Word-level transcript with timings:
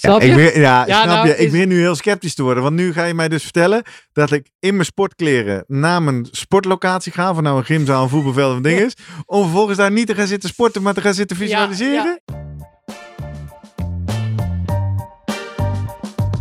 Snap 0.00 0.22
ja? 0.22 0.36
Ik 0.36 0.54
ja, 0.54 0.86
Ja, 0.86 1.02
snap 1.02 1.14
nou, 1.14 1.26
je? 1.26 1.32
Ik 1.32 1.38
is- 1.38 1.50
begin 1.50 1.68
nu 1.68 1.78
heel 1.80 1.94
sceptisch 1.94 2.34
te 2.34 2.42
worden. 2.42 2.62
Want 2.62 2.74
nu 2.76 2.92
ga 2.92 3.04
je 3.04 3.14
mij 3.14 3.28
dus 3.28 3.42
vertellen 3.42 3.82
dat 4.12 4.30
ik 4.32 4.50
in 4.60 4.72
mijn 4.74 4.84
sportkleren 4.84 5.64
naar 5.66 6.02
mijn 6.02 6.28
sportlocatie 6.30 7.12
ga. 7.12 7.34
Van 7.34 7.42
nou 7.42 7.58
een 7.58 7.64
gymzaal, 7.64 8.02
een 8.02 8.08
voetbalveld 8.08 8.50
of 8.50 8.56
een 8.56 8.62
ding 8.62 8.78
is. 8.80 8.94
Om 9.26 9.42
vervolgens 9.42 9.78
daar 9.78 9.90
niet 9.90 10.06
te 10.06 10.14
gaan 10.14 10.26
zitten 10.26 10.48
sporten, 10.48 10.82
maar 10.82 10.94
te 10.94 11.00
gaan 11.00 11.14
zitten 11.14 11.36
visualiseren. 11.36 12.20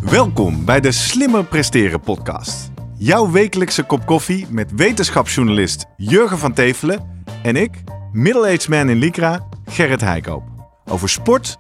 Welkom 0.02 0.66
bij 0.66 0.80
de 0.80 0.92
Slimmer 0.92 1.44
Presteren 1.46 2.00
podcast. 2.00 2.72
Jouw 2.98 3.32
wekelijkse 3.32 3.84
kop 3.84 4.06
koffie 4.06 4.46
met 4.50 4.72
wetenschapsjournalist 4.76 5.86
Jurgen 5.98 6.38
van 6.38 6.54
Tevelen 6.54 7.24
en 7.44 7.56
ik, 7.56 7.72
middle-aged 8.12 8.68
man 8.68 8.90
in 8.90 8.98
Lycra, 8.98 9.48
Gerrit 9.66 10.02
Heikoop. 10.02 10.44
Over 10.86 11.10
sport, 11.10 11.58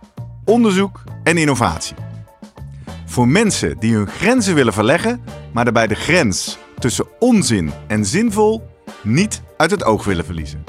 onderzoek 0.49 1.03
en 1.23 1.37
innovatie. 1.37 1.95
Voor 3.05 3.27
mensen 3.27 3.79
die 3.79 3.93
hun 3.95 4.07
grenzen 4.07 4.55
willen 4.55 4.73
verleggen, 4.73 5.23
maar 5.53 5.63
daarbij 5.63 5.87
de 5.87 5.95
grens 5.95 6.57
tussen 6.79 7.05
onzin 7.19 7.71
en 7.87 8.05
zinvol 8.05 8.67
niet 9.03 9.41
uit 9.57 9.71
het 9.71 9.83
oog 9.83 10.03
willen 10.03 10.25
verliezen. 10.25 10.63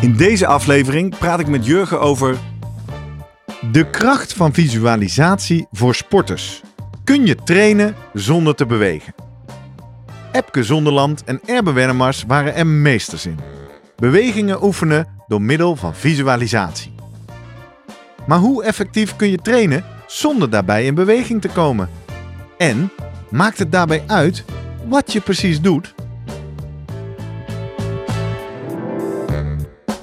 In 0.00 0.16
deze 0.16 0.46
aflevering 0.46 1.18
praat 1.18 1.40
ik 1.40 1.48
met 1.48 1.66
Jurgen 1.66 2.00
over 2.00 2.36
de 3.72 3.90
kracht 3.90 4.32
van 4.32 4.52
visualisatie 4.52 5.66
voor 5.72 5.94
sporters. 5.94 6.62
Kun 7.04 7.26
je 7.26 7.34
trainen 7.34 7.94
zonder 8.12 8.54
te 8.54 8.66
bewegen? 8.66 9.14
Epke 10.32 10.62
Zonderland 10.62 11.24
en 11.24 11.40
Erbe 11.46 11.72
Wennemars 11.72 12.24
waren 12.26 12.54
er 12.54 12.66
meesters 12.66 13.26
in. 13.26 13.38
Bewegingen 13.96 14.64
oefenen 14.64 15.13
door 15.26 15.42
middel 15.42 15.76
van 15.76 15.94
visualisatie. 15.94 16.92
Maar 18.26 18.38
hoe 18.38 18.64
effectief 18.64 19.16
kun 19.16 19.30
je 19.30 19.38
trainen 19.38 19.84
zonder 20.06 20.50
daarbij 20.50 20.84
in 20.84 20.94
beweging 20.94 21.40
te 21.40 21.48
komen? 21.48 21.88
En 22.58 22.90
maakt 23.30 23.58
het 23.58 23.72
daarbij 23.72 24.02
uit 24.06 24.44
wat 24.88 25.12
je 25.12 25.20
precies 25.20 25.60
doet? 25.60 25.94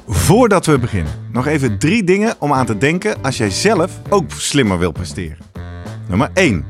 Voordat 0.08 0.66
we 0.66 0.80
beginnen, 0.80 1.14
nog 1.32 1.48
even 1.48 1.78
drie 1.78 2.04
dingen 2.04 2.36
om 2.40 2.54
aan 2.54 2.66
te 2.66 2.78
denken 2.78 3.24
als 3.24 3.38
jij 3.38 3.50
zelf 3.50 4.00
ook 4.10 4.32
slimmer 4.32 4.80
wil 4.80 4.92
presteren. 4.92 5.38
Nummer 6.08 6.30
1. 6.34 6.66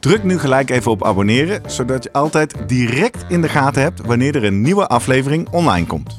Druk 0.00 0.24
nu 0.24 0.38
gelijk 0.38 0.70
even 0.70 0.90
op 0.90 1.04
abonneren, 1.04 1.62
zodat 1.66 2.02
je 2.02 2.12
altijd 2.12 2.54
direct 2.66 3.24
in 3.28 3.40
de 3.40 3.48
gaten 3.48 3.82
hebt 3.82 4.00
wanneer 4.06 4.36
er 4.36 4.44
een 4.44 4.60
nieuwe 4.60 4.86
aflevering 4.86 5.48
online 5.48 5.86
komt. 5.86 6.18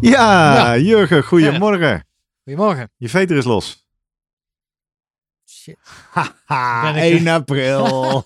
Ja, 0.00 0.54
Ja. 0.54 0.76
Jurgen, 0.78 1.24
goedemorgen. 1.24 2.06
Goedemorgen. 2.44 2.90
Je 2.96 3.08
veter 3.08 3.36
is 3.36 3.44
los. 3.44 3.84
Shit. 5.48 5.76
Haha, 6.10 6.92
Ben 6.92 7.02
ik- 7.02 7.12
1 7.18 7.28
april. 7.28 7.84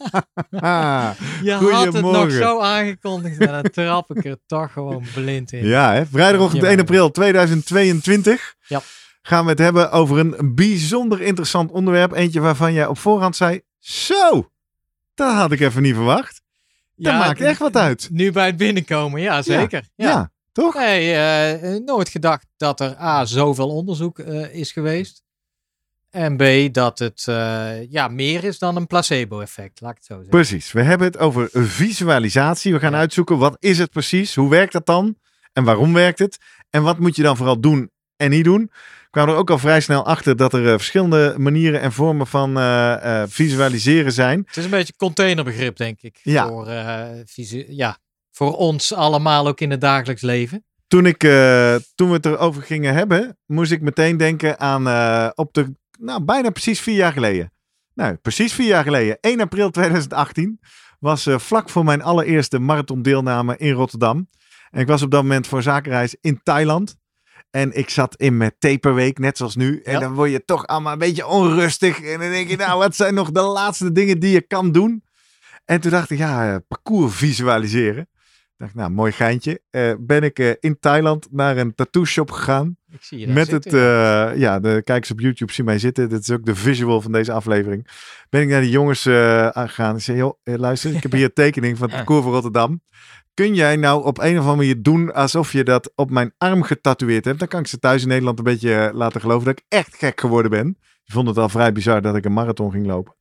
Je 1.42 1.52
had 1.72 1.84
het 1.92 2.00
nog 2.00 2.30
zo 2.30 2.60
aangekondigd 2.60 3.38
en 3.40 3.46
dan 3.46 3.62
trap 3.62 4.16
ik 4.16 4.24
er 4.24 4.36
toch 4.46 4.72
gewoon 4.72 5.04
blind 5.14 5.52
in. 5.52 5.66
ja, 5.66 5.92
hè? 5.92 6.06
vrijdagochtend 6.06 6.62
Ja. 6.62 6.68
1 6.68 6.80
april 6.80 7.10
2022 7.10 8.54
Ja. 8.66 8.80
gaan 9.22 9.44
we 9.44 9.50
het 9.50 9.58
hebben 9.58 9.90
over 9.90 10.18
een 10.18 10.54
bijzonder 10.54 11.20
interessant 11.20 11.70
onderwerp. 11.70 12.12
Eentje 12.12 12.40
waarvan 12.40 12.72
jij 12.72 12.86
op 12.86 12.98
voorhand 12.98 13.36
zei, 13.36 13.60
zo, 13.78 14.50
dat 15.14 15.34
had 15.34 15.52
ik 15.52 15.60
even 15.60 15.82
niet 15.82 15.94
verwacht. 15.94 16.42
Dat 16.96 17.12
Ja, 17.12 17.18
maakt 17.18 17.40
echt 17.40 17.58
wat 17.58 17.76
uit. 17.76 18.08
Nu 18.10 18.32
bij 18.32 18.46
het 18.46 18.56
binnenkomen, 18.56 19.20
ja 19.20 19.42
zeker. 19.42 19.84
Ja, 19.94 20.08
Ja. 20.08 20.30
Toch? 20.52 20.74
Nee, 20.74 21.12
eh, 21.12 21.74
eh, 21.74 21.84
nooit 21.84 22.08
gedacht 22.08 22.46
dat 22.56 22.80
er 22.80 22.96
A, 23.00 23.24
zoveel 23.24 23.68
onderzoek 23.68 24.18
eh, 24.18 24.54
is 24.54 24.72
geweest. 24.72 25.22
En 26.10 26.36
B, 26.36 26.74
dat 26.74 26.98
het 26.98 27.22
ja, 27.90 28.08
meer 28.08 28.44
is 28.44 28.58
dan 28.58 28.76
een 28.76 28.86
placebo-effect, 28.86 29.80
laat 29.80 29.90
ik 29.90 29.96
het 29.96 30.06
zo 30.06 30.14
zeggen. 30.14 30.30
Precies, 30.30 30.72
we 30.72 30.82
hebben 30.82 31.06
het 31.06 31.18
over 31.18 31.48
visualisatie. 31.52 32.72
We 32.72 32.78
gaan 32.78 32.92
Ja. 32.92 32.98
uitzoeken, 32.98 33.38
wat 33.38 33.56
is 33.58 33.78
het 33.78 33.90
precies? 33.90 34.34
Hoe 34.34 34.50
werkt 34.50 34.72
dat 34.72 34.86
dan? 34.86 35.16
En 35.52 35.64
waarom 35.64 35.92
werkt 35.92 36.18
het? 36.18 36.38
En 36.70 36.82
wat 36.82 36.98
moet 36.98 37.16
je 37.16 37.22
dan 37.22 37.36
vooral 37.36 37.60
doen 37.60 37.90
en 38.16 38.30
niet 38.30 38.44
doen? 38.44 38.62
Ik 38.62 39.08
kwam 39.10 39.28
er 39.28 39.34
ook 39.34 39.50
al 39.50 39.58
vrij 39.58 39.80
snel 39.80 40.04
achter 40.06 40.36
dat 40.36 40.52
er 40.54 40.62
verschillende 40.78 41.34
manieren 41.38 41.80
en 41.80 41.92
vormen 41.92 42.26
van 42.26 42.54
visualiseren 43.30 44.12
zijn. 44.12 44.42
Het 44.46 44.56
is 44.56 44.64
een 44.64 44.70
beetje 44.70 44.96
containerbegrip, 44.96 45.76
denk 45.76 46.00
ik. 46.02 46.20
Ja. 46.22 46.48
Voor, 46.48 46.68
visu- 47.26 47.66
ja, 47.68 47.98
voor 48.40 48.56
ons 48.56 48.94
allemaal 48.94 49.46
ook 49.46 49.60
in 49.60 49.70
het 49.70 49.80
dagelijks 49.80 50.22
leven. 50.22 50.64
Toen, 50.86 51.06
ik, 51.06 51.24
eh, 51.24 51.74
toen 51.94 52.08
we 52.08 52.14
het 52.14 52.26
erover 52.26 52.62
gingen 52.62 52.94
hebben, 52.94 53.38
moest 53.46 53.72
ik 53.72 53.80
meteen 53.80 54.16
denken 54.16 54.60
aan 54.60 54.88
eh, 54.88 55.28
op 55.34 55.54
de, 55.54 55.74
nou, 55.98 56.24
bijna 56.24 56.50
precies 56.50 56.80
vier 56.80 56.94
jaar 56.94 57.12
geleden. 57.12 57.52
Nou, 57.94 58.14
precies 58.14 58.52
vier 58.52 58.66
jaar 58.66 58.84
geleden, 58.84 59.18
1 59.20 59.40
april 59.40 59.70
2018, 59.70 60.60
was 60.98 61.26
eh, 61.26 61.38
vlak 61.38 61.68
voor 61.68 61.84
mijn 61.84 62.02
allereerste 62.02 62.58
marathondeelname 62.58 63.56
in 63.56 63.72
Rotterdam. 63.72 64.28
En 64.70 64.80
ik 64.80 64.86
was 64.86 65.02
op 65.02 65.10
dat 65.10 65.22
moment 65.22 65.46
voor 65.46 65.62
zakenreis 65.62 66.16
in 66.20 66.40
Thailand. 66.42 66.96
En 67.50 67.76
ik 67.76 67.90
zat 67.90 68.16
in 68.16 68.36
mijn 68.36 68.54
taperweek, 68.58 69.18
net 69.18 69.36
zoals 69.36 69.56
nu. 69.56 69.80
En 69.80 69.92
Ja. 69.92 69.98
dan 69.98 70.14
word 70.14 70.30
je 70.30 70.44
toch 70.44 70.66
allemaal 70.66 70.92
een 70.92 70.98
beetje 70.98 71.26
onrustig. 71.26 72.00
En 72.02 72.18
dan 72.18 72.30
denk 72.30 72.48
je, 72.48 72.56
nou, 72.56 72.78
wat 72.78 72.96
zijn 72.96 73.14
nog 73.14 73.30
de 73.30 73.42
laatste 73.42 73.92
dingen 73.92 74.20
die 74.20 74.32
je 74.32 74.40
kan 74.42 74.72
doen? 74.72 75.04
En 75.64 75.80
toen 75.80 75.90
dacht 75.90 76.10
ik, 76.10 76.18
ja, 76.18 76.60
parcours 76.68 77.14
visualiseren. 77.14 78.08
Ik 78.60 78.66
dacht, 78.66 78.78
nou, 78.78 78.90
mooi 78.90 79.12
geintje. 79.12 79.60
Eh, 79.70 79.92
ben 79.98 80.22
ik 80.22 80.38
eh, 80.38 80.50
in 80.60 80.78
Thailand 80.80 81.28
naar 81.30 81.56
een 81.56 81.74
tattoo 81.74 82.04
shop 82.04 82.30
gegaan. 82.30 82.76
Ik 82.90 83.02
zie 83.02 83.18
je 83.18 83.26
Met 83.26 83.50
het, 83.50 83.62
zitten, 83.62 83.80
eh, 83.80 84.38
ja, 84.38 84.60
de 84.60 84.82
kijkers 84.84 85.10
op 85.10 85.20
YouTube 85.20 85.52
zien 85.52 85.64
mij 85.64 85.78
zitten. 85.78 86.08
Dit 86.08 86.20
is 86.20 86.30
ook 86.30 86.44
de 86.44 86.54
visual 86.54 87.00
van 87.00 87.12
deze 87.12 87.32
aflevering. 87.32 87.88
Ben 88.28 88.42
ik 88.42 88.48
naar 88.48 88.60
die 88.60 88.70
jongens 88.70 89.02
gegaan. 89.02 89.96
Ik 89.96 90.02
zei, 90.02 90.18
joh, 90.18 90.38
luister, 90.44 90.94
ik 90.94 91.02
heb 91.02 91.12
hier 91.12 91.24
een 91.24 91.32
tekening 91.32 91.78
van 91.78 91.86
het 91.88 91.96
parcours 91.96 92.22
van 92.22 92.32
Rotterdam. 92.32 92.82
Kun 93.34 93.54
jij 93.54 93.76
nou 93.76 94.04
op 94.04 94.18
een 94.18 94.38
of 94.38 94.46
andere 94.46 94.56
manier 94.56 94.82
doen 94.82 95.14
alsof 95.14 95.52
je 95.52 95.64
dat 95.64 95.92
op 95.94 96.10
mijn 96.10 96.34
arm 96.38 96.62
getatoeëerd 96.62 97.24
hebt? 97.24 97.38
Dan 97.38 97.48
kan 97.48 97.60
ik 97.60 97.66
ze 97.66 97.78
thuis 97.78 98.02
in 98.02 98.08
Nederland 98.08 98.38
een 98.38 98.44
beetje 98.44 98.90
laten 98.94 99.20
geloven 99.20 99.44
dat 99.44 99.58
ik 99.58 99.64
echt 99.68 99.96
gek 99.96 100.20
geworden 100.20 100.50
ben. 100.50 100.64
Die 101.04 101.14
vonden 101.14 101.34
het 101.34 101.42
al 101.42 101.48
vrij 101.48 101.72
bizar 101.72 102.02
dat 102.02 102.16
ik 102.16 102.24
een 102.24 102.32
marathon 102.32 102.70
ging 102.70 102.86
lopen. 102.86 103.14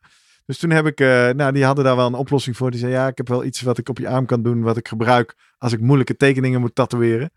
Dus 0.50 0.58
toen 0.58 0.70
heb 0.70 0.86
ik, 0.86 1.00
eh, 1.00 1.30
nou, 1.30 1.52
die 1.52 1.66
hadden 1.66 1.86
daar 1.86 1.96
wel 1.96 2.06
een 2.08 2.14
oplossing 2.14 2.58
voor. 2.58 2.72
Die 2.72 2.80
zei, 2.80 2.92
ja, 2.92 3.08
ik 3.08 3.18
heb 3.18 3.28
wel 3.28 3.44
iets 3.44 3.62
wat 3.62 3.78
ik 3.78 3.90
op 3.90 3.98
je 3.98 4.08
arm 4.10 4.26
kan 4.26 4.44
doen, 4.44 4.62
wat 4.62 4.78
ik 4.78 4.88
gebruik 4.88 5.36
als 5.58 5.74
ik 5.74 5.80
moeilijke 5.80 6.16
tekeningen 6.16 6.60
moet 6.60 6.76
tatoeëren. 6.76 7.32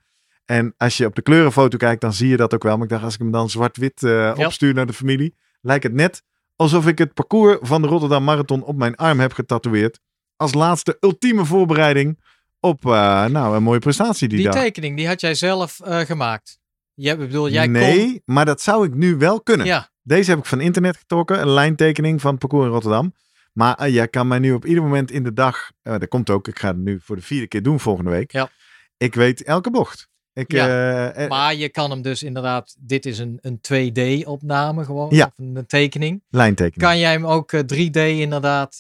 En 0.45 0.75
als 0.77 0.97
je 0.97 1.06
op 1.06 1.15
de 1.15 1.22
kleurenfoto 1.22 1.77
kijkt, 1.77 2.01
dan 2.01 2.12
zie 2.12 2.28
je 2.28 2.37
dat 2.37 2.55
ook 2.55 2.62
wel. 2.62 2.75
Maar 2.75 2.84
ik 2.84 2.91
dacht, 2.91 3.05
als 3.05 3.15
ik 3.15 3.21
hem 3.21 3.31
dan 3.31 3.51
zwart-wit 3.51 4.03
eh, 4.03 4.33
opstuur 4.37 4.75
naar 4.75 4.87
de 4.87 4.93
familie, 4.93 5.34
lijkt 5.61 5.84
het 5.84 5.93
net 5.93 6.22
alsof 6.56 6.87
ik 6.87 6.99
het 6.99 7.15
parcours 7.15 7.59
van 7.61 7.83
de 7.83 7.89
Rotterdam 7.89 8.25
Marathon 8.25 8.65
op 8.65 8.77
mijn 8.77 8.97
arm 8.97 9.21
heb 9.21 9.33
getatoeëerd. 9.33 10.01
Als 10.37 10.55
laatste 10.55 10.97
ultieme 11.01 11.45
voorbereiding 11.45 12.21
op 12.61 12.84
eh, 12.84 13.25
nou, 13.25 13.56
een 13.56 13.62
mooie 13.62 13.78
prestatie 13.78 14.28
die, 14.28 14.37
Die 14.37 14.47
dag. 14.47 14.55
tekening, 14.62 14.97
die 14.97 15.06
had 15.06 15.21
jij 15.21 15.34
zelf 15.34 15.81
gemaakt. 15.84 16.59
Jij, 16.95 17.19
bedoel, 17.19 17.49
jij 17.49 17.67
nee, 17.67 18.22
maar 18.25 18.45
dat 18.45 18.60
zou 18.60 18.86
ik 18.86 18.95
nu 18.95 19.16
wel 19.16 19.42
kunnen. 19.42 19.66
Ja, 19.66 19.91
Deze 20.03 20.31
heb 20.31 20.39
ik 20.39 20.45
van 20.47 20.60
internet 20.60 20.97
getrokken, 20.97 21.41
een 21.41 21.49
lijntekening 21.51 22.21
van 22.21 22.31
het 22.31 22.39
parcours 22.41 22.66
in 22.66 22.72
Rotterdam. 22.72 23.15
Maar 23.53 23.75
eh, 23.75 23.95
jij 23.95 24.09
kan 24.09 24.28
mij 24.28 24.39
nu 24.39 24.53
op 24.53 24.65
ieder 24.66 24.83
moment 24.83 25.10
in 25.10 25.22
de 25.25 25.33
dag, 25.33 25.71
eh 25.83 25.93
dat 25.99 26.09
komt 26.09 26.31
ook, 26.31 26.49
ik 26.49 26.59
ga 26.59 26.69
het 26.69 26.77
nu 26.77 27.01
voor 27.03 27.16
de 27.16 27.22
vierde 27.22 27.47
keer 27.47 27.63
doen 27.63 27.81
volgende 27.81 28.10
week. 28.10 28.33
Ja. 28.33 28.49
Ik 28.97 29.15
weet 29.15 29.43
elke 29.43 29.71
bocht. 29.71 30.10
Ik, 30.34 30.53
Ja, 30.53 31.10
eh, 31.10 31.28
maar 31.28 31.54
je 31.54 31.69
kan 31.69 31.91
hem 31.91 32.03
dus 32.03 32.22
inderdaad... 32.22 32.77
Dit 32.78 33.07
is 33.07 33.19
een, 33.19 33.39
een 33.41 33.59
2D-opname 33.60 34.84
gewoon. 34.84 35.09
Ja. 35.10 35.27
Of 35.27 35.33
een, 35.37 35.66
tekening. 35.66 36.22
lijntekening. 36.31 36.91
Kan 36.91 36.98
jij 36.98 37.13
hem 37.13 37.27
ook 37.27 37.53
eh, 37.53 37.60
3D 37.60 38.19
inderdaad 38.21 38.77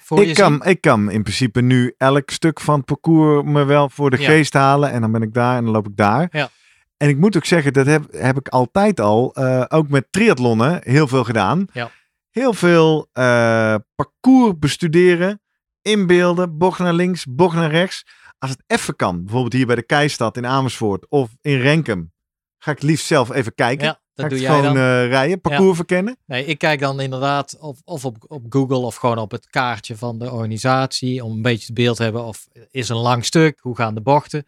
voor 0.00 0.20
je 0.20 0.26
ik, 0.26 0.36
zien? 0.36 0.58
kan, 0.58 0.64
ik 0.64 0.80
kan 0.80 1.10
in 1.10 1.22
principe 1.22 1.60
nu 1.62 1.94
elk 1.98 2.30
stuk 2.30 2.60
van 2.60 2.76
het 2.76 2.84
parcours 2.84 3.42
me 3.48 3.64
wel 3.64 3.88
voor 3.90 4.10
de 4.10 4.18
Ja. 4.20 4.26
geest 4.26 4.52
halen. 4.52 4.90
En 4.90 5.00
dan 5.00 5.12
ben 5.12 5.22
ik 5.22 5.34
daar 5.34 5.56
en 5.56 5.64
dan 5.64 5.72
loop 5.72 5.86
ik 5.88 5.96
daar. 5.96 6.28
Ja. 6.30 6.48
En 6.96 7.08
ik 7.08 7.16
moet 7.16 7.36
ook 7.36 7.44
zeggen, 7.44 7.72
dat 7.72 7.86
heb, 7.86 8.12
heb 8.12 8.36
ik 8.38 8.48
altijd 8.48 9.00
al, 9.00 9.34
eh, 9.34 9.64
ook 9.68 9.88
met 9.88 10.06
triathlonnen, 10.10 10.80
heel 10.84 11.08
veel 11.08 11.24
gedaan. 11.24 11.66
Ja. 11.72 11.90
Heel 12.30 12.52
veel 12.52 13.08
eh, 13.12 13.74
parcours 13.94 14.58
bestuderen, 14.58 15.40
inbeelden, 15.82 16.58
bocht 16.58 16.78
naar 16.78 16.94
links, 16.94 17.24
bocht 17.28 17.54
naar 17.56 17.70
rechts. 17.70 18.04
Als 18.38 18.50
het 18.50 18.62
even 18.66 18.96
kan, 18.96 19.22
bijvoorbeeld 19.24 19.52
hier 19.52 19.66
bij 19.66 19.74
de 19.76 19.82
Keistad 19.86 20.36
in 20.36 20.46
Amersfoort 20.46 21.06
of 21.08 21.30
in 21.40 21.60
Renkum, 21.60 22.12
ga 22.58 22.70
ik 22.70 22.82
liefst 22.82 23.06
zelf 23.06 23.30
even 23.32 23.54
kijken. 23.54 23.86
Ja. 23.86 24.00
Dat 24.14 24.24
Ga 24.24 24.30
doe 24.30 24.40
jij 24.40 24.50
gewoon 24.50 24.64
dan? 24.74 24.76
eh, 24.76 25.06
rijden, 25.08 25.40
parcours 25.40 25.76
verkennen? 25.76 26.16
Nee, 26.26 26.44
ik 26.44 26.58
kijk 26.58 26.80
dan 26.80 27.00
inderdaad 27.00 27.58
of, 27.58 27.80
of 27.84 28.04
op, 28.04 28.16
op 28.26 28.42
Google 28.48 28.76
of 28.78 28.94
gewoon 28.96 29.18
op 29.18 29.30
het 29.30 29.46
kaartje 29.46 29.96
van 29.96 30.18
de 30.18 30.30
organisatie. 30.32 31.24
Om 31.24 31.32
een 31.32 31.42
beetje 31.42 31.66
het 31.66 31.74
beeld 31.74 31.96
te 31.96 32.02
hebben 32.02 32.24
of 32.24 32.46
is 32.70 32.88
een 32.88 32.96
lang 32.96 33.24
stuk, 33.24 33.58
hoe 33.60 33.76
gaan 33.76 33.94
de 33.94 34.00
bochten. 34.00 34.46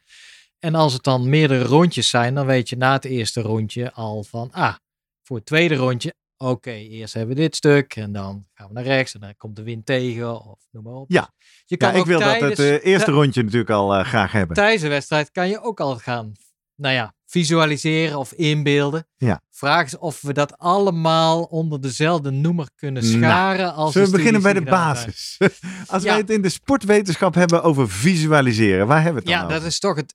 En 0.58 0.74
als 0.74 0.92
het 0.92 1.02
dan 1.02 1.28
meerdere 1.28 1.64
rondjes 1.64 2.08
zijn, 2.08 2.34
dan 2.34 2.46
weet 2.46 2.68
je 2.68 2.76
na 2.76 2.92
het 2.92 3.04
eerste 3.04 3.40
rondje 3.40 3.92
al 3.92 4.24
van, 4.24 4.48
ah, 4.52 4.74
voor 5.22 5.36
het 5.36 5.46
tweede 5.46 5.74
rondje, 5.74 6.14
oké, 6.36 6.70
eerst 6.70 7.14
hebben 7.14 7.34
we 7.36 7.40
dit 7.42 7.56
stuk 7.56 7.96
en 7.96 8.12
dan 8.12 8.46
gaan 8.54 8.66
we 8.68 8.72
naar 8.74 8.82
rechts 8.84 9.14
en 9.14 9.20
dan 9.20 9.34
komt 9.36 9.56
de 9.56 9.62
wind 9.62 9.86
tegen 9.86 10.44
of 10.44 10.58
noem 10.70 10.82
maar 10.84 10.92
op. 10.92 11.10
Ja. 11.10 11.30
je 11.64 11.76
Ja, 11.78 11.92
ik 11.92 12.04
wil 12.04 12.18
dat 12.20 12.40
het 12.40 12.58
eh, 12.58 12.84
eerste 12.84 13.10
rondje 13.10 13.42
natuurlijk 13.42 13.70
al 13.70 13.94
eh, 13.94 14.04
graag 14.04 14.32
hebben. 14.32 14.56
Tijdens 14.56 14.82
de 14.82 14.88
wedstrijd 14.88 15.30
kan 15.30 15.48
je 15.48 15.60
ook 15.62 15.80
al 15.80 15.96
gaan, 15.96 16.32
nou 16.74 16.94
ja, 16.94 17.14
visualiseren 17.26 18.18
of 18.18 18.32
inbeelden. 18.32 19.06
Ja. 19.16 19.40
Vraag 19.50 19.86
is 19.86 19.98
of 19.98 20.20
we 20.20 20.32
dat 20.32 20.58
allemaal 20.58 21.42
onder 21.42 21.80
dezelfde 21.80 22.30
noemer 22.30 22.68
kunnen 22.76 23.02
Nou, 23.02 23.16
scharen. 23.16 23.74
als 23.74 23.92
Zullen 23.92 24.10
we 24.10 24.16
beginnen 24.16 24.42
bij 24.42 24.52
de 24.52 24.62
basis? 24.62 25.38
Als 25.86 26.02
Ja. 26.02 26.08
wij 26.08 26.18
het 26.18 26.30
in 26.30 26.42
de 26.42 26.48
sportwetenschap 26.48 27.34
hebben 27.34 27.62
over 27.62 27.90
visualiseren, 27.90 28.86
waar 28.86 29.02
hebben 29.02 29.22
we 29.22 29.28
het 29.28 29.28
Ja, 29.28 29.38
dan 29.40 29.48
dat 29.48 29.56
over? 29.56 29.68
is 29.68 29.78
toch 29.78 29.96
het, 29.96 30.14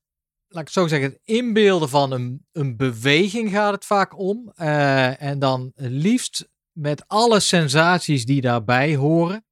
laat 0.53 0.63
ik 0.63 0.69
zo 0.69 0.88
zeggen, 0.88 1.09
het 1.09 1.19
inbeelden 1.23 1.89
van 1.89 2.11
een, 2.11 2.45
een 2.51 2.77
beweging 2.77 3.51
gaat 3.51 3.73
het 3.73 3.85
vaak 3.85 4.17
om. 4.19 4.51
Eh, 4.55 5.21
en 5.21 5.39
dan 5.39 5.71
liefst 5.75 6.50
met 6.71 7.07
alle 7.07 7.39
sensaties 7.39 8.25
die 8.25 8.41
daarbij 8.41 8.95
horen. 8.95 9.45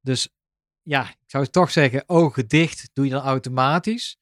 Dus 0.00 0.28
ja, 0.82 1.02
ik 1.08 1.16
zou 1.26 1.46
toch 1.46 1.70
zeggen, 1.70 2.02
ogen 2.06 2.48
dicht 2.48 2.90
doe 2.92 3.04
je 3.04 3.10
dan 3.10 3.22
automatisch. 3.22 4.16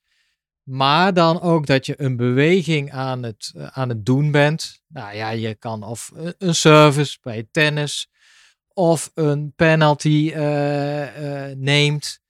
Maar 0.63 1.15
dan 1.15 1.41
ook 1.41 1.67
dat 1.67 1.87
je 1.87 2.01
een 2.01 2.17
beweging 2.17 2.93
aan 2.93 3.23
het, 3.23 3.53
eh, 3.57 3.67
aan 3.67 3.89
het 3.89 4.07
doen 4.07 4.31
bent. 4.31 4.83
Nou 4.89 5.15
ja, 5.15 5.31
je 5.31 5.55
kan 5.55 5.83
of 5.83 6.11
een- 6.39 6.55
service 6.55 7.19
bij 7.23 7.49
tennis 7.51 8.09
of 8.69 9.11
een 9.15 9.53
penalty 9.57 10.31
eh, 10.35 11.47
neemt. 11.57 12.21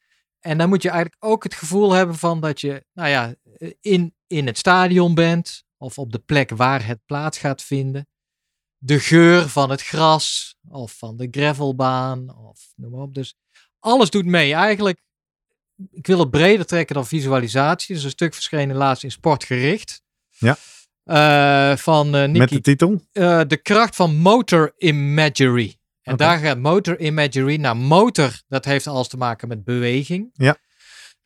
En 0.43 0.59
dan 0.59 0.69
moet 0.69 0.83
je 0.83 0.91
eigenlijk 0.91 1.25
ook 1.25 1.43
het 1.43 1.55
gevoel 1.55 1.93
hebben 1.93 2.17
van 2.17 2.41
dat 2.41 2.61
je, 2.61 2.85
nou 2.93 3.09
ja, 3.09 3.35
in, 3.81 4.15
in 4.27 4.47
het 4.47 4.59
stadion 4.59 5.15
bent 5.15 5.65
of 5.77 5.99
op 5.99 6.13
de 6.13 6.19
plek 6.19 6.51
waar 6.51 6.87
het 6.87 7.01
plaats 7.07 7.39
gaat 7.39 7.63
vinden. 7.63 8.07
De 8.79 9.01
geur 9.01 9.49
van 9.49 9.71
het 9.71 9.83
gras 9.83 10.57
of 10.69 10.93
van 10.99 11.17
de 11.17 11.29
gravelbaan 11.31 12.37
of 12.37 12.73
noem 12.77 12.91
maar 12.91 13.01
op. 13.01 13.15
Dus 13.15 13.35
alles 13.79 14.11
doet 14.11 14.25
mee. 14.25 14.55
Eigenlijk, 14.55 15.01
ik 15.91 16.07
wil 16.07 16.19
het 16.19 16.31
breder 16.31 16.67
trekken 16.67 16.95
dan 16.95 17.07
visualisatie. 17.07 17.95
Is 17.97 18.05
een 18.05 18.11
stuk 18.11 18.35
verschenen 18.35 18.77
laatst 18.77 19.05
in 19.05 19.11
Sportgericht. 19.11 20.03
Ja. 20.31 20.57
Eh, 21.05 21.77
van 21.77 22.15
eh 22.15 22.31
Met 22.31 22.49
de 22.49 22.61
titel? 22.61 23.01
eh, 23.13 23.41
de 23.47 23.57
kracht 23.57 23.97
van 23.97 24.17
motor 24.17 24.75
imagery. 24.79 25.77
En 26.03 26.17
daar 26.17 26.39
gaat 26.39 26.59
motor 26.59 27.01
imagery. 27.01 27.57
Nou, 27.57 27.77
motor, 27.77 28.41
dat 28.49 28.65
heeft 28.65 28.87
alles 28.87 29.09
te 29.09 29.17
maken 29.17 29.49
met 29.49 29.65
beweging. 29.65 30.31
Ja. 30.33 30.57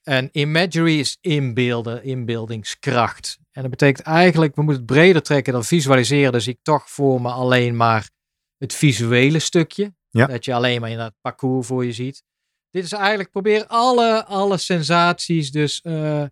En 0.03 0.29
imagery 0.33 0.99
is 0.99 1.19
inbeelden, 1.21 2.05
inbeeldingskracht. 2.05 3.39
En 3.53 3.63
dat 3.63 3.71
betekent 3.71 4.07
eigenlijk, 4.07 4.55
we 4.55 4.63
moeten 4.63 4.83
het 4.83 4.93
breder 4.93 5.23
trekken 5.23 5.53
dan 5.53 5.65
visualiseren. 5.65 6.33
Dus 6.33 6.47
ik 6.47 6.59
toch 6.63 6.91
voor 6.91 7.21
me 7.21 7.31
alleen 7.31 7.77
maar 7.77 8.11
het 8.59 8.75
visuele 8.75 9.39
stukje. 9.39 9.95
Ja. 10.11 10.27
Dat 10.27 10.45
je 10.45 10.55
alleen 10.55 10.81
maar 10.81 10.91
in 10.91 10.99
het 10.99 11.15
parcours 11.21 11.67
voor 11.67 11.85
je 11.85 11.93
ziet. 11.93 12.23
Dit 12.71 12.85
is 12.85 12.93
eigenlijk, 12.93 13.31
probeer 13.31 13.67
alle, 13.67 14.25
alle 14.25 14.57
sensaties, 14.57 15.51
dus 15.51 15.81
eh, 15.81 16.25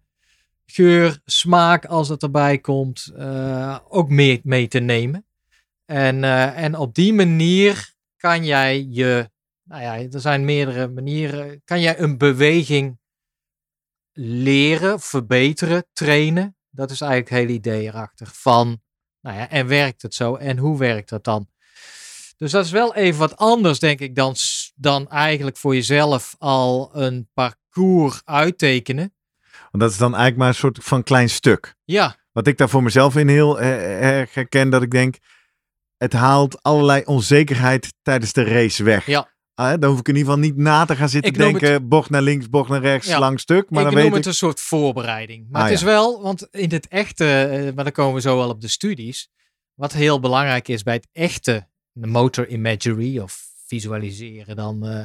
geur, 0.67 1.21
smaak 1.25 1.85
als 1.85 2.09
het 2.09 2.23
erbij 2.23 2.59
komt, 2.59 3.13
eh, 3.17 3.79
ook 3.89 4.09
mee, 4.09 4.41
mee 4.43 4.69
te 4.69 4.79
nemen. 4.79 5.27
En, 5.85 6.25
eh, 6.25 6.63
en 6.63 6.77
op 6.77 6.95
die 6.95 7.13
manier 7.13 7.94
kan 8.25 8.45
jij 8.45 8.87
je, 8.91 9.31
nou 9.63 9.83
ja, 9.83 9.99
er 9.99 10.21
zijn 10.21 10.45
meerdere 10.45 10.89
manieren, 10.89 11.63
kan 11.65 11.81
jij 11.81 11.99
een 11.99 12.19
beweging 12.19 12.99
leren, 14.13 15.01
verbeteren, 15.01 15.87
trainen. 15.93 16.57
Dat 16.71 16.91
is 16.91 17.01
eigenlijk 17.01 17.31
het 17.31 17.39
hele 17.39 17.53
idee 17.53 17.87
erachter 17.87 18.27
van, 18.33 18.83
nou 19.21 19.37
ja, 19.37 19.51
en 19.51 19.67
werkt 19.67 20.03
het 20.03 20.15
zo 20.15 20.35
en 20.35 20.59
hoe 20.59 20.79
werkt 20.79 21.09
dat 21.09 21.25
dan? 21.25 21.49
Dus 22.37 22.51
dat 22.51 22.65
is 22.65 22.71
wel 22.71 22.95
even 22.95 23.21
wat 23.21 23.37
anders, 23.37 23.79
denk 23.79 24.01
ik, 24.01 24.15
dan, 24.15 24.35
dan 24.75 25.09
eigenlijk 25.09 25.57
voor 25.57 25.75
jezelf 25.75 26.35
al 26.39 26.91
een 26.93 27.29
parcours 27.35 28.21
uittekenen. 28.25 29.15
Want 29.71 29.83
dat 29.83 29.91
is 29.91 29.99
dan 29.99 30.11
eigenlijk 30.15 30.37
maar 30.37 30.49
een 30.49 30.55
soort 30.55 30.79
van 30.83 31.03
klein 31.03 31.31
stuk. 31.31 31.75
Ja, 31.85 32.17
Wat 32.33 32.47
ik 32.47 32.59
daar 32.59 32.69
voor 32.69 32.83
mezelf 32.83 33.17
in 33.17 33.29
heel 33.29 33.61
erg 33.61 34.35
herken, 34.35 34.71
dat 34.71 34.83
ik 34.83 34.91
denk, 34.91 35.17
het 36.05 36.13
haalt 36.13 36.63
allerlei 36.63 37.03
onzekerheid 37.05 37.93
tijdens 38.03 38.33
de 38.33 38.45
race 38.45 38.83
weg. 38.85 39.07
Ja. 39.07 39.33
Ah, 39.55 39.81
dan 39.81 39.91
hoef 39.91 39.99
ik 39.99 40.09
in 40.09 40.17
ieder 40.17 40.33
geval 40.33 40.49
niet 40.49 40.57
na 40.57 40.85
te 40.85 40.97
gaan 40.97 41.09
zitten 41.09 41.31
Ik 41.33 41.39
denken, 41.39 41.89
bocht 41.89 42.11
naar 42.11 42.23
links, 42.23 42.49
bocht 42.49 42.69
naar 42.69 42.81
rechts, 42.81 43.09
Ja. 43.09 43.19
lang 43.19 43.41
stuk. 43.41 43.71
Maar 43.71 43.79
ik 43.79 43.85
dan 43.85 43.95
noem 43.95 44.03
weet 44.03 44.13
het 44.13 44.21
ik, 44.21 44.27
een 44.27 44.35
soort 44.35 44.61
voorbereiding. 44.61 45.47
Maar 45.51 45.61
Ah, 45.61 45.67
het 45.67 45.77
is 45.77 45.81
ja. 45.81 45.87
wel, 45.87 46.23
want 46.23 46.49
in 46.51 46.71
het 46.71 46.89
echte, 46.89 47.43
eh, 47.43 47.75
maar 47.75 47.85
dan 47.85 47.93
komen 47.93 48.15
we 48.15 48.21
zo 48.21 48.37
wel 48.37 48.49
op 48.49 48.61
de 48.61 48.69
studies. 48.69 49.29
Wat 49.75 49.93
heel 49.93 50.21
belangrijk 50.21 50.69
is 50.69 50.83
bij 50.83 50.95
het 50.95 51.09
echte 51.13 51.69
motor 51.93 52.49
imagery 52.49 53.19
of 53.19 53.43
visualiseren 53.67 54.57
dan, 54.57 54.87
eh, 54.87 55.03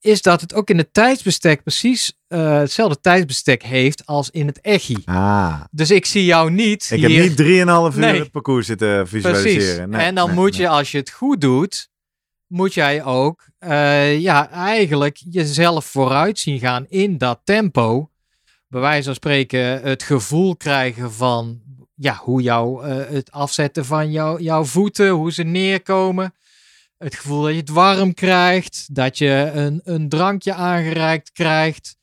is 0.00 0.22
dat 0.22 0.40
het 0.40 0.54
ook 0.54 0.70
in 0.70 0.78
het 0.78 0.92
tijdsbestek 0.92 1.62
precies 1.62 2.12
eh, 2.28 2.58
hetzelfde 2.58 3.00
tijdsbestek 3.00 3.62
heeft 3.62 4.06
als 4.06 4.30
in 4.30 4.46
het 4.46 4.60
echi. 4.60 4.96
ah, 5.04 5.60
Dus 5.70 5.90
ik 5.90 6.06
zie 6.06 6.24
jou 6.24 6.50
niet 6.50 6.88
ik 6.90 6.98
hier. 7.06 7.10
heb 7.18 7.28
niet 7.28 7.36
drieënhalf 7.36 7.94
uur 7.94 8.00
Nee. 8.00 8.18
het 8.20 8.30
parcours 8.30 8.66
zitten 8.66 9.08
visualiseren. 9.08 9.56
Precies. 9.58 9.86
Nee, 9.86 10.00
en 10.06 10.14
dan 10.14 10.26
nee, 10.26 10.36
moet 10.36 10.56
je, 10.56 10.68
als 10.68 10.90
je 10.90 10.98
het 10.98 11.10
goed 11.10 11.40
doet, 11.40 11.88
moet 12.46 12.74
jij 12.74 13.04
ook 13.04 13.44
eh, 13.58 14.20
ja, 14.20 14.50
eigenlijk 14.50 15.22
jezelf 15.30 15.84
vooruit 15.84 16.38
zien 16.38 16.58
gaan 16.58 16.86
in 16.88 17.18
dat 17.18 17.40
tempo. 17.44 18.10
Bij 18.68 18.80
wijze 18.80 19.04
van 19.04 19.14
spreken 19.14 19.82
het 19.82 20.02
gevoel 20.02 20.56
krijgen 20.56 21.12
van 21.12 21.60
ja, 21.94 22.14
hoe 22.22 22.42
jou, 22.42 22.84
eh, 22.86 22.96
het 23.14 23.30
afzetten 23.32 23.84
van 23.84 24.10
jou, 24.10 24.42
jouw 24.42 24.64
voeten, 24.64 25.08
hoe 25.08 25.32
ze 25.32 25.42
neerkomen. 25.42 26.34
Het 26.98 27.14
gevoel 27.14 27.42
dat 27.42 27.50
je 27.52 27.56
het 27.58 27.68
warm 27.68 28.14
krijgt, 28.14 28.94
dat 28.94 29.18
je 29.18 29.50
een, 29.54 29.80
een 29.84 30.08
drankje 30.08 30.54
aangereikt 30.54 31.32
krijgt. 31.32 31.96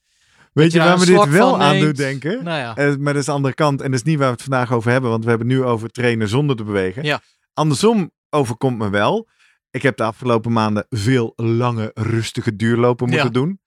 Weet 0.54 0.72
je 0.72 0.80
waar 0.80 0.98
me 1.00 1.06
een 1.08 1.20
dit 1.20 1.30
wel 1.30 1.62
aan 1.62 1.80
doet 1.80 1.96
denken? 1.98 2.44
Nou 2.44 2.58
ja, 2.58 2.76
Eh, 2.76 2.96
maar 2.96 3.14
dat 3.14 3.22
is 3.22 3.26
de 3.26 3.32
andere 3.32 3.54
kant. 3.54 3.82
En 3.82 3.92
dat 3.92 4.00
is 4.00 4.06
niet 4.06 4.18
waar 4.18 4.28
we 4.28 4.34
het 4.34 4.42
vandaag 4.42 4.72
over 4.72 4.92
hebben. 4.92 5.10
Want 5.10 5.24
we 5.24 5.30
hebben 5.30 5.48
het 5.50 5.58
nu 5.58 5.64
over 5.64 5.90
trainen 5.90 6.28
zonder 6.28 6.56
te 6.56 6.64
bewegen. 6.64 7.04
Ja. 7.04 7.22
Andersom 7.54 8.12
overkomt 8.30 8.78
me 8.78 8.90
wel. 8.90 9.28
Ik 9.72 9.82
heb 9.82 9.98
de 9.98 10.04
afgelopen 10.04 10.52
maanden 10.52 10.86
veel 10.90 11.34
lange, 11.36 11.92
rustige 11.94 12.56
duurlopen 12.56 13.08
moeten 13.08 13.26
Ja. 13.26 13.32
doen. 13.32 13.60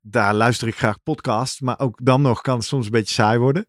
Daar 0.00 0.34
luister 0.34 0.68
ik 0.68 0.76
graag 0.76 1.02
podcasts. 1.02 1.60
Maar 1.60 1.78
ook 1.78 1.98
dan 2.02 2.22
nog 2.22 2.40
kan 2.40 2.56
het 2.56 2.66
soms 2.66 2.84
een 2.84 2.90
beetje 2.92 3.14
saai 3.14 3.38
worden. 3.38 3.66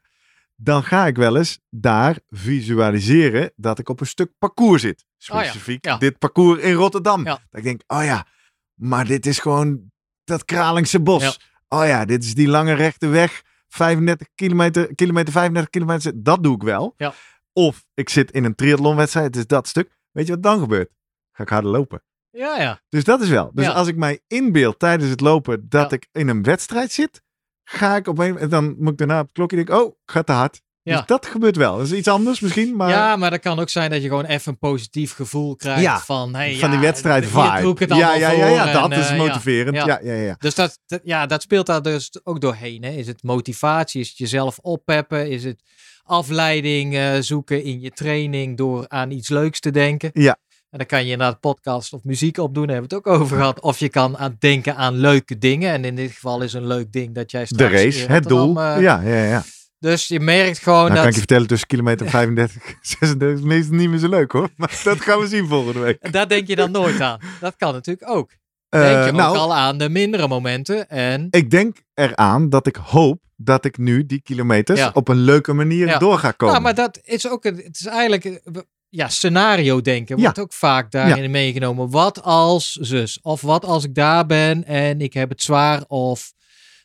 Dan 0.56 0.84
ga 0.84 1.06
ik 1.08 1.16
wel 1.16 1.38
eens 1.38 1.60
daar 1.70 2.18
visualiseren 2.30 3.52
dat 3.56 3.80
ik 3.80 3.90
op 3.90 4.00
een 4.00 4.08
stuk 4.08 4.32
parcours 4.38 4.82
zit. 4.82 5.06
Oh 5.28 5.36
ja, 5.36 5.44
Specifiek 5.44 5.86
ja. 5.86 5.98
dit 5.98 6.18
parcours 6.18 6.62
in 6.62 6.74
Rotterdam. 6.74 7.26
Ja. 7.26 7.32
Dat 7.32 7.60
ik 7.60 7.64
denk, 7.64 7.82
oh 7.88 8.04
ja, 8.04 8.26
maar 8.74 9.06
dit 9.06 9.26
is 9.26 9.40
gewoon 9.40 9.92
dat 10.24 10.46
Kralingse 10.46 11.00
bos. 11.00 11.40
Oh 11.68 11.86
ja, 11.86 12.06
dit 12.06 12.24
is 12.24 12.34
die 12.34 12.48
lange 12.48 12.74
rechte 12.74 13.08
weg. 13.08 13.42
35 13.68 14.28
kilometer, 14.36 14.96
kilometer 14.96 15.34
35 15.34 15.70
kilometer. 15.70 16.24
Dat 16.24 16.44
doe 16.44 16.56
ik 16.56 16.62
wel. 16.62 16.94
Ja. 16.98 17.14
Of 17.54 17.86
ik 17.94 18.10
zit 18.10 18.32
in 18.32 18.44
een 18.44 18.56
triathlonwedstrijd. 18.56 19.26
Het 19.26 19.36
is 19.36 19.48
dat 19.48 19.68
stuk. 19.68 19.98
Weet 20.12 20.26
je 20.28 20.34
wat 20.34 20.44
dan 20.44 20.60
gebeurt? 20.60 20.92
Ga 21.32 21.44
ik 21.44 21.50
harder 21.50 21.72
lopen. 21.72 22.04
ja, 22.30 22.62
ja. 22.62 22.82
Dus 22.90 23.04
dat 23.04 23.22
is 23.22 23.30
wel. 23.30 23.52
Dus 23.54 23.68
als 23.68 23.88
ik 23.88 23.96
mij 23.96 24.20
inbeeld 24.28 24.80
tijdens 24.80 25.10
het 25.10 25.22
lopen 25.22 25.70
dat 25.70 25.92
ik 25.92 26.08
in 26.12 26.28
een 26.28 26.44
wedstrijd 26.44 26.92
zit, 26.92 27.22
ga 27.64 27.96
ik 27.96 28.08
op 28.08 28.20
een 28.20 28.38
en 28.38 28.50
dan 28.50 28.76
moet 28.80 28.92
ik 28.92 28.98
daarna 28.98 29.20
op 29.20 29.26
het 29.26 29.34
klokje 29.34 29.56
denken, 29.56 29.84
oh, 29.84 29.96
gaat 30.06 30.26
te 30.26 30.32
hard. 30.32 30.62
Ja. 30.84 30.98
Dus 30.98 31.06
dat 31.06 31.26
gebeurt 31.26 31.56
wel. 31.56 31.78
Dat 31.78 31.86
is 31.86 31.92
iets 31.94 32.08
anders 32.08 32.40
misschien, 32.40 32.76
maar 32.76 32.90
Ja, 32.90 33.16
maar 33.16 33.30
dat 33.30 33.40
kan 33.40 33.60
ook 33.60 33.70
zijn 33.70 33.90
dat 33.90 34.02
je 34.02 34.08
gewoon 34.08 34.26
even 34.26 34.52
een 34.52 34.58
positief 34.58 35.14
gevoel 35.14 35.56
krijgt 35.56 35.82
Ja, 35.82 36.00
van, 36.00 36.36
hey, 36.36 36.56
van 36.56 36.70
die 36.70 36.80
ja, 36.80 36.86
wedstrijd 36.86 37.26
vibe. 37.26 37.74
het 37.80 37.90
ja, 37.90 38.16
ja, 38.16 38.32
ja, 38.32 38.48
ja, 38.48 38.72
dat 38.72 38.92
en, 38.92 39.00
is 39.00 39.10
eh, 39.10 39.18
motiverend. 39.18 39.76
ja. 39.76 40.00
Ja, 40.04 40.14
ja. 40.14 40.36
Dus 40.40 40.56
dat, 40.56 40.80
dat- 40.86 41.02
ja, 41.04 41.26
dat 41.26 41.42
speelt 41.42 41.66
daar 41.66 41.82
dus 41.82 42.20
ook 42.24 42.42
doorheen. 42.42 42.84
Hè? 42.84 42.90
Is 42.90 43.08
het 43.08 43.24
motivatie? 43.24 44.02
Is 44.02 44.08
het 44.10 44.18
jezelf 44.18 44.58
oppeppen? 44.62 45.30
Is 45.30 45.44
het 45.44 45.62
afleiding 46.04 46.96
eh, 46.96 47.12
zoeken 47.20 47.64
in 47.64 47.80
je 47.82 47.92
training 47.92 48.58
door 48.58 48.86
aan 48.88 49.12
iets 49.12 49.30
leuks 49.30 49.60
te 49.60 49.72
denken? 49.72 50.10
Ja. 50.14 50.38
En 50.70 50.78
dan 50.78 50.88
kan 50.88 51.06
je 51.06 51.12
inderdaad 51.12 51.40
podcast 51.40 51.94
of 51.94 52.04
muziek 52.04 52.38
opdoen, 52.38 52.66
daar 52.68 52.76
hebben 52.76 52.90
we 52.90 52.96
het 52.96 53.08
ook 53.08 53.22
over 53.22 53.38
gehad. 53.38 53.62
Of 53.62 53.80
je 53.80 53.90
kan 53.90 54.18
aan 54.18 54.36
denken 54.40 54.76
aan 54.76 54.96
leuke 54.98 55.38
dingen. 55.38 55.72
En 55.72 55.86
in 55.86 55.96
dit 55.96 56.12
geval 56.12 56.42
is 56.42 56.54
een 56.54 56.68
leuk 56.68 56.92
ding 56.92 57.16
dat 57.16 57.32
jij 57.32 57.42
De 57.42 57.48
straks 57.48 57.72
race, 57.74 58.04
in 58.04 58.10
het 58.12 58.24
doel. 58.24 58.62
Eh, 58.62 58.82
ja, 58.82 59.02
ja, 59.02 59.24
ja. 59.24 59.44
Dus 59.80 60.08
je 60.08 60.20
merkt 60.20 60.60
gewoon 60.60 60.80
Nou 60.84 60.88
kan 60.94 60.98
ik 60.98 61.04
dat... 61.04 61.14
je 61.14 61.20
vertellen, 61.20 61.48
tussen 61.48 61.68
kilometer 61.68 62.10
35 62.10 62.76
36 62.82 63.38
is 63.40 63.46
meestal 63.46 63.76
niet 63.76 63.90
meer 63.90 64.00
zo 64.00 64.10
leuk 64.10 64.32
hoor. 64.32 64.50
Maar 64.56 64.80
dat 64.84 65.02
gaan 65.02 65.20
we 65.20 65.28
zien 65.28 65.48
volgende 65.48 65.80
week. 65.80 66.12
Daar 66.12 66.28
denk 66.28 66.48
je 66.48 66.56
dan 66.56 66.72
nooit 66.72 67.02
aan. 67.02 67.20
Dat 67.40 67.56
kan 67.58 67.74
natuurlijk 67.74 68.10
ook. 68.10 68.32
Eh, 68.70 68.82
Denk 68.82 69.06
je 69.06 69.12
nou, 69.12 69.30
ook 69.30 69.42
al 69.42 69.56
aan 69.56 69.78
de 69.78 69.90
mindere 69.90 70.28
momenten. 70.28 70.90
En 70.90 71.28
ik 71.30 71.50
denk 71.50 71.78
eraan 71.94 72.50
dat 72.50 72.68
ik 72.68 72.76
hoop 72.76 73.22
dat 73.36 73.66
ik 73.66 73.78
nu 73.78 74.06
die 74.06 74.22
kilometers 74.22 74.80
Ja. 74.80 74.90
op 74.94 75.08
een 75.08 75.18
leuke 75.20 75.54
manier 75.54 75.88
Ja. 75.88 75.98
door 75.98 76.18
ga 76.18 76.32
komen. 76.32 76.56
Ja, 76.56 76.62
maar 76.62 76.76
dat 76.76 77.00
is 77.04 77.30
ook, 77.30 77.46
een- 77.46 77.56
het 77.66 77.80
is 77.80 77.86
eigenlijk, 77.86 78.42
ja, 78.90 79.08
scenario 79.10 79.82
denken 79.82 80.16
Ja. 80.18 80.22
wordt 80.24 80.40
ook 80.40 80.54
vaak 80.54 80.92
daarin 80.92 81.32
meegenomen. 81.32 81.90
Wat 81.90 82.24
als 82.24 82.72
zus? 82.72 83.20
Of 83.22 83.42
wat 83.42 83.66
als 83.66 83.84
ik 83.84 83.96
daar 83.96 84.26
ben 84.26 84.66
en 84.66 85.02
ik 85.02 85.14
heb 85.14 85.30
het 85.30 85.42
zwaar? 85.44 85.84
Of 85.88 86.32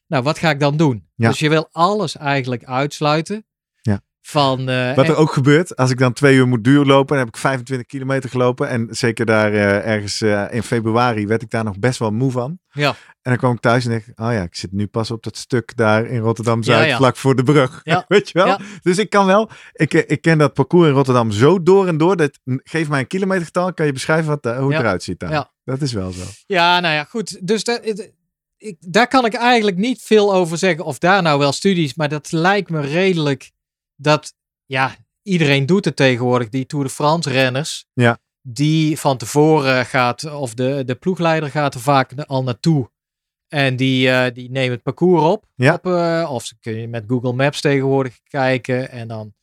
nou, 0.06 0.22
wat 0.22 0.38
ga 0.38 0.50
ik 0.50 0.60
dan 0.60 0.76
doen? 0.76 1.08
Ja. 1.14 1.28
Dus 1.28 1.38
je 1.38 1.48
wil 1.48 1.68
alles 1.72 2.16
eigenlijk 2.16 2.64
uitsluiten. 2.64 3.46
Ja. 3.80 4.00
Van, 4.20 4.68
eh, 4.68 4.94
Wat 4.94 5.04
en- 5.04 5.10
er 5.10 5.16
ook 5.16 5.32
gebeurt, 5.32 5.76
als 5.76 5.90
ik 5.90 5.98
dan 5.98 6.12
twee 6.12 6.36
uur 6.36 6.48
moet 6.48 6.64
duurlopen, 6.64 7.16
dan 7.16 7.24
heb 7.24 7.34
ik 7.34 7.40
25 7.40 7.86
kilometer 7.86 8.30
gelopen. 8.30 8.68
En 8.68 8.86
zeker 8.90 9.26
daar 9.26 9.52
eh, 9.52 9.86
ergens 9.92 10.20
eh, 10.20 10.44
in 10.50 10.62
februari 10.62 11.26
werd 11.26 11.42
ik 11.42 11.50
daar 11.50 11.64
nog 11.64 11.78
best 11.78 11.98
wel 11.98 12.10
moe 12.10 12.30
van. 12.30 12.58
Ja. 12.70 12.88
En 12.88 13.30
dan 13.30 13.36
kwam 13.36 13.52
ik 13.52 13.60
thuis 13.60 13.84
en 13.84 13.90
dacht 13.90 14.06
ik, 14.06 14.20
oh 14.20 14.32
ja, 14.32 14.42
ik 14.42 14.54
zit 14.54 14.72
nu 14.72 14.86
pas 14.86 15.10
op 15.10 15.22
dat 15.22 15.36
stuk 15.36 15.76
daar 15.76 16.06
in 16.06 16.20
Rotterdam-Zuid, 16.20 16.80
Ja, 16.82 16.86
ja. 16.86 16.96
vlak 16.96 17.16
voor 17.16 17.34
de 17.36 17.42
brug. 17.42 17.80
Ja. 17.82 18.04
Weet 18.08 18.28
je 18.30 18.38
wel? 18.44 18.58
Dus 18.82 18.98
ik 18.98 19.10
kan 19.10 19.26
wel, 19.26 19.50
ik, 19.72 19.92
ik 19.94 20.20
ken 20.20 20.38
dat 20.38 20.52
parcours 20.54 20.88
in 20.88 20.94
Rotterdam 20.94 21.30
zo 21.30 21.62
door 21.62 21.86
en 21.86 21.96
door. 21.96 22.16
Dat, 22.16 22.38
geef 22.44 22.88
mij 22.88 23.00
een 23.00 23.06
kilometergetal, 23.06 23.74
kan 23.74 23.86
je 23.86 23.92
beschrijven 23.92 24.26
wat, 24.40 24.56
hoe 24.56 24.70
het 24.72 24.80
eruit 24.80 25.02
ziet 25.02 25.18
daar. 25.20 25.30
Ja. 25.30 25.52
Dat 25.64 25.80
is 25.80 25.92
wel 25.92 26.10
zo. 26.10 26.22
Ja, 26.46 26.80
nou 26.80 26.94
ja, 26.94 27.04
goed. 27.04 27.46
Dus 27.46 27.62
het- 27.64 28.12
ik, 28.64 28.76
daar 28.80 29.08
kan 29.08 29.24
ik 29.24 29.34
eigenlijk 29.34 29.76
niet 29.76 30.02
veel 30.02 30.34
over 30.34 30.58
zeggen. 30.58 30.84
Of 30.84 30.98
daar 30.98 31.22
nou 31.22 31.38
wel 31.38 31.52
studies, 31.52 31.94
maar 31.94 32.08
dat 32.08 32.32
lijkt 32.32 32.70
me 32.70 32.80
redelijk 32.80 33.50
dat, 33.96 34.34
ja, 34.64 34.96
iedereen 35.22 35.66
doet 35.66 35.84
het 35.84 35.96
tegenwoordig. 35.96 36.48
Die 36.48 36.66
Tour 36.66 36.84
de 36.84 36.90
France 36.90 37.30
renners. 37.30 37.86
Ja. 37.92 38.18
Die 38.42 38.98
van 38.98 39.16
tevoren 39.16 39.86
gaat, 39.86 40.32
of 40.32 40.54
de, 40.54 40.82
de 40.86 40.94
ploegleider 40.94 41.50
gaat 41.50 41.74
er 41.74 41.80
vaak 41.80 42.12
al 42.14 42.42
naartoe. 42.42 42.90
En 43.48 43.76
die, 43.76 44.10
eh, 44.10 44.34
die 44.34 44.50
nemen 44.50 44.72
het 44.72 44.82
parcours 44.82 45.22
op. 45.22 45.46
Ja. 45.54 45.74
op 45.74 45.86
eh, 45.86 46.30
of 46.30 46.44
ze 46.44 46.54
kun 46.60 46.80
je 46.80 46.88
met 46.88 47.04
Google 47.06 47.32
Maps 47.32 47.60
tegenwoordig 47.60 48.20
kijken. 48.22 48.90
En 48.90 49.08
dan, 49.08 49.34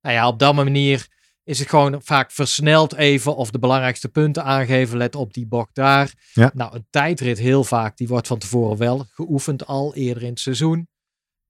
nou 0.00 0.14
ja, 0.14 0.28
op 0.28 0.38
dat 0.38 0.54
manier 0.54 1.08
is 1.46 1.58
het 1.58 1.68
gewoon 1.68 2.00
vaak 2.04 2.30
versneld 2.30 2.94
even 2.94 3.36
of 3.36 3.50
de 3.50 3.58
belangrijkste 3.58 4.08
punten 4.08 4.44
aangeven. 4.44 4.96
Let 4.98 5.14
op 5.14 5.34
die 5.34 5.46
bocht 5.46 5.74
daar. 5.74 6.12
Ja. 6.32 6.50
Nou, 6.54 6.74
een 6.74 6.86
tijdrit 6.90 7.38
heel 7.38 7.64
vaak, 7.64 7.96
die 7.96 8.08
wordt 8.08 8.26
van 8.26 8.38
tevoren 8.38 8.76
wel 8.76 9.06
geoefend 9.14 9.66
al 9.66 9.94
eerder 9.94 10.22
in 10.22 10.28
het 10.30 10.40
seizoen. 10.40 10.88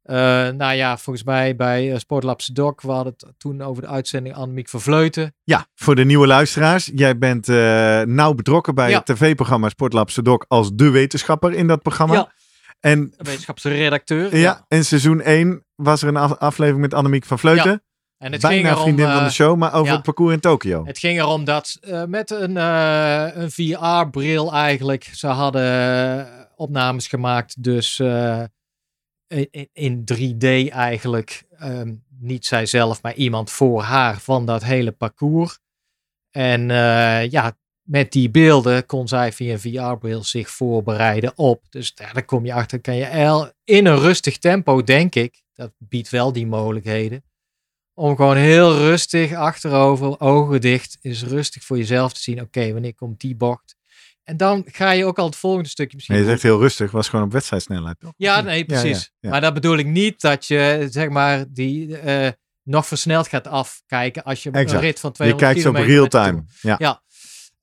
Eh, 0.02 0.16
nou 0.48 0.72
ja, 0.74 0.98
volgens 0.98 1.24
mij 1.24 1.56
bij 1.56 1.90
uh, 1.92 1.98
Sportlab 1.98 2.40
Doc, 2.52 2.74
we 2.82 2.90
hadden 2.90 3.12
het 3.16 3.32
toen 3.38 3.62
over 3.62 3.82
de 3.82 3.88
uitzending 3.88 4.34
Annemiek 4.34 4.68
van 4.68 4.80
Vleuten. 4.80 5.34
Ja, 5.44 5.66
voor 5.74 5.94
de 5.94 6.04
nieuwe 6.04 6.26
luisteraars. 6.26 6.90
Jij 6.94 7.18
bent 7.18 7.48
eh, 7.48 8.00
nauw 8.02 8.34
betrokken 8.34 8.74
bij 8.74 8.90
Ja. 8.90 8.96
het 8.96 9.06
tv-programma 9.06 9.68
Sportlab 9.68 10.10
Sedok 10.10 10.44
als 10.48 10.70
de 10.74 10.90
wetenschapper 10.90 11.52
in 11.52 11.66
dat 11.66 11.82
programma. 11.82 12.14
Ja. 12.14 12.32
En 12.80 13.14
wetenschapsredacteur. 13.16 14.36
Ja, 14.36 14.64
in 14.68 14.84
seizoen 14.84 15.20
1 15.20 15.64
was 15.74 16.02
er 16.02 16.08
een 16.08 16.16
af- 16.16 16.38
aflevering 16.38 16.82
met 16.82 16.94
Annemiek 16.94 17.24
van 17.24 17.38
Vleuten. 17.38 17.82
En 18.18 18.32
het 18.32 18.46
ging 18.46 18.62
Bijna 18.62 18.70
erom, 18.70 18.82
vriendin 18.82 19.06
van 19.06 19.18
eh, 19.18 19.24
de 19.24 19.30
show, 19.30 19.56
maar 19.56 19.74
over 19.74 19.86
ja. 19.86 19.92
het 19.92 20.02
parcours 20.02 20.34
in 20.34 20.40
Tokio. 20.40 20.86
Het 20.86 20.98
ging 20.98 21.18
erom 21.18 21.44
dat 21.44 21.78
eh, 21.80 22.04
met 22.04 22.30
een, 22.30 22.56
eh, 22.56 23.26
een 23.34 23.50
VR-bril 23.50 24.52
eigenlijk, 24.52 25.04
ze 25.04 25.26
hadden 25.26 25.62
eh, 26.18 26.44
opnames 26.56 27.06
gemaakt, 27.06 27.62
dus 27.62 27.98
eh, 27.98 28.42
in, 29.26 29.68
in 29.72 30.04
3D 30.04 30.72
eigenlijk, 30.72 31.46
ehm, 31.58 31.94
niet 32.18 32.46
zijzelf, 32.46 33.02
maar 33.02 33.14
iemand 33.14 33.50
voor 33.50 33.82
haar 33.82 34.20
van 34.20 34.46
dat 34.46 34.64
hele 34.64 34.92
parcours. 34.92 35.58
En 36.30 36.70
eh, 36.70 37.30
ja, 37.30 37.56
met 37.82 38.12
die 38.12 38.30
beelden 38.30 38.86
kon 38.86 39.08
zij 39.08 39.32
via 39.32 39.52
een 39.52 39.60
VR-bril 39.60 40.24
zich 40.24 40.50
voorbereiden 40.50 41.32
op. 41.36 41.62
Dus 41.70 41.92
ja, 41.94 42.12
daar 42.12 42.24
kom 42.24 42.44
je 42.44 42.52
achter, 42.52 42.80
kan 42.80 42.96
je 42.96 43.52
in 43.64 43.86
een 43.86 43.98
rustig 43.98 44.38
tempo, 44.38 44.82
denk 44.82 45.14
ik, 45.14 45.42
dat 45.54 45.72
biedt 45.78 46.10
wel 46.10 46.32
die 46.32 46.46
mogelijkheden 46.46 47.24
om 47.98 48.16
gewoon 48.16 48.36
heel 48.36 48.76
rustig 48.76 49.32
achterover, 49.32 50.20
ogen 50.20 50.60
dicht, 50.60 50.98
is 51.00 51.22
rustig 51.24 51.64
voor 51.64 51.76
jezelf 51.76 52.12
te 52.12 52.20
zien. 52.20 52.40
Oké, 52.40 52.72
wanneer 52.72 52.94
komt 52.94 53.20
die 53.20 53.36
bocht? 53.36 53.76
En 54.24 54.36
dan 54.36 54.64
ga 54.66 54.90
je 54.90 55.04
ook 55.04 55.18
al 55.18 55.26
het 55.26 55.36
volgende 55.36 55.68
stukje 55.68 55.96
misschien. 55.96 56.16
Nee, 56.16 56.24
je 56.24 56.30
zegt 56.30 56.42
heel 56.42 56.58
rustig, 56.58 56.90
was 56.90 57.08
gewoon 57.08 57.24
op 57.24 57.32
wedstrijdsnelheid, 57.32 58.00
toch? 58.00 58.12
Ja, 58.16 58.40
nee, 58.40 58.64
precies. 58.64 58.98
Ja, 58.98 59.08
ja. 59.20 59.30
Maar 59.30 59.40
dat 59.40 59.54
bedoel 59.54 59.76
ik 59.76 59.86
niet 59.86 60.20
dat 60.20 60.46
je, 60.46 60.88
zeg 60.90 61.08
maar, 61.08 61.44
die 61.48 61.98
eh, 61.98 62.30
nog 62.62 62.86
versneld 62.86 63.28
gaat 63.28 63.46
afkijken 63.46 64.22
als 64.24 64.42
je 64.42 64.50
Exact. 64.50 64.72
een 64.72 64.80
rit 64.80 65.00
van 65.00 65.10
Je 65.10 65.16
200 65.16 65.52
kijkt 65.52 65.62
ze 65.62 65.68
op 65.68 65.86
real-time. 65.86 66.44
Ja. 66.60 67.02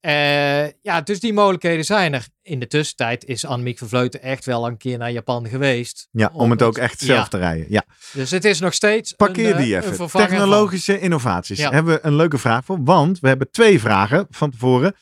Ja. 0.08 0.64
Eh, 0.66 0.72
ja, 0.82 1.02
dus 1.02 1.20
die 1.20 1.34
mogelijkheden 1.34 1.86
zijn 1.86 2.14
er. 2.14 2.28
In 2.42 2.60
de 2.60 2.68
tussentijd 2.68 3.26
is 3.26 3.46
Annemiek 3.46 3.78
van 3.78 3.88
Vleuten 3.88 4.22
echt 4.22 4.46
wel 4.46 4.68
een 4.68 4.78
keer 4.78 4.98
naar 4.98 5.12
Japan 5.12 5.48
geweest. 5.48 6.08
Ja, 6.12 6.30
om 6.34 6.52
het 6.52 6.62
ook 6.62 6.78
echt 6.78 7.00
zelf 7.00 7.20
Ja. 7.20 7.28
te 7.28 7.38
rijden. 7.38 7.66
Ja. 7.70 7.84
Dus 8.14 8.32
het 8.32 8.46
is 8.46 8.60
nog 8.60 8.74
steeds 8.74 9.14
Parkeer 9.14 9.46
een, 9.50 9.52
eh, 9.58 9.64
die 9.64 9.76
een 9.76 9.84
even. 9.84 10.10
van- 10.10 10.22
Technologische 10.22 11.00
innovaties. 11.00 11.58
Ja. 11.58 11.72
Hebben 11.72 11.94
we 11.94 12.00
een 12.06 12.16
leuke 12.16 12.38
vraag 12.38 12.66
voor. 12.66 12.84
Want 12.84 13.20
we 13.20 13.28
hebben 13.28 13.52
twee 13.52 13.80
vragen 13.80 14.28
van 14.30 14.52
tevoren. 14.52 14.96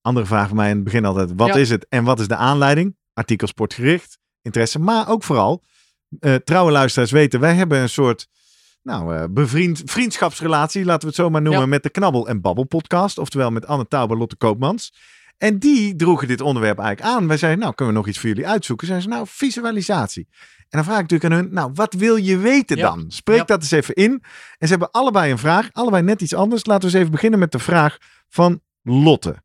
Andere 0.00 0.26
vraag 0.26 0.46
van 0.48 0.56
mij 0.56 0.68
in 0.70 0.74
het 0.74 0.84
begin 0.84 1.04
altijd. 1.04 1.30
Wat 1.36 1.48
Ja. 1.48 1.54
is 1.54 1.70
het 1.70 1.86
en 1.88 2.04
wat 2.04 2.20
is 2.20 2.28
de 2.28 2.36
aanleiding? 2.36 2.96
Artikel 3.12 3.46
sportgericht. 3.46 4.18
Interesse. 4.42 4.78
Maar 4.78 5.08
ook 5.08 5.22
vooral. 5.24 5.62
eh, 6.20 6.34
trouwe 6.34 6.70
luisteraars 6.72 7.10
weten. 7.10 7.40
Wij 7.40 7.54
hebben 7.54 7.78
een 7.78 7.88
soort 7.88 8.26
nou, 8.88 9.14
eh, 9.16 9.24
bevriend, 9.30 9.82
vriendschapsrelatie. 9.84 10.84
Laten 10.84 11.00
we 11.00 11.06
het 11.06 11.14
zo 11.16 11.30
maar 11.30 11.42
noemen. 11.42 11.60
Ja. 11.60 11.66
Met 11.66 11.82
de 11.82 11.90
Knabbel 11.90 12.28
en 12.28 12.40
Babbel 12.40 12.64
podcast. 12.64 13.18
Oftewel 13.18 13.50
met 13.50 13.66
Anne 13.66 13.88
Tauber, 13.88 14.16
Lotte 14.16 14.36
Koopmans. 14.36 14.92
En 15.38 15.58
die 15.58 15.96
droegen 15.96 16.28
dit 16.28 16.40
onderwerp 16.40 16.78
eigenlijk 16.78 17.16
aan. 17.16 17.26
Wij 17.28 17.36
zeiden, 17.36 17.60
nou, 17.60 17.74
kunnen 17.74 17.94
we 17.94 18.00
nog 18.00 18.08
iets 18.08 18.18
voor 18.18 18.28
jullie 18.28 18.46
uitzoeken? 18.48 18.86
Zeiden 18.86 19.08
ze, 19.10 19.14
nou, 19.14 19.26
visualisatie. 19.30 20.28
En 20.58 20.66
dan 20.78 20.84
vraag 20.84 20.98
ik 21.00 21.10
natuurlijk 21.10 21.32
aan 21.32 21.38
hun, 21.38 21.52
nou, 21.54 21.70
wat 21.74 21.94
wil 21.94 22.16
je 22.16 22.36
weten 22.38 22.76
Ja. 22.76 22.88
dan? 22.88 23.04
Spreek 23.08 23.38
Ja. 23.38 23.44
dat 23.44 23.60
eens 23.60 23.70
even 23.70 23.94
in. 23.94 24.10
En 24.58 24.66
ze 24.66 24.68
hebben 24.68 24.90
allebei 24.90 25.30
een 25.30 25.38
vraag, 25.38 25.68
allebei 25.72 26.02
net 26.02 26.20
iets 26.22 26.34
anders. 26.34 26.66
Laten 26.66 26.80
we 26.80 26.86
eens 26.86 26.96
even 26.98 27.12
beginnen 27.12 27.38
met 27.38 27.52
de 27.52 27.58
vraag 27.58 27.98
van 28.28 28.60
Lotte. 28.82 29.36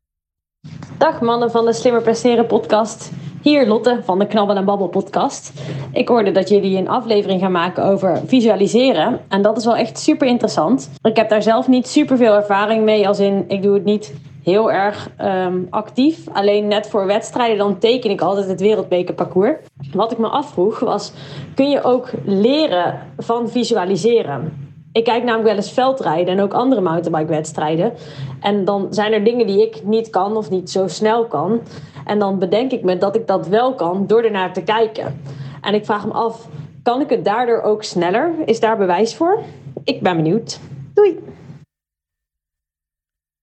Dag 0.98 1.20
mannen 1.20 1.50
van 1.50 1.64
de 1.64 1.72
Slimmer 1.72 2.02
Presteren 2.02 2.46
podcast. 2.46 3.10
Hier 3.44 3.66
Lotte 3.66 4.00
van 4.02 4.18
de 4.18 4.26
Knabbel 4.26 4.56
en 4.56 4.64
Babbel 4.64 4.88
podcast. 4.88 5.52
Ik 5.92 6.08
hoorde 6.08 6.30
dat 6.30 6.48
jullie 6.48 6.78
een 6.78 6.88
aflevering 6.88 7.40
gaan 7.40 7.52
maken 7.52 7.84
over 7.84 8.22
visualiseren. 8.26 9.20
En 9.28 9.42
dat 9.42 9.56
is 9.56 9.64
wel 9.64 9.76
echt 9.76 9.98
super 9.98 10.26
interessant. 10.26 10.90
Ik 11.02 11.16
heb 11.16 11.28
daar 11.28 11.42
zelf 11.42 11.68
niet 11.68 11.88
super 11.88 12.16
veel 12.16 12.34
ervaring 12.34 12.84
mee. 12.84 13.08
Als 13.08 13.18
in, 13.18 13.44
ik 13.48 13.62
doe 13.62 13.74
het 13.74 13.84
niet 13.84 14.14
heel 14.42 14.72
erg 14.72 15.10
ehm, 15.16 15.58
actief. 15.70 16.28
Alleen 16.32 16.68
net 16.68 16.88
voor 16.88 17.06
wedstrijden 17.06 17.58
dan 17.58 17.78
teken 17.78 18.10
ik 18.10 18.20
altijd 18.20 18.48
het 18.48 18.60
wereldbekerparcours. 18.60 19.56
Wat 19.92 20.12
ik 20.12 20.18
me 20.18 20.28
afvroeg 20.28 20.78
was, 20.78 21.12
kun 21.54 21.70
je 21.70 21.82
ook 21.82 22.10
leren 22.24 23.00
van 23.18 23.48
visualiseren? 23.48 24.64
Ik 24.92 25.04
kijk 25.04 25.22
namelijk 25.22 25.48
wel 25.48 25.56
eens 25.56 25.72
veldrijden 25.72 26.34
en 26.34 26.42
ook 26.42 26.52
andere 26.52 26.80
mountainbike-wedstrijden. 26.80 27.92
En 28.40 28.64
dan 28.64 28.86
zijn 28.90 29.12
er 29.12 29.24
dingen 29.24 29.46
die 29.46 29.62
ik 29.62 29.80
niet 29.84 30.10
kan 30.10 30.36
of 30.36 30.50
niet 30.50 30.70
zo 30.70 30.88
snel 30.88 31.24
kan. 31.24 31.60
En 32.04 32.18
dan 32.18 32.38
bedenk 32.38 32.70
ik 32.72 32.82
me 32.82 32.98
dat 32.98 33.16
ik 33.16 33.26
dat 33.26 33.48
wel 33.48 33.74
kan 33.74 34.06
door 34.06 34.22
ernaar 34.22 34.52
te 34.52 34.62
kijken. 34.62 35.20
En 35.60 35.74
ik 35.74 35.84
vraag 35.84 36.06
me 36.06 36.12
af, 36.12 36.48
kan 36.82 37.00
ik 37.00 37.10
het 37.10 37.24
daardoor 37.24 37.62
ook 37.62 37.84
sneller? 37.84 38.34
Is 38.44 38.60
daar 38.60 38.76
bewijs 38.76 39.16
voor? 39.16 39.42
Ik 39.84 40.00
ben 40.00 40.16
benieuwd. 40.16 40.60
Doei! 40.94 41.18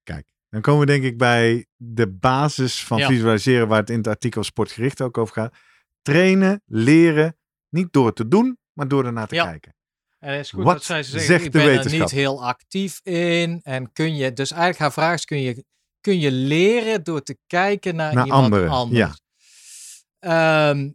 Kijk, 0.04 0.34
dan 0.50 0.62
komen 0.62 0.80
we 0.80 0.86
denk 0.86 1.04
ik 1.04 1.18
bij 1.18 1.66
de 1.76 2.08
basis 2.08 2.86
van 2.86 2.98
Ja. 2.98 3.08
visualiseren 3.08 3.68
waar 3.68 3.80
het 3.80 3.90
in 3.90 3.98
het 3.98 4.08
artikel 4.08 4.44
sportgericht 4.44 5.02
ook 5.02 5.18
over 5.18 5.34
gaat. 5.34 5.54
Trainen, 6.02 6.62
leren, 6.66 7.38
niet 7.70 7.94
door 7.94 8.06
het 8.06 8.16
te 8.16 8.28
doen, 8.28 8.58
maar 8.74 8.88
door 8.88 9.06
ernaar 9.06 9.28
te 9.28 9.36
Ja. 9.36 9.46
kijken. 9.46 9.76
En 10.20 10.32
het 10.32 10.46
is 10.46 10.52
goed 10.52 10.64
Wat 10.64 10.74
dat 10.74 10.84
zij 10.84 11.04
ze 11.04 11.20
zegt 11.20 11.46
ik 11.46 11.52
de 11.52 11.58
ben 11.58 11.80
er 11.80 11.92
niet 11.92 12.12
heel 12.12 12.46
actief 12.46 13.00
in. 13.04 13.60
En 13.64 13.92
kun 13.92 14.16
je, 14.16 14.34
dus 14.34 14.52
eigenlijk 14.52 14.82
haar 14.82 14.92
vraag 14.92 15.14
is, 15.14 15.26
kun 15.26 15.42
je, 15.42 15.64
kun 16.02 16.20
je 16.20 16.32
leren 16.32 17.04
door 17.04 17.22
te 17.24 17.38
kijken 17.48 17.96
naar, 17.96 18.14
Naar 18.14 18.26
iemand 18.26 18.44
anderen, 18.44 18.70
anders? 18.70 19.00
ja. 19.00 20.70
Ehm, 20.70 20.90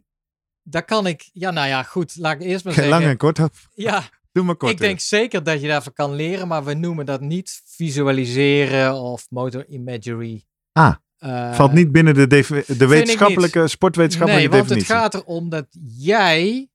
daar 0.63 0.85
kan 0.85 1.07
ik, 1.07 1.29
ja 1.33 1.51
nou 1.51 1.67
ja, 1.67 1.83
goed, 1.83 2.15
laat 2.15 2.33
ik 2.33 2.41
eerst 2.41 2.65
maar 2.65 2.73
zeggen. 2.73 2.93
Lang 2.93 3.05
en 3.05 3.17
kort, 3.17 3.39
Ja, 3.73 4.03
doe 4.31 4.43
maar 4.43 4.55
kort. 4.55 4.71
ik 4.71 4.77
denk 4.77 4.99
zeker 4.99 5.43
dat 5.43 5.61
je 5.61 5.67
daarvan 5.67 5.93
kan 5.93 6.13
leren, 6.13 6.47
maar 6.47 6.63
we 6.63 6.73
noemen 6.73 7.05
dat 7.05 7.21
niet 7.21 7.61
visualiseren 7.65 8.93
of 8.93 9.25
motor 9.29 9.65
imagery. 9.67 10.43
Ah, 10.71 10.93
Eh, 11.17 11.53
Valt 11.53 11.71
niet 11.73 11.91
binnen 11.91 12.13
de, 12.13 12.27
de 12.77 12.87
wetenschappelijke, 12.87 13.67
sportwetenschappelijke 13.67 14.49
Nee, 14.49 14.57
want 14.59 14.69
het 14.69 14.79
definitie. 14.79 14.95
gaat 14.95 15.13
erom 15.13 15.49
dat 15.49 15.65
jij 15.97 16.69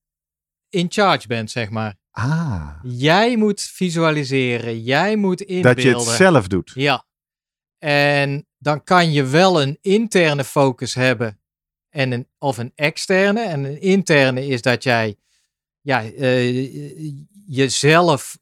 in 0.69 0.87
charge 0.89 1.27
bent, 1.27 1.51
zeg 1.51 1.71
maar. 1.71 1.95
Ah, 2.11 2.69
Jij 2.83 3.37
moet 3.37 3.61
visualiseren, 3.61 4.83
jij 4.83 5.17
moet 5.17 5.41
inbeelden. 5.41 5.75
dat 5.75 5.83
je 5.85 5.91
het 5.95 6.03
zelf 6.17 6.47
doet. 6.47 6.71
Ja. 6.75 7.05
En 7.83 8.47
dan 8.59 8.85
kan 8.85 9.13
je 9.13 9.25
wel 9.25 9.63
een 9.63 9.79
interne 9.81 10.45
focus 10.45 10.95
hebben 10.95 11.41
en 11.89 12.13
een, 12.13 12.29
of 12.39 12.59
een 12.59 12.73
externe. 12.75 13.41
En 13.41 13.65
een 13.65 13.81
interne 13.81 14.47
is 14.47 14.63
dat 14.63 14.83
jij 14.83 15.17
ja, 15.81 16.05
eh, 16.05 17.13
jezelf 17.47 18.39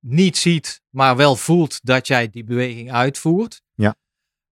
niet 0.00 0.36
ziet, 0.36 0.82
maar 0.90 1.16
wel 1.16 1.36
voelt 1.36 1.80
dat 1.82 2.06
jij 2.06 2.30
die 2.30 2.44
beweging 2.44 2.92
uitvoert. 2.92 3.62
Ja. 3.74 3.94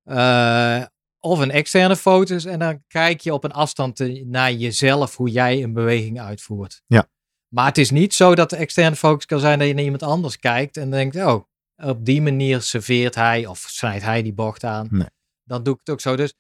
Eh, 0.03 0.87
of 1.19 1.39
een 1.39 1.51
externe 1.51 1.97
focus 1.97 2.45
en 2.45 2.59
dan 2.59 2.85
kijk 2.89 3.21
je 3.21 3.33
op 3.33 3.45
een 3.45 3.53
afstand 3.53 3.99
naar 4.25 4.53
jezelf 4.53 5.17
hoe 5.17 5.31
jij 5.31 5.63
een 5.63 5.73
beweging 5.73 6.21
uitvoert. 6.21 6.83
Ja. 6.87 7.09
Maar 7.49 7.67
het 7.67 7.79
is 7.79 7.91
niet 7.91 8.15
zo 8.15 8.35
dat 8.35 8.51
de 8.51 8.57
externe 8.57 8.97
focus 8.97 9.27
kan 9.27 9.41
zijn 9.41 9.59
dat 9.59 9.69
je 9.69 9.75
naar 9.75 9.85
iemand 9.85 10.03
anders 10.03 10.39
kijkt 10.39 10.77
en 10.77 10.91
denkt, 10.91 11.17
oh, 11.17 11.45
op 11.77 12.05
die 12.05 12.23
manier 12.23 12.61
serveert 12.63 13.15
hij 13.15 13.47
of 13.47 13.65
snijdt 13.69 14.05
hij 14.05 14.23
die 14.23 14.33
bocht 14.35 14.65
aan. 14.65 14.87
Nee. 14.91 15.09
Dan 15.45 15.63
doe 15.63 15.75
ik 15.75 15.81
het 15.85 15.91
ook 15.91 16.01
zo. 16.01 16.17
Dus 16.17 16.35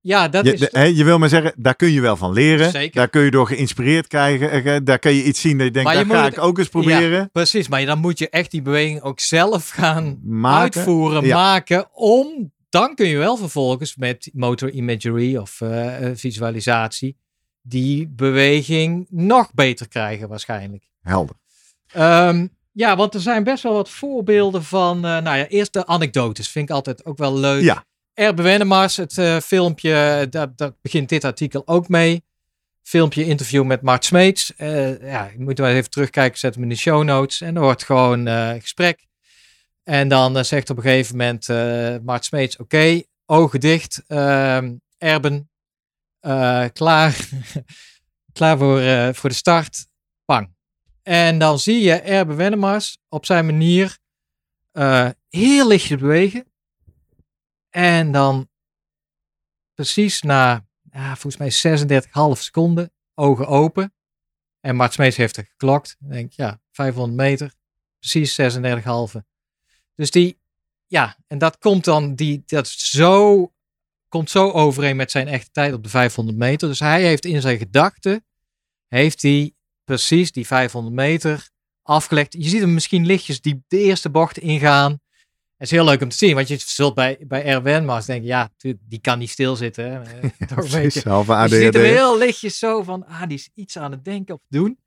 ja, 0.00 0.28
dat 0.28 0.44
Je, 0.44 0.52
is... 0.52 0.60
de- 0.60 0.94
je 0.94 1.04
wil 1.04 1.18
maar 1.18 1.28
zeggen, 1.28 1.52
daar 1.56 1.76
kun 1.76 1.90
je 1.90 2.00
wel 2.00 2.16
van 2.16 2.32
leren. 2.32 2.70
Zeker. 2.70 2.94
Daar 2.94 3.08
kun 3.08 3.22
je 3.22 3.30
door 3.30 3.46
geïnspireerd 3.46 4.06
krijgen. 4.06 4.50
Eh, 4.50 4.76
Daar 4.84 4.98
kun 4.98 5.12
je 5.14 5.22
iets 5.24 5.40
zien 5.40 5.56
dat 5.58 5.66
je 5.66 5.72
denkt, 5.72 5.88
Maar 5.88 5.98
je 5.98 6.06
dat 6.06 6.16
ga 6.16 6.26
ik 6.26 6.38
ook 6.38 6.58
eens 6.58 6.68
proberen. 6.68 7.30
Precies, 7.32 7.68
maar 7.68 7.84
dan 7.86 7.98
moet 7.98 8.18
je 8.18 8.28
echt 8.30 8.50
die 8.50 8.62
beweging 8.62 9.00
ook 9.02 9.20
zelf 9.20 9.68
gaan 9.68 10.20
Maken. 10.22 10.60
uitvoeren, 10.60 11.24
Ja. 11.24 11.36
maken. 11.36 11.88
Om, 11.94 12.52
dan 12.68 12.94
kun 12.94 13.06
je 13.08 13.16
wel 13.18 13.36
vervolgens 13.36 13.96
met 13.96 14.30
motor 14.32 14.70
imagery 14.70 15.36
of 15.36 15.60
eh, 15.60 16.10
eh, 16.10 16.16
visualisatie 16.16 17.16
die 17.62 18.08
beweging 18.08 19.06
nog 19.10 19.54
beter 19.54 19.88
krijgen 19.88 20.28
waarschijnlijk. 20.28 20.84
Helder. 21.00 21.36
Ehm, 21.92 22.46
ja, 22.76 22.96
want 22.96 23.14
er 23.14 23.20
zijn 23.20 23.44
best 23.44 23.62
wel 23.62 23.72
wat 23.72 23.90
voorbeelden 23.90 24.64
van, 24.64 24.96
eh, 24.96 25.18
nou 25.18 25.36
ja, 25.36 25.46
eerst 25.46 25.72
de 25.72 25.86
anekdotes 25.86 26.48
vind 26.48 26.68
ik 26.68 26.74
altijd 26.74 27.04
ook 27.04 27.18
wel 27.18 27.38
leuk. 27.38 27.62
Ja. 27.62 27.84
Erbe 28.14 28.42
Wennemars, 28.42 28.96
het 28.96 29.18
eh, 29.18 29.36
filmpje, 29.40 30.26
daar, 30.30 30.52
daar 30.56 30.72
begint 30.82 31.08
dit 31.08 31.24
artikel 31.24 31.62
ook 31.66 31.88
mee. 31.88 32.24
Filmpje 32.82 33.24
interview 33.24 33.64
met 33.64 33.82
Mart 33.82 34.04
Smeets. 34.04 34.54
Eh, 34.56 35.00
ja, 35.00 35.30
je 35.36 35.40
moet 35.42 35.58
wel 35.58 35.68
even 35.68 35.90
terugkijken, 35.90 36.38
zet 36.38 36.54
hem 36.54 36.62
in 36.62 36.68
de 36.68 36.76
show 36.76 37.04
notes. 37.04 37.40
En 37.40 37.54
er 37.54 37.62
wordt 37.62 37.84
gewoon 37.84 38.26
eh, 38.26 38.50
gesprek. 38.50 39.06
En 39.84 40.08
dan 40.08 40.36
eh, 40.36 40.42
zegt 40.42 40.70
op 40.70 40.76
een 40.76 40.82
gegeven 40.82 41.16
moment 41.16 41.48
eh 41.48 41.96
Mart 42.02 42.24
Smeets, 42.24 42.56
oké, 42.56 43.02
ogen 43.26 43.60
dicht, 43.60 44.02
ehm, 44.06 44.74
Erben, 44.98 45.50
eh, 46.20 46.64
klaar, 46.72 47.28
klaar 48.32 48.58
voor, 48.58 48.80
eh, 48.80 49.08
voor 49.12 49.28
de 49.28 49.34
start. 49.34 49.86
En 51.08 51.38
dan 51.38 51.58
zie 51.58 51.80
je 51.80 51.92
Erbe 51.92 52.34
Wennemars 52.34 52.98
op 53.08 53.26
zijn 53.26 53.46
manier 53.46 53.98
eh, 54.72 55.08
heel 55.28 55.66
lichtjes 55.66 56.00
bewegen. 56.00 56.52
En 57.70 58.12
dan 58.12 58.48
precies 59.74 60.22
na, 60.22 60.66
volgens 60.90 61.36
mij 61.36 61.78
36,5 62.36 62.40
seconden, 62.42 62.92
ogen 63.14 63.46
open. 63.46 63.94
En 64.60 64.76
Mart 64.76 64.92
Smeets 64.92 65.16
heeft 65.16 65.36
er 65.36 65.44
geklokt. 65.44 65.96
Ik 66.00 66.08
denk, 66.10 66.32
ja, 66.32 66.60
500 66.72 67.16
meter, 67.16 67.52
precies 67.98 68.40
36,5. 69.16 69.20
Dus 69.94 70.10
die, 70.10 70.40
ja, 70.86 71.16
en 71.26 71.38
dat 71.38 71.58
komt 71.58 71.84
dan, 71.84 72.14
die, 72.14 72.42
dat 72.46 72.68
zo, 72.68 73.52
komt 74.08 74.30
zo 74.30 74.50
overeen 74.50 74.96
met 74.96 75.10
zijn 75.10 75.28
echte 75.28 75.50
tijd 75.50 75.72
op 75.72 75.82
de 75.82 75.88
500 75.88 76.38
meter. 76.38 76.68
Dus 76.68 76.80
hij 76.80 77.02
heeft 77.02 77.24
in 77.24 77.40
zijn 77.40 77.58
gedachten, 77.58 78.24
heeft 78.86 79.22
hij 79.22 79.55
precies 79.86 80.32
die 80.32 80.46
500 80.46 80.94
meter 80.94 81.48
afgelegd. 81.82 82.32
Je 82.32 82.48
ziet 82.48 82.60
hem 82.60 82.74
misschien 82.74 83.06
lichtjes 83.06 83.40
die 83.40 83.64
de 83.68 83.78
eerste 83.78 84.10
bocht 84.10 84.38
ingaan. 84.38 85.00
Het 85.56 85.66
is 85.66 85.70
heel 85.70 85.84
leuk 85.84 86.02
om 86.02 86.08
te 86.08 86.16
zien, 86.16 86.34
want 86.34 86.48
je 86.48 86.56
zult 86.58 86.94
bij, 86.94 87.16
bij 87.20 87.44
Erwin 87.44 87.84
Mars 87.84 88.06
denken, 88.06 88.26
ja, 88.26 88.50
die 88.88 89.00
kan 89.00 89.18
niet 89.18 89.30
stilzitten. 89.30 89.84
Hè? 89.84 90.20
Toch 90.46 90.64
een 90.64 90.82
beetje. 90.82 91.00
Je 91.48 91.64
ziet 91.64 91.74
hem 91.74 91.82
heel 91.82 92.18
lichtjes 92.18 92.58
zo 92.58 92.82
van, 92.82 93.06
ah, 93.06 93.22
die 93.26 93.38
is 93.38 93.50
iets 93.54 93.78
aan 93.78 93.90
het 93.90 94.04
denken 94.04 94.34
of 94.34 94.40
doen. 94.48 94.78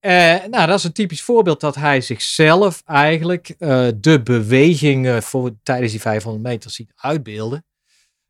Eh, 0.00 0.44
nou, 0.50 0.66
dat 0.66 0.78
is 0.78 0.84
een 0.84 0.92
typisch 0.92 1.22
voorbeeld 1.22 1.60
dat 1.60 1.74
hij 1.74 2.00
zichzelf 2.00 2.82
eigenlijk 2.84 3.48
eh, 3.48 3.88
de 3.96 4.22
bewegingen 4.22 5.22
voor, 5.22 5.50
tijdens 5.62 5.92
die 5.92 6.00
500 6.00 6.44
meter 6.44 6.70
ziet 6.70 6.92
uitbeelden. 6.96 7.64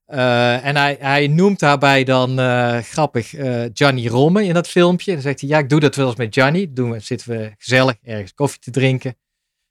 Eh, 0.04 0.64
en 0.64 0.76
hij, 1.00 1.26
noemt 1.26 1.58
daarbij 1.58 2.04
dan 2.04 2.38
eh, 2.38 2.78
grappig 2.78 3.34
eh 3.34 3.64
Gianni 3.72 4.08
Romme 4.08 4.44
in 4.44 4.54
dat 4.54 4.68
filmpje. 4.68 5.12
Dan 5.12 5.22
zegt 5.22 5.40
hij, 5.40 5.48
ja, 5.48 5.58
ik 5.58 5.68
doe 5.68 5.80
dat 5.80 5.94
wel 5.94 6.06
eens 6.06 6.16
met 6.16 6.34
Gianni. 6.34 6.72
Doen 6.72 6.90
we, 6.90 7.00
zitten 7.00 7.28
we 7.28 7.54
gezellig 7.58 7.96
ergens 8.02 8.34
koffie 8.34 8.60
te 8.60 8.70
drinken. 8.70 9.10
En 9.10 9.18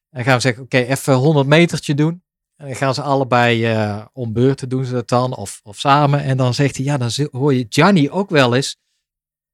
dan 0.09 0.23
gaan 0.23 0.35
we 0.35 0.41
zeggen, 0.41 0.63
oké, 0.63 0.77
even 0.77 1.13
100 1.13 1.47
metertje 1.47 1.93
doen. 1.93 2.23
En 2.55 2.65
dan 2.67 2.75
gaan 2.75 2.93
ze 2.93 3.01
allebei 3.01 3.77
om 4.13 4.33
beurten 4.33 4.69
doen 4.69 4.85
ze 4.85 4.93
dat 4.93 5.07
dan, 5.07 5.35
of, 5.35 5.59
of 5.63 5.79
samen. 5.79 6.23
En 6.23 6.37
dan 6.37 6.53
zegt 6.53 6.75
hij, 6.75 6.85
ja, 6.85 6.97
dan 6.97 7.09
hoor 7.31 7.53
je 7.53 7.65
Gianni 7.69 8.09
ook 8.09 8.29
wel 8.29 8.55
eens 8.55 8.77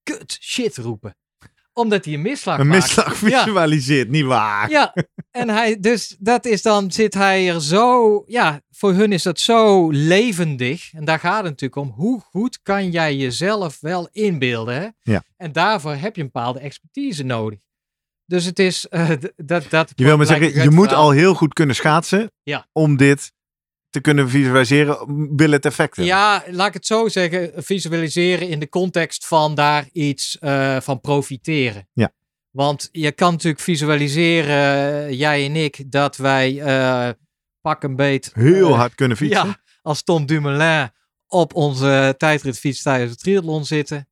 kut 0.04 0.38
shit 0.42 0.78
roepen. 0.78 1.16
Omdat 1.80 2.06
hij 2.06 2.14
een 2.14 2.22
misslag 2.22 2.60
Een 2.60 2.68
maakt. 2.68 2.82
misslag 2.82 3.22
Ja. 3.22 3.44
visualiseert, 3.44 4.10
niet 4.10 4.26
waar? 4.26 4.70
Ja, 4.70 4.94
en 5.32 5.50
hij, 5.50 5.80
dus 5.80 6.16
dat 6.20 6.46
is 6.46 6.62
dan, 6.62 6.92
zit 6.92 7.14
hij 7.14 7.50
er 7.50 7.62
zo, 7.62 8.24
ja, 8.28 8.62
voor 8.72 8.94
hun 8.94 9.12
is 9.12 9.24
dat 9.24 9.40
zo 9.40 9.90
levendig. 9.92 10.94
En 10.94 11.06
daar 11.06 11.20
gaat 11.20 11.36
het 11.36 11.44
natuurlijk 11.44 11.76
om, 11.76 11.94
hoe 11.96 12.22
goed 12.22 12.60
kan 12.62 12.92
jij 12.92 13.16
jezelf 13.16 13.78
wel 13.80 14.10
inbeelden, 14.12 14.76
hè? 14.76 14.88
Ja. 15.14 15.24
En 15.38 15.52
daarvoor 15.52 15.94
heb 15.96 16.16
je 16.16 16.22
een 16.22 16.30
bepaalde 16.34 16.60
expertise 16.60 17.24
nodig. 17.24 17.60
Dus 18.26 18.46
het 18.46 18.60
is, 18.60 18.88
eh, 18.88 19.10
dat, 19.36 19.64
dat... 19.70 19.92
Je 19.96 20.04
wil 20.04 20.18
maar 20.18 20.26
zeggen, 20.26 20.64
je 20.64 20.70
moet 20.70 20.94
al 20.94 21.12
heel 21.12 21.34
goed 21.34 21.54
kunnen 21.54 21.76
schaatsen 21.76 22.32
Ja. 22.44 22.68
om 22.72 22.98
dit 22.98 23.32
te 23.90 24.02
kunnen 24.02 24.30
visualiseren, 24.30 25.36
wil 25.36 25.52
het 25.52 25.66
effect 25.66 25.96
hebben. 25.96 26.16
Ja, 26.16 26.44
laat 26.48 26.68
ik 26.68 26.74
het 26.74 26.86
zo 26.86 27.08
zeggen, 27.08 27.52
visualiseren 27.64 28.48
in 28.48 28.60
de 28.60 28.70
context 28.70 29.28
van 29.28 29.56
daar 29.56 29.90
iets 29.92 30.38
eh, 30.40 30.80
van 30.80 31.00
profiteren. 31.00 31.88
Ja. 31.94 32.12
Want 32.50 32.90
je 32.92 33.12
kan 33.12 33.32
natuurlijk 33.32 33.64
visualiseren, 33.64 35.06
eh, 35.06 35.12
jij 35.12 35.46
en 35.46 35.56
ik, 35.56 35.92
dat 35.92 36.18
wij 36.18 36.62
eh, 36.62 37.10
pak 37.62 37.84
een 37.84 37.96
beet... 37.96 38.32
Heel 38.34 38.76
hard 38.76 38.96
kunnen 38.96 39.18
fietsen. 39.22 39.48
Ja, 39.48 39.62
als 39.82 40.04
Tom 40.04 40.26
Dumoulin 40.26 40.92
op 41.28 41.54
onze 41.56 42.16
tijdritfiets 42.18 42.82
tijdens 42.82 43.12
het 43.12 43.20
triathlon 43.20 43.66
zitten. 43.66 44.08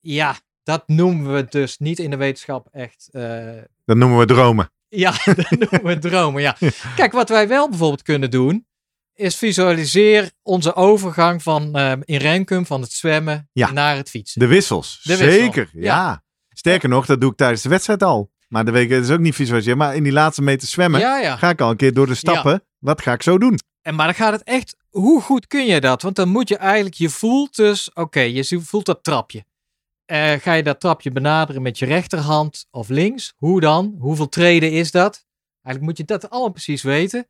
Ja, 0.00 0.36
dat 0.62 0.88
noemen 0.88 1.34
we 1.34 1.46
dus 1.48 1.78
niet 1.78 1.98
in 1.98 2.10
de 2.10 2.16
wetenschap 2.16 2.68
echt... 2.72 3.08
Dat 3.84 3.96
noemen 3.96 4.18
we 4.18 4.26
dromen. 4.26 4.70
ja, 4.88 5.10
dat 5.24 5.50
noemen 5.50 5.84
we 5.84 5.98
dromen. 5.98 6.42
Ja. 6.42 6.56
Kijk, 6.96 7.12
wat 7.12 7.28
wij 7.28 7.48
wel 7.48 7.68
bijvoorbeeld 7.68 8.02
kunnen 8.02 8.30
doen, 8.30 8.66
is 9.16 9.36
visualiseer 9.36 10.30
onze 10.42 10.74
overgang 10.74 11.42
van 11.42 11.74
eh, 11.76 11.92
in 12.04 12.18
Renkum 12.18 12.66
van 12.66 12.80
het 12.80 12.92
zwemmen 12.92 13.48
Ja. 13.52 13.70
naar 13.72 13.96
het 13.96 14.10
fietsen. 14.10 14.40
De 14.40 14.46
wissels. 14.46 15.00
De 15.02 15.16
wissel, 15.16 15.40
Zeker, 15.40 15.68
ja. 15.72 15.80
ja. 15.82 16.24
Sterker 16.48 16.88
nog, 16.88 17.06
dat 17.06 17.20
doe 17.20 17.30
ik 17.30 17.36
tijdens 17.36 17.62
de 17.62 17.68
wedstrijd 17.68 18.02
al. 18.02 18.30
Maar 18.48 18.64
de 18.64 18.70
week 18.70 18.90
is 18.90 19.10
ook 19.10 19.18
niet 19.18 19.34
visualiseren. 19.34 19.78
Maar 19.78 19.96
in 19.96 20.02
die 20.02 20.12
laatste 20.12 20.42
meter 20.42 20.68
zwemmen 20.68 21.00
ja, 21.00 21.36
ga 21.36 21.50
ik 21.50 21.60
al 21.60 21.70
een 21.70 21.76
keer 21.76 21.94
door 21.94 22.06
de 22.06 22.14
stappen. 22.14 22.62
Wat 22.78 23.02
ga 23.02 23.12
ik 23.12 23.22
zo 23.22 23.38
doen? 23.38 23.58
En 23.82 23.94
maar 23.94 24.06
dan 24.06 24.14
gaat 24.14 24.32
het 24.32 24.42
echt, 24.42 24.76
hoe 24.90 25.20
goed 25.20 25.46
kun 25.46 25.66
je 25.66 25.80
dat? 25.80 26.02
Want 26.02 26.16
dan 26.16 26.28
moet 26.28 26.48
je 26.48 26.56
eigenlijk, 26.56 26.94
je 26.94 27.08
voelt 27.08 27.56
dus, 27.56 27.92
oké, 27.92 28.20
je 28.20 28.60
voelt 28.60 28.86
dat 28.86 29.04
trapje. 29.04 29.44
Eh, 30.04 30.32
ga 30.32 30.52
je 30.52 30.62
dat 30.62 30.80
trapje 30.80 31.10
benaderen 31.10 31.62
met 31.62 31.78
je 31.78 31.86
rechterhand 31.86 32.66
of 32.70 32.88
links? 32.88 33.32
Hoe 33.36 33.60
dan? 33.60 33.96
Hoeveel 33.98 34.28
treden 34.28 34.72
is 34.72 34.90
dat? 34.90 35.24
Eigenlijk 35.62 35.80
moet 35.84 35.96
je 35.96 36.04
dat 36.14 36.30
allemaal 36.30 36.50
precies 36.50 36.82
weten. 36.82 37.26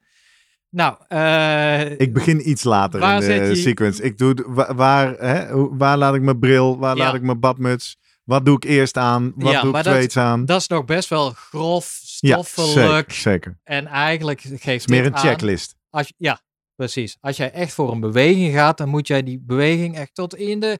Nou, 0.77 0.97
eh, 1.09 1.91
Ik 2.01 2.13
begin 2.13 2.49
iets 2.51 2.65
later 2.65 3.01
Waar 3.01 3.23
in 3.23 3.43
de 3.43 3.49
je- 3.49 3.55
sequence. 3.55 4.03
Ik 4.03 4.19
doe, 4.19 4.35
de- 4.35 4.45
wa- 4.47 4.75
waar, 4.75 5.13
hè, 5.13 5.47
waar 5.77 5.97
laat 5.99 6.15
ik 6.15 6.23
mijn 6.23 6.39
bril? 6.39 6.79
Waar 6.79 6.97
Ja. 6.97 7.05
laat 7.05 7.15
ik 7.15 7.23
mijn 7.23 7.41
badmuts? 7.41 7.97
Wat 8.25 8.45
doe 8.45 8.57
ik 8.57 8.65
eerst 8.65 8.97
aan? 8.97 9.33
Wat 9.37 9.53
Ja, 9.53 9.61
doe 9.61 9.77
ik 9.77 9.85
dat- 9.85 9.95
tweets 9.95 10.17
aan? 10.17 10.45
dat 10.45 10.61
is 10.61 10.67
nog 10.67 10.85
best 10.85 11.09
wel 11.09 11.31
grof, 11.31 11.99
ja, 12.19 12.43
stoffelijk. 12.43 13.13
zeker, 13.13 13.13
zeker. 13.33 13.59
En 13.65 13.87
eigenlijk 13.87 14.41
geeft 14.55 14.89
meer 14.89 15.07
een 15.07 15.15
aan- 15.15 15.21
checklist. 15.21 15.75
Als, 15.91 16.13
ja, 16.17 16.41
precies. 16.75 17.17
Als 17.21 17.37
jij 17.37 17.53
echt 17.53 17.73
voor 17.73 17.93
een 17.93 18.01
beweging 18.01 18.55
gaat, 18.55 18.79
dan 18.79 18.89
moet 18.89 19.07
jij 19.07 19.23
die 19.23 19.41
beweging 19.47 19.97
echt 19.97 20.15
tot 20.15 20.35
in 20.35 20.61
de 20.61 20.79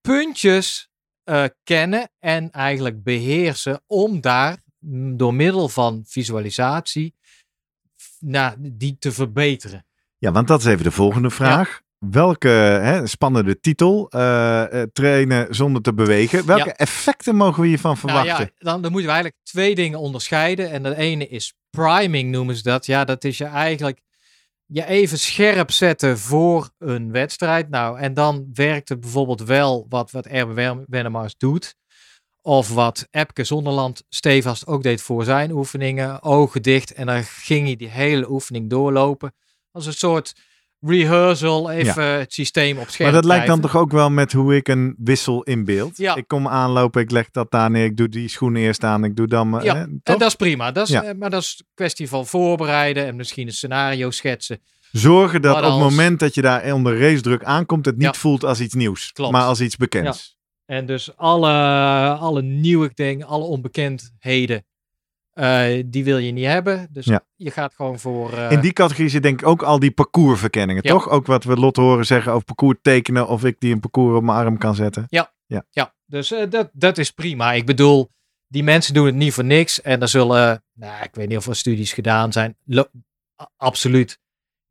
puntjes 0.00 0.88
eh, 1.24 1.44
kennen 1.62 2.10
en 2.18 2.50
eigenlijk 2.50 3.02
beheersen 3.02 3.82
om 3.86 4.20
daar 4.20 4.56
mm, 4.78 5.16
door 5.16 5.34
middel 5.34 5.68
van 5.68 6.02
visualisatie 6.06 7.14
nou, 8.20 8.54
die 8.60 8.96
te 8.98 9.12
verbeteren. 9.12 9.86
Ja, 10.18 10.32
want 10.32 10.48
dat 10.48 10.60
is 10.60 10.66
even 10.66 10.84
de 10.84 10.90
volgende 10.90 11.30
vraag. 11.30 11.80
Welke 11.98 12.48
hè, 12.48 13.06
spannende 13.06 13.60
titel, 13.60 14.08
eh, 14.10 14.82
eh, 14.82 14.88
trainen 14.92 15.54
zonder 15.54 15.82
te 15.82 15.94
bewegen. 15.94 16.46
Welke 16.46 16.64
Ja. 16.68 16.74
effecten 16.76 17.36
mogen 17.36 17.62
we 17.62 17.68
hiervan 17.68 17.96
Nou 18.02 18.08
verwachten? 18.14 18.44
ja, 18.44 18.70
dan, 18.70 18.82
dan 18.82 18.90
moeten 18.92 19.08
we 19.10 19.14
eigenlijk 19.16 19.44
twee 19.44 19.74
dingen 19.74 19.98
onderscheiden. 19.98 20.70
En 20.70 20.82
de 20.82 20.96
ene 20.96 21.28
is 21.28 21.54
priming 21.70 22.30
noemen 22.30 22.56
ze 22.56 22.62
dat. 22.62 22.86
Ja, 22.86 23.04
dat 23.04 23.24
is 23.24 23.38
je 23.38 23.44
eigenlijk 23.44 24.00
je 24.66 24.86
even 24.86 25.18
scherp 25.18 25.70
zetten 25.70 26.18
voor 26.18 26.70
een 26.78 27.12
wedstrijd. 27.12 27.68
Nou, 27.68 27.98
en 27.98 28.14
dan 28.14 28.50
werkt 28.52 28.88
het 28.88 29.00
bijvoorbeeld 29.00 29.42
wel 29.42 29.86
wat, 29.88 30.10
wat 30.10 30.26
Erbe 30.26 30.52
Wer- 30.52 30.84
Wennemars 30.86 31.36
doet. 31.36 31.74
Of 32.46 32.74
wat 32.74 33.06
Epke 33.10 33.44
Zonderland 33.44 34.02
stevast 34.08 34.66
ook 34.66 34.82
deed 34.82 35.02
voor 35.02 35.24
zijn 35.24 35.50
oefeningen. 35.50 36.22
Ogen 36.22 36.62
dicht 36.62 36.92
en 36.92 37.06
dan 37.06 37.22
ging 37.24 37.66
hij 37.66 37.76
die 37.76 37.88
hele 37.88 38.30
oefening 38.30 38.70
doorlopen. 38.70 39.34
Als 39.72 39.86
een 39.86 39.92
soort 39.92 40.32
rehearsal, 40.80 41.70
even 41.70 42.04
het 42.04 42.32
systeem 42.32 42.78
op 42.78 42.88
scherp 42.88 43.10
maar 43.12 43.20
dat 43.20 43.30
lijkt 43.30 43.46
dan 43.46 43.60
toch 43.60 43.76
ook 43.76 43.92
wel 43.92 44.10
met 44.10 44.32
hoe 44.32 44.56
ik 44.56 44.68
een 44.68 44.94
wissel 44.98 45.42
inbeeld. 45.42 45.96
Ja. 45.96 46.14
Ik 46.16 46.28
kom 46.28 46.48
aanlopen, 46.48 47.02
ik 47.02 47.10
leg 47.10 47.30
dat 47.30 47.50
daar 47.50 47.70
neer, 47.70 47.84
ik 47.84 47.96
doe 47.96 48.08
die 48.08 48.28
schoenen 48.28 48.62
eerst 48.62 48.84
aan, 48.84 49.04
ik 49.04 49.16
doe 49.16 49.26
dan... 49.26 49.60
Ja, 49.62 49.74
En 49.76 50.00
dat 50.02 50.22
is 50.22 50.34
prima. 50.34 50.72
Dat 50.72 50.86
is, 50.86 50.92
Ja. 50.92 51.02
eh, 51.02 51.14
maar 51.14 51.30
dat 51.30 51.42
is 51.42 51.54
een 51.58 51.66
kwestie 51.74 52.08
van 52.08 52.26
voorbereiden 52.26 53.06
en 53.06 53.16
misschien 53.16 53.46
een 53.46 53.52
scenario 53.52 54.10
schetsen. 54.10 54.60
Zorgen 54.92 55.42
dat 55.42 55.56
op 55.56 55.62
het 55.62 55.78
moment 55.78 56.20
dat 56.20 56.34
je 56.34 56.42
daar 56.42 56.72
onder 56.72 57.00
racedruk 57.00 57.44
aankomt, 57.44 57.86
het 57.86 57.96
niet 57.96 58.16
voelt 58.16 58.44
als 58.44 58.60
iets 58.60 58.74
nieuws, 58.74 59.12
Klopt. 59.12 59.32
maar 59.32 59.44
als 59.44 59.60
iets 59.60 59.76
bekends. 59.76 60.35
En 60.66 60.86
dus 60.86 61.16
alle, 61.16 61.52
alle 62.18 62.42
nieuwe 62.42 62.90
dingen, 62.94 63.26
alle 63.26 63.44
onbekendheden 63.44 64.64
Eh, 65.36 65.82
die 65.86 66.04
wil 66.04 66.18
je 66.18 66.32
niet 66.32 66.44
hebben. 66.46 66.88
Dus 66.90 67.04
Ja. 67.04 67.24
je 67.34 67.50
gaat 67.50 67.74
gewoon 67.74 67.98
voor. 67.98 68.32
eh, 68.32 68.50
In 68.50 68.60
die 68.60 68.72
categorie 68.72 69.08
zit 69.08 69.22
denk 69.22 69.40
ik 69.40 69.46
ook 69.46 69.62
al 69.62 69.78
die 69.78 69.90
parcoursverkenningen, 69.90 70.82
Ja. 70.84 70.90
toch? 70.90 71.08
Ook 71.08 71.26
wat 71.26 71.44
we 71.44 71.56
Lotte 71.56 71.80
horen 71.80 72.06
zeggen 72.06 72.32
over 72.32 72.44
parcours 72.44 72.78
tekenen 72.82 73.28
of 73.28 73.44
ik 73.44 73.60
die 73.60 73.72
een 73.72 73.80
parcours 73.80 74.16
op 74.16 74.22
mijn 74.22 74.38
arm 74.38 74.58
kan 74.58 74.74
zetten. 74.74 75.04
Ja, 75.08 75.94
dus 76.06 76.32
eh, 76.32 76.50
dat, 76.50 76.70
dat 76.72 76.98
is 76.98 77.10
prima. 77.10 77.52
Ik 77.52 77.66
bedoel, 77.66 78.10
die 78.46 78.62
mensen 78.62 78.94
doen 78.94 79.06
het 79.06 79.14
niet 79.14 79.32
voor 79.32 79.44
niks. 79.44 79.80
En 79.82 80.00
er 80.00 80.08
zullen, 80.08 80.64
nou, 80.72 81.04
ik 81.04 81.14
weet 81.14 81.28
niet 81.28 81.38
of 81.38 81.46
er 81.46 81.56
studies 81.56 81.92
gedaan 81.92 82.32
zijn. 82.32 82.56
Lo- 82.64 82.90
absoluut. 83.56 84.18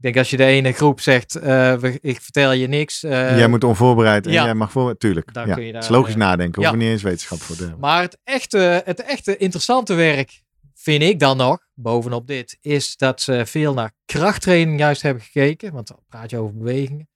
Ik 0.05 0.13
denk 0.13 0.23
als 0.25 0.33
je 0.33 0.37
de 0.45 0.51
ene 0.51 0.71
groep 0.71 1.01
zegt, 1.01 1.35
eh, 1.35 1.73
we- 1.75 1.97
ik 2.01 2.21
vertel 2.21 2.51
je 2.51 2.67
niks. 2.67 3.03
eh, 3.03 3.37
jij 3.37 3.47
moet 3.47 3.63
onvoorbereid 3.63 4.25
en 4.25 4.31
ja. 4.31 4.43
jij 4.43 4.53
mag 4.53 4.71
voor. 4.71 4.97
Tuurlijk. 4.97 5.33
Dan 5.33 5.47
ja. 5.47 5.53
kun 5.53 5.63
je 5.65 5.73
Het 5.73 5.81
is 5.83 5.89
daar, 5.89 5.97
logisch 5.97 6.13
eh, 6.13 6.19
nadenken. 6.19 6.61
Hoef 6.61 6.71
je 6.71 6.77
niet 6.77 6.87
eens 6.89 7.01
wetenschap 7.01 7.41
voor 7.41 7.55
te. 7.55 7.75
Maar 7.79 8.01
het 8.01 8.17
echte, 8.23 8.81
het 8.85 9.01
echte 9.01 9.37
interessante 9.37 9.93
werk, 9.93 10.41
vind 10.73 11.03
ik 11.03 11.19
dan 11.19 11.37
nog, 11.37 11.67
bovenop 11.73 12.27
dit, 12.27 12.57
is 12.61 12.97
dat 12.97 13.21
ze 13.21 13.45
veel 13.45 13.73
naar 13.73 13.91
krachttraining 14.05 14.79
juist 14.79 15.01
hebben 15.01 15.23
gekeken. 15.23 15.73
Want 15.73 15.87
dan 15.87 15.99
praat 16.07 16.29
je 16.29 16.37
over 16.37 16.57
bewegingen. 16.57 17.09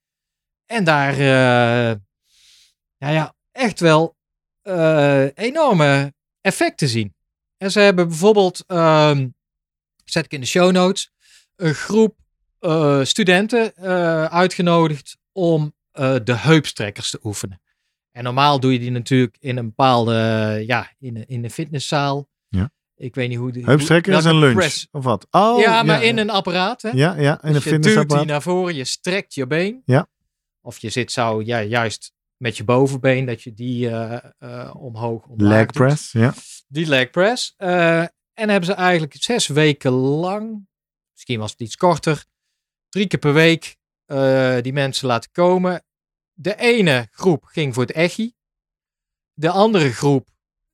En 0.65 0.83
daar, 0.83 1.17
nou 2.97 3.13
ja, 3.13 3.33
echt 3.51 3.79
wel 3.79 4.15
enorme 5.33 6.13
effecten 6.41 6.87
zien. 6.87 7.15
En 7.57 7.71
ze 7.71 7.79
hebben 7.79 8.07
bijvoorbeeld, 8.07 8.63
ehm, 8.67 9.27
zet 10.05 10.25
ik 10.25 10.31
in 10.33 10.41
de 10.41 10.47
show 10.47 10.71
notes, 10.71 11.11
een 11.55 11.73
groep 11.73 12.17
eh, 12.59 13.03
studenten 13.03 13.75
eh, 13.75 14.23
uitgenodigd 14.25 15.17
om 15.31 15.73
eh, 15.91 16.15
de 16.23 16.35
heupstrekkers 16.35 17.09
te 17.09 17.19
oefenen. 17.23 17.61
En 18.11 18.23
normaal 18.23 18.59
doe 18.59 18.73
je 18.73 18.79
die 18.79 18.91
natuurlijk 18.91 19.37
in 19.39 19.57
een 19.57 19.65
bepaalde, 19.65 20.13
ja, 20.67 20.91
in, 20.99 21.15
een- 21.15 21.27
in 21.27 21.43
een 21.43 21.51
fitnesszaal. 21.51 22.27
Ja. 22.47 22.71
Ik 22.95 23.15
weet 23.15 23.29
niet 23.29 23.37
hoe 23.37 23.51
die. 23.51 23.63
Heupstrekken 23.65 24.11
hoe- 24.11 24.21
is 24.21 24.27
een 24.27 24.37
lunch. 24.39 24.55
press- 24.55 24.87
Of 24.91 25.03
wat? 25.03 25.27
Oh, 25.31 25.59
ja, 25.59 25.83
maar 25.83 26.03
in 26.03 26.17
een 26.17 26.29
apparaat. 26.29 26.81
Hè? 26.81 26.89
Ja, 26.89 27.15
ja, 27.15 27.41
in 27.41 27.47
een 27.47 27.53
Dus 27.53 27.63
je 27.63 27.79
duwt 27.79 28.09
die 28.09 28.25
naar 28.25 28.41
voren, 28.41 28.75
je 28.75 28.83
strekt 28.83 29.33
je 29.33 29.47
been. 29.47 29.81
Ja. 29.85 30.07
Of 30.61 30.77
je 30.77 30.89
zit 30.89 31.11
zo 31.11 31.41
ja, 31.41 31.61
juist 31.61 32.11
met 32.37 32.57
je 32.57 32.63
bovenbeen, 32.63 33.25
dat 33.25 33.41
je 33.41 33.53
die 33.53 33.89
omhoog 34.73 35.25
omlaag 35.25 35.49
Leg 35.51 35.65
doet. 35.65 35.71
press, 35.71 36.11
ja. 36.11 36.33
Die 36.67 36.85
leg 36.87 37.09
press. 37.09 37.53
En 37.57 38.49
hebben 38.49 38.65
ze 38.65 38.73
eigenlijk 38.73 39.15
zes 39.19 39.47
weken 39.47 39.91
lang, 39.91 40.67
misschien 41.13 41.39
was 41.39 41.51
het 41.51 41.59
iets 41.61 41.75
korter, 41.75 42.25
drie 42.89 43.07
keer 43.07 43.19
per 43.19 43.33
week 43.33 43.77
eh, 44.05 44.57
die 44.61 44.73
mensen 44.73 45.07
laten 45.07 45.31
komen. 45.31 45.83
De 46.33 46.55
ene 46.55 47.07
groep 47.11 47.43
ging 47.43 47.73
voor 47.73 47.83
het 47.83 47.91
echi. 47.91 48.33
De 49.33 49.49
andere 49.49 49.93
groep, 49.93 50.27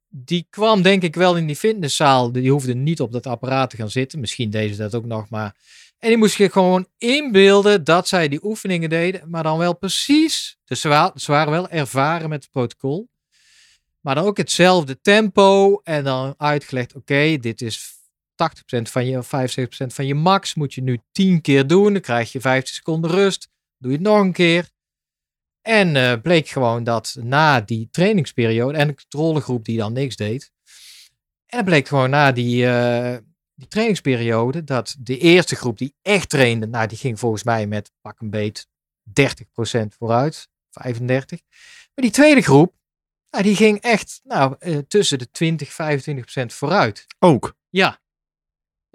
die 0.08 0.48
kwam 0.50 0.82
denk 0.82 1.04
ik 1.04 1.16
wel 1.16 1.38
in 1.38 1.48
die 1.48 1.56
fitnesszaal. 1.56 2.32
Die 2.32 2.52
hoefde 2.52 2.76
niet 2.76 3.02
op 3.02 3.12
dat 3.12 3.28
apparaat 3.28 3.70
te 3.70 3.76
gaan 3.76 3.90
zitten. 3.90 4.20
Misschien 4.20 4.50
deden 4.50 4.76
ze 4.76 4.82
dat 4.82 4.96
ook 4.96 5.06
nog, 5.06 5.30
maar... 5.30 5.56
En 6.00 6.10
die 6.10 6.18
moest 6.18 6.36
je 6.36 6.50
gewoon 6.52 6.88
inbeelden 6.98 7.84
dat 7.84 8.08
zij 8.08 8.28
die 8.28 8.44
oefeningen 8.44 8.90
deden, 8.90 9.30
maar 9.30 9.44
dan 9.44 9.58
wel 9.58 9.78
precies. 9.78 10.58
Dus 10.66 10.82
ze, 10.82 10.88
wa- 10.88 11.12
ze 11.16 11.32
waren 11.32 11.52
wel 11.52 11.70
ervaren 11.70 12.30
met 12.30 12.44
het 12.44 12.52
protocol. 12.52 13.10
Maar 14.02 14.16
dan 14.16 14.26
ook 14.26 14.38
hetzelfde 14.38 15.02
tempo 15.02 15.80
en 15.84 16.04
dan 16.04 16.34
uitgelegd, 16.38 16.96
oké, 16.96 17.38
dit 17.38 17.62
is 17.62 17.95
80% 18.36 18.82
van 18.82 19.06
je, 19.06 19.18
of 19.18 19.28
75% 19.28 19.86
van 19.88 20.06
je 20.06 20.16
max. 20.16 20.56
Moet 20.56 20.74
je 20.74 20.82
nu 20.82 21.00
10 21.12 21.42
keer 21.42 21.68
doen, 21.68 21.94
dan 21.94 22.02
krijg 22.02 22.32
je 22.32 22.42
15 22.42 22.76
seconden 22.76 23.12
rust. 23.12 23.50
Doe 23.78 23.92
je 23.92 23.98
het 23.98 24.08
nog 24.08 24.20
een 24.20 24.34
keer. 24.34 24.70
En 25.62 25.96
eh, 25.96 26.22
bleek 26.22 26.48
gewoon 26.48 26.84
dat 26.84 27.18
na 27.22 27.62
die 27.62 27.88
trainingsperiode 27.92 28.78
en 28.78 28.88
de 28.88 28.96
controlegroep 28.96 29.66
die 29.66 29.78
dan 29.78 29.94
niks 29.94 30.16
deed. 30.16 30.52
En 31.46 31.58
het 31.58 31.66
bleek 31.66 31.88
gewoon 31.88 32.10
na 32.10 32.32
die, 32.32 32.68
eh, 32.68 33.18
die 33.56 33.68
trainingsperiode 33.68 34.64
dat 34.64 34.96
de 35.00 35.18
eerste 35.18 35.56
groep 35.56 35.78
die 35.78 35.96
echt 36.02 36.30
trainde, 36.30 36.68
nou 36.68 36.88
die 36.88 36.98
ging 36.98 37.20
volgens 37.20 37.44
mij 37.44 37.68
met 37.68 37.92
pak 38.02 38.20
een 38.20 38.30
beet 38.30 38.68
30% 39.04 39.96
vooruit, 39.98 40.48
35. 40.72 41.40
Maar 41.96 42.06
die 42.06 42.12
tweede 42.12 42.42
groep, 42.42 42.76
nou, 43.30 43.44
die 43.44 43.56
ging 43.56 43.82
echt 43.82 44.20
nou, 44.24 44.56
eh, 44.60 44.78
tussen 44.78 45.20
de 45.20 45.32
20 45.32 45.74
25% 45.74 46.54
vooruit. 46.54 47.06
Ook. 47.20 47.56
Ja. 47.70 48.00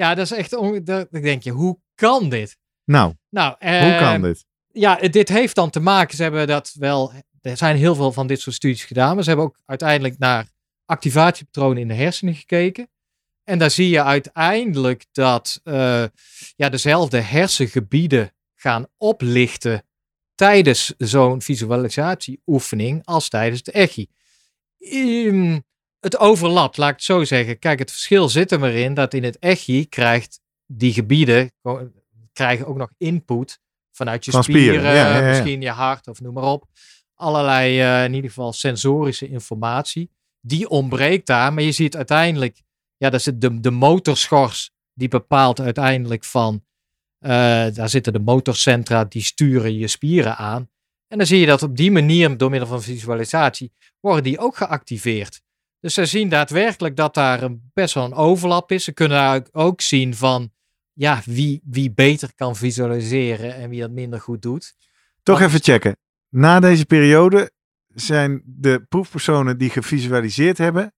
Ja, 0.00 0.14
dat 0.14 0.24
is 0.24 0.32
echt, 0.32 0.52
on- 0.54 0.84
dat, 0.84 1.06
dan 1.10 1.22
denk 1.22 1.42
je, 1.42 1.50
hoe 1.50 1.78
kan 1.94 2.28
dit? 2.28 2.56
Nou, 2.84 3.14
Nou, 3.30 3.56
hoe 3.58 3.96
kan 3.98 4.22
dit? 4.22 4.44
ja, 4.72 4.94
dit 4.96 5.28
heeft 5.28 5.54
dan 5.54 5.70
te 5.70 5.80
maken, 5.80 6.16
ze 6.16 6.22
hebben 6.22 6.46
dat 6.46 6.72
wel, 6.78 7.12
er 7.40 7.56
zijn 7.56 7.76
heel 7.76 7.94
veel 7.94 8.12
van 8.12 8.26
dit 8.26 8.40
soort 8.40 8.56
studies 8.56 8.84
gedaan, 8.84 9.14
maar 9.14 9.22
ze 9.22 9.28
hebben 9.28 9.46
ook 9.46 9.58
uiteindelijk 9.66 10.18
naar 10.18 10.50
activatiepatronen 10.84 11.78
in 11.82 11.88
de 11.88 11.94
hersenen 11.94 12.34
gekeken. 12.34 12.90
En 13.44 13.58
daar 13.58 13.70
zie 13.70 13.88
je 13.88 14.02
uiteindelijk 14.02 15.06
dat 15.12 15.60
eh, 15.64 16.04
ja, 16.56 16.68
dezelfde 16.68 17.20
hersengebieden 17.20 18.32
gaan 18.54 18.86
oplichten 18.96 19.82
tijdens 20.34 20.94
zo'n 20.98 21.42
visualisatieoefening 21.42 23.04
als 23.04 23.28
tijdens 23.28 23.62
de 23.62 23.72
echi. 23.72 24.06
Ehm, 24.78 25.58
het 26.00 26.18
overlapt, 26.18 26.76
laat 26.76 26.88
ik 26.88 26.94
het 26.94 27.04
zo 27.04 27.24
zeggen. 27.24 27.58
Kijk, 27.58 27.78
het 27.78 27.90
verschil 27.90 28.28
zit 28.28 28.52
er 28.52 28.60
maar 28.60 28.72
in 28.72 28.94
dat 28.94 29.14
in 29.14 29.24
het 29.24 29.38
echi 29.38 29.88
krijgt 29.88 30.40
die 30.66 30.92
gebieden 30.92 31.52
krijgen 32.32 32.66
ook 32.66 32.76
nog 32.76 32.90
input 32.96 33.60
vanuit 33.92 34.24
je 34.24 34.30
Van 34.30 34.42
spieren, 34.42 34.80
spieren, 34.80 34.94
ja, 34.94 35.08
ja, 35.08 35.18
ja. 35.18 35.28
misschien 35.28 35.60
je 35.60 35.70
hart 35.70 36.08
of 36.08 36.20
noem 36.20 36.34
maar 36.34 36.44
op. 36.44 36.64
Allerlei, 37.14 37.80
eh, 37.80 38.04
in 38.04 38.14
ieder 38.14 38.30
geval 38.30 38.52
sensorische 38.52 39.28
informatie. 39.28 40.10
Die 40.40 40.68
ontbreekt 40.68 41.26
daar, 41.26 41.52
maar 41.52 41.62
je 41.62 41.72
ziet 41.72 41.96
uiteindelijk, 41.96 42.62
ja, 42.96 43.10
dat 43.10 43.20
is 43.20 43.32
de, 43.34 43.60
de 43.60 43.70
motorschors 43.70 44.70
die 44.94 45.08
bepaalt 45.08 45.60
uiteindelijk 45.60 46.24
van, 46.24 46.64
eh, 47.18 47.30
daar 47.72 47.88
zitten 47.88 48.12
de 48.12 48.18
motorcentra 48.18 49.04
die 49.04 49.22
sturen 49.22 49.78
je 49.78 49.88
spieren 49.88 50.36
aan. 50.36 50.70
En 51.06 51.18
dan 51.18 51.26
zie 51.26 51.40
je 51.40 51.46
dat 51.46 51.62
op 51.62 51.76
die 51.76 51.90
manier, 51.90 52.36
door 52.36 52.50
middel 52.50 52.68
van 52.68 52.82
visualisatie, 52.82 53.72
worden 54.00 54.24
die 54.24 54.38
ook 54.38 54.56
geactiveerd. 54.56 55.42
Dus 55.80 55.94
ze 55.94 56.06
zien 56.06 56.28
daadwerkelijk 56.28 56.96
dat 56.96 57.14
daar 57.14 57.42
een, 57.42 57.70
best 57.74 57.94
wel 57.94 58.04
een 58.04 58.14
overlap 58.14 58.72
is. 58.72 58.84
Ze 58.84 58.92
kunnen 58.92 59.18
daar 59.18 59.42
ook 59.52 59.80
zien 59.80 60.14
van, 60.14 60.50
ja, 60.92 61.22
wie, 61.24 61.60
wie 61.64 61.92
beter 61.92 62.34
kan 62.34 62.56
visualiseren 62.56 63.54
en 63.54 63.70
wie 63.70 63.80
dat 63.80 63.90
minder 63.90 64.20
goed 64.20 64.42
doet. 64.42 64.74
Toch 65.22 65.38
Want- 65.38 65.50
even 65.50 65.62
checken. 65.64 65.96
Na 66.28 66.60
deze 66.60 66.86
periode 66.86 67.50
zijn 67.94 68.42
de 68.44 68.84
proefpersonen 68.88 69.58
die 69.58 69.70
gevisualiseerd 69.70 70.58
hebben 70.58 70.94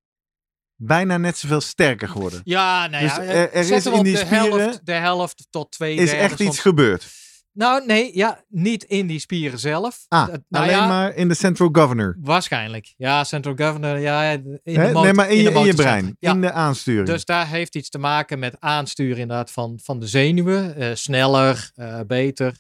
bijna 0.77 1.17
net 1.17 1.39
zoveel 1.39 1.61
sterker 1.61 2.09
geworden. 2.09 2.41
Ja, 2.45 2.87
nou 2.87 3.03
Dus 3.03 3.15
ja, 3.17 3.23
er- 3.23 3.53
er 3.53 3.65
zet 3.65 3.87
is 3.87 3.93
in 3.93 4.03
die 4.03 4.13
de 4.13 4.19
spieren- 4.19 4.59
helft, 4.61 4.87
de 4.87 4.93
helft 4.93 5.47
tot 5.51 5.71
twee 5.71 5.95
Is 5.97 6.11
derde 6.11 6.23
echt 6.23 6.41
iets 6.41 6.59
gebeurd. 6.59 7.07
Nou, 7.55 7.87
nee, 7.87 8.17
ja, 8.17 8.45
niet 8.49 8.85
in 8.85 9.07
die 9.07 9.19
spieren 9.19 9.59
zelf. 9.59 10.05
Ah, 10.09 10.27
Dat- 10.27 10.41
nou 10.49 10.65
alleen 10.65 10.77
ja, 10.77 10.87
maar 10.89 11.15
in 11.15 11.29
de 11.29 11.35
central 11.35 11.69
governor. 11.73 12.17
Waarschijnlijk. 12.21 12.95
Ja, 12.97 13.25
Central 13.25 13.55
Governor, 13.57 13.99
ja, 13.99 14.31
in 14.31 14.43
de 14.63 14.71
Hè? 14.73 14.87
motor- 14.87 15.03
nee, 15.03 15.13
maar 15.13 15.29
in, 15.31 15.37
je, 15.37 15.43
in 15.43 15.49
je 15.49 15.55
motorcentra. 15.55 15.85
brein. 15.99 16.17
Ja, 16.19 16.33
In 16.33 16.41
de 16.41 16.53
aansturing. 16.53 17.07
dus 17.07 17.25
daar 17.25 17.49
heeft 17.49 17.75
iets 17.77 17.89
te 17.89 17.99
maken 17.99 18.39
met 18.39 18.57
aansturen 18.61 19.17
inderdaad 19.19 19.51
van, 19.51 19.79
van 19.83 19.99
de 20.01 20.07
zenuwen. 20.07 20.77
eh, 20.77 20.91
sneller, 20.95 21.71
eh, 21.75 22.01
beter. 22.07 22.57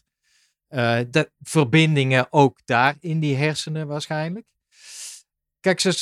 Eh, 0.69 0.99
de 1.11 1.31
verbindingen 1.41 2.27
ook 2.31 2.59
daar 2.65 2.95
in 3.01 3.21
die 3.21 3.37
hersenen 3.37 3.87
waarschijnlijk. 3.87 4.47
Kijk, 5.61 5.81
ze... 5.81 5.93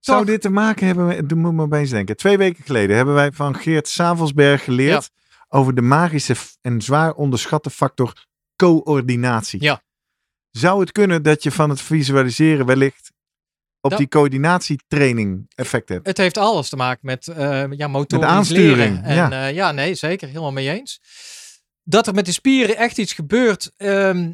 Zou 0.00 0.18
toch- 0.18 0.26
dit 0.26 0.40
te 0.40 0.50
maken 0.50 0.86
hebben 0.86 1.06
met, 1.06 1.28
doe 1.28 1.38
me 1.38 1.52
maar 1.52 1.64
opeens 1.64 1.90
denken. 1.90 2.16
Twee 2.16 2.38
weken 2.38 2.64
geleden 2.64 2.96
hebben 2.96 3.14
wij 3.14 3.32
van 3.32 3.54
Geert 3.56 3.88
Savelsberg 3.88 4.64
geleerd 4.64 5.10
over 5.48 5.74
de 5.74 5.80
magische 5.82 6.34
en 6.60 6.80
zwaar 6.82 7.14
onderschatte 7.14 7.70
factor 7.70 8.26
coördinatie. 8.58 9.62
Ja. 9.62 9.82
Zou 10.50 10.80
het 10.80 10.92
kunnen 10.92 11.22
dat 11.22 11.42
je 11.42 11.50
van 11.50 11.70
het 11.70 11.80
visualiseren 11.80 12.66
wellicht 12.66 13.12
op 13.80 13.90
Dat- 13.90 13.98
die 13.98 14.08
coördinatietraining 14.08 15.46
effect 15.54 15.88
hebt? 15.88 16.06
Het 16.06 16.16
heeft 16.16 16.38
alles 16.38 16.68
te 16.68 16.76
maken 16.76 17.06
met 17.06 17.26
uh, 17.26 17.64
ja, 17.70 17.88
motorisch 17.88 18.26
aansturing, 18.28 18.76
leren. 18.76 19.02
En, 19.04 19.14
ja. 19.14 19.30
ja. 19.30 19.46
ja, 19.46 19.72
nee, 19.72 19.94
zeker. 19.94 20.28
Helemaal 20.28 20.52
mee 20.52 20.70
eens. 20.70 21.00
Dat 21.82 22.06
er 22.06 22.14
met 22.14 22.26
de 22.26 22.32
spieren 22.32 22.76
echt 22.76 22.98
iets 22.98 23.12
gebeurt. 23.12 23.72
ehm, 23.76 24.32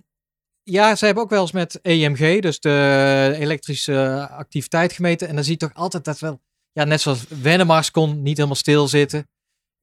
ja, 0.63 0.95
ze 0.97 1.05
hebben 1.05 1.23
ook 1.25 1.31
wel 1.31 1.41
eens 1.41 1.53
met 1.53 1.81
EMG, 1.83 2.41
dus 2.41 2.61
de 2.61 3.35
elektrische 3.39 4.29
activiteit 4.31 4.93
gemeten. 4.93 5.29
En 5.29 5.35
dan 5.35 5.45
zie 5.45 5.53
je 5.53 5.59
toch 5.59 5.75
altijd 5.75 6.05
dat 6.05 6.19
wel, 6.19 6.41
ja, 6.73 6.85
net 6.85 7.01
zoals 7.01 7.25
Wennemars 7.29 7.91
kon 7.91 8.23
niet 8.23 8.37
helemaal 8.37 8.57
stilzitten. 8.57 9.29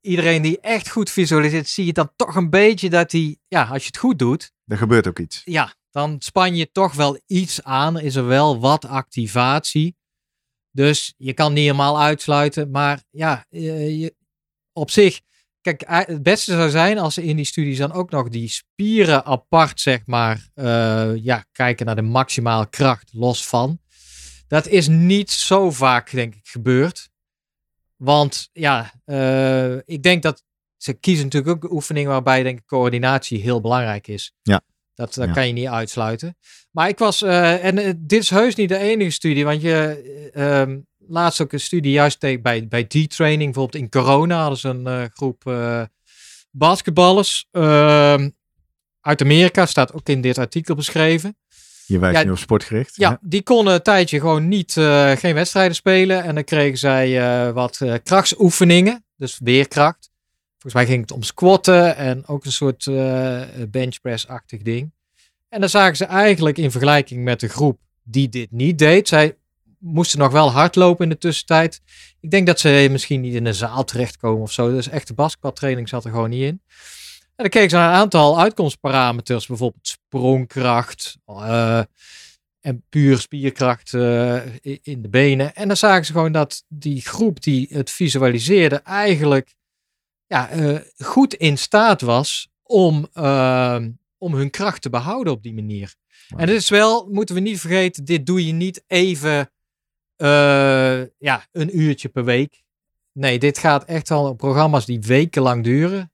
Iedereen 0.02 0.42
die 0.42 0.60
echt 0.60 0.90
goed 0.90 1.10
visualiseert, 1.10 1.68
zie 1.68 1.86
je 1.86 1.94
dan 1.94 2.12
toch 2.16 2.36
een 2.36 2.50
beetje 2.50 2.90
dat 2.90 3.12
hij, 3.12 3.38
ja, 3.48 3.64
als 3.64 3.82
je 3.82 3.88
het 3.88 3.98
goed 3.98 4.20
doet, 4.20 4.52
Er 4.68 4.78
gebeurt 4.78 5.08
ook 5.08 5.20
iets. 5.20 5.42
ja, 5.46 5.74
dan 5.92 6.16
span 6.20 6.56
je 6.56 6.72
toch 6.72 6.94
wel 6.94 7.20
iets 7.26 7.64
aan. 7.64 8.00
Is 8.00 8.16
er 8.16 8.26
wel 8.26 8.60
wat 8.60 8.86
activatie. 8.86 9.96
Dus 10.72 11.14
je 11.18 11.34
kan 11.34 11.54
niet 11.54 11.64
helemaal 11.64 12.00
uitsluiten. 12.02 12.72
Maar 12.72 13.04
ja, 13.10 13.46
je, 13.50 13.98
je- 14.00 14.16
op 14.74 14.92
zich. 14.92 15.22
Kijk, 15.62 15.82
eh, 15.82 16.00
het 16.06 16.24
beste 16.24 16.52
zou 16.52 16.70
zijn 16.70 16.98
als 16.98 17.14
ze 17.14 17.24
in 17.24 17.36
die 17.36 17.46
studies 17.46 17.78
dan 17.78 17.92
ook 17.92 18.10
nog 18.12 18.30
die 18.30 18.48
spieren 18.48 19.26
apart, 19.26 19.82
zeg 19.82 20.06
maar, 20.06 20.50
eh, 20.54 21.12
ja, 21.16 21.46
kijken 21.52 21.86
naar 21.86 21.96
de 21.96 22.02
maximaal 22.02 22.68
kracht 22.68 23.10
los 23.14 23.48
van. 23.48 23.80
Dat 24.48 24.68
is 24.68 24.88
niet 24.88 25.32
zo 25.32 25.72
vaak, 25.72 26.12
denk 26.12 26.36
ik, 26.36 26.48
gebeurd. 26.48 27.10
Want 28.04 28.50
ja, 28.54 28.94
eh, 29.06 29.76
ik 29.76 30.04
denk 30.04 30.24
dat 30.24 30.44
ze 30.78 30.94
kiezen 30.94 31.24
natuurlijk 31.24 31.64
ook 31.66 31.72
oefeningen 31.72 32.10
waarbij 32.10 32.44
denk 32.44 32.60
ik 32.60 32.66
coördinatie 32.66 33.42
heel 33.42 33.62
belangrijk 33.62 34.08
is. 34.08 34.34
Ja. 34.42 34.62
Dat, 34.94 35.14
dat 35.14 35.28
Ja. 35.28 35.34
kan 35.34 35.48
je 35.48 35.54
niet 35.54 35.68
uitsluiten. 35.68 36.38
Maar 36.72 36.88
ik 36.90 36.98
was, 36.98 37.22
eh, 37.22 37.66
en 37.66 37.78
eh, 37.78 37.94
dit 37.98 38.22
is 38.22 38.30
heus 38.30 38.56
niet 38.56 38.70
de 38.70 38.78
enige 38.78 39.10
studie, 39.10 39.46
want 39.46 39.62
je 39.62 40.02
eh, 40.34 40.62
ehm, 40.62 40.80
laatst 40.98 41.42
ook 41.42 41.54
een 41.54 41.60
studie 41.60 41.92
juist 41.92 42.20
bij, 42.20 42.68
bij 42.68 42.84
D-training, 42.84 43.54
bijvoorbeeld 43.54 43.84
in 43.84 43.90
corona 43.90 44.40
hadden 44.40 44.60
ze 44.60 44.68
een 44.68 45.10
groep 45.14 45.44
basketballers 46.52 47.48
ehm, 47.52 48.30
uit 49.02 49.22
Amerika, 49.22 49.66
staat 49.66 49.94
ook 49.94 50.10
in 50.10 50.22
dit 50.22 50.38
artikel 50.38 50.76
beschreven. 50.76 51.38
Je 51.91 51.99
wijst 51.99 52.17
Ja, 52.17 52.25
nu 52.25 52.32
op 52.32 52.38
sportgericht. 52.38 52.95
Ja, 52.95 53.19
die 53.21 53.43
konden 53.43 53.73
een 53.73 53.82
tijdje 53.82 54.19
gewoon 54.19 54.47
niet, 54.47 54.77
eh, 54.77 55.12
geen 55.12 55.34
wedstrijden 55.34 55.75
spelen. 55.75 56.23
En 56.23 56.36
dan 56.36 56.43
kregen 56.43 56.77
zij 56.77 57.19
eh, 57.19 57.54
wat 57.54 57.82
eh 57.82 57.93
krachtsoefeningen, 58.04 59.06
dus 59.15 59.39
weerkracht. 59.43 60.10
Volgens 60.51 60.73
mij 60.73 60.86
ging 60.86 61.01
het 61.01 61.12
om 61.12 61.23
squatten 61.23 61.95
en 61.95 62.27
ook 62.27 62.45
een 62.45 62.51
soort 62.51 62.86
benchpress-achtig 63.71 64.62
ding. 64.62 64.91
En 65.49 65.60
dan 65.60 65.69
zagen 65.69 65.95
ze 65.95 66.06
eigenlijk 66.06 66.58
in 66.58 66.71
vergelijking 66.71 67.23
met 67.23 67.39
de 67.39 67.47
groep 67.47 67.80
die 68.04 68.30
dit 68.30 68.51
niet 68.51 68.77
deed. 68.77 69.08
Zij 69.08 69.36
moesten 69.80 70.19
nog 70.19 70.32
wel 70.32 70.51
hardlopen 70.51 71.04
in 71.04 71.10
de 71.10 71.17
tussentijd. 71.17 71.82
Ik 72.19 72.32
denk 72.32 72.47
dat 72.47 72.60
ze 72.60 72.88
misschien 72.91 73.21
niet 73.21 73.34
in 73.34 73.45
een 73.45 73.54
zaal 73.54 73.84
terechtkomen 73.84 74.41
of 74.41 74.51
zo. 74.51 74.71
Dus 74.71 74.89
echte 74.89 75.13
basketbaltraining 75.13 75.89
zat 75.89 76.06
er 76.06 76.12
gewoon 76.12 76.30
niet 76.30 76.43
in. 76.43 76.62
En 77.41 77.49
dan 77.49 77.62
keken 77.62 77.69
ze 77.69 77.75
naar 77.75 77.93
een 77.93 77.99
aantal 77.99 78.39
uitkomstparameters. 78.39 79.47
Bijvoorbeeld 79.47 79.88
sprongkracht. 79.88 81.17
eh, 81.25 81.82
en 82.60 82.84
puur 82.89 83.19
spierkracht 83.19 83.93
eh, 83.93 84.56
in 84.82 85.01
de 85.01 85.10
benen. 85.10 85.56
En 85.56 85.67
dan 85.67 85.77
zagen 85.77 86.06
ze 86.06 86.12
gewoon 86.12 86.32
dat 86.32 86.63
die 86.67 87.01
groep 87.01 87.41
die 87.43 87.67
het 87.69 87.89
visualiseerde 87.89 88.75
eigenlijk 88.75 89.56
ja, 90.27 90.49
eh, 90.49 90.80
goed 90.97 91.34
in 91.34 91.58
staat 91.58 92.01
was 92.01 92.49
om, 92.63 93.08
eh, 93.13 93.77
om 94.17 94.34
hun 94.34 94.49
kracht 94.49 94.82
te 94.82 94.89
behouden 94.89 95.34
op 95.34 95.43
die 95.43 95.54
manier. 95.54 95.95
En 96.38 96.45
dit 96.45 96.56
is 96.56 96.69
wel, 96.69 97.08
moeten 97.12 97.36
we 97.36 97.41
niet 97.41 97.60
vergeten, 97.60 98.06
dit 98.06 98.25
doe 98.25 98.45
je 98.45 98.54
niet 98.54 98.84
even 98.88 99.51
ja, 101.17 101.45
een 101.51 101.80
uurtje 101.80 102.10
per 102.10 102.23
week. 102.23 102.63
Nee, 103.12 103.39
dit 103.39 103.58
gaat 103.58 103.86
echt 103.86 104.12
al 104.12 104.30
om 104.30 104.36
programma's 104.36 104.86
die 104.86 104.99
wekenlang 104.99 105.63
duren. 105.63 106.11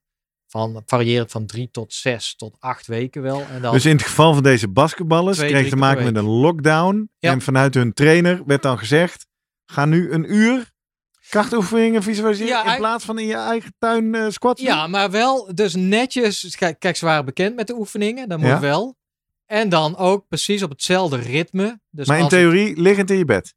Van, 0.48 0.84
varierend 0.86 1.32
van 1.32 1.46
drie 1.46 1.70
tot 1.72 1.94
zes 1.94 2.36
tot 2.36 2.56
acht 2.60 2.88
weken 2.88 3.22
wel. 3.22 3.42
En 3.42 3.62
dan, 3.62 3.74
Dus 3.74 3.86
in 3.86 3.96
het 3.96 4.06
geval 4.06 4.34
van 4.34 4.44
deze 4.44 4.68
basketballers 4.70 5.38
Twee, 5.38 5.50
kreeg 5.50 5.70
te 5.70 5.76
maken 5.76 6.04
met 6.04 6.16
een 6.16 6.26
lockdown. 6.30 7.10
Ja. 7.20 7.32
En 7.32 7.42
vanuit 7.42 7.74
hun 7.74 7.94
trainer 7.94 8.42
werd 8.46 8.62
dan 8.62 8.78
gezegd: 8.78 9.26
ga 9.66 9.86
nu 9.86 10.12
een 10.12 10.34
uur 10.34 10.72
krachtoefeningen 11.30 12.04
visualiseren. 12.04 12.48
Ja, 12.52 12.72
in 12.72 12.78
plaats 12.78 13.06
van 13.06 13.20
in 13.20 13.26
je 13.28 13.34
eigen 13.36 13.74
tuin 13.80 14.32
squats. 14.34 14.62
doen? 14.62 14.70
Ja, 14.74 14.88
maar 14.88 15.12
wel 15.12 15.56
dus 15.56 15.76
netjes. 15.76 16.56
Kijk, 16.56 16.80
kijk, 16.80 16.96
ze 16.96 17.06
waren 17.06 17.26
bekend 17.26 17.56
met 17.56 17.68
de 17.68 17.76
oefeningen. 17.76 18.30
Dat 18.30 18.38
moet 18.40 18.48
Ja. 18.48 18.60
wel. 18.60 18.96
En 19.46 19.70
dan 19.70 19.98
ook 19.98 20.28
precies 20.28 20.64
op 20.64 20.70
hetzelfde 20.70 21.18
ritme. 21.18 21.80
Dus 21.90 22.08
maar 22.08 22.16
in 22.18 22.22
het- 22.24 22.32
theorie 22.32 22.82
liggend 22.82 23.10
in 23.12 23.18
je 23.18 23.26
bed. 23.26 23.54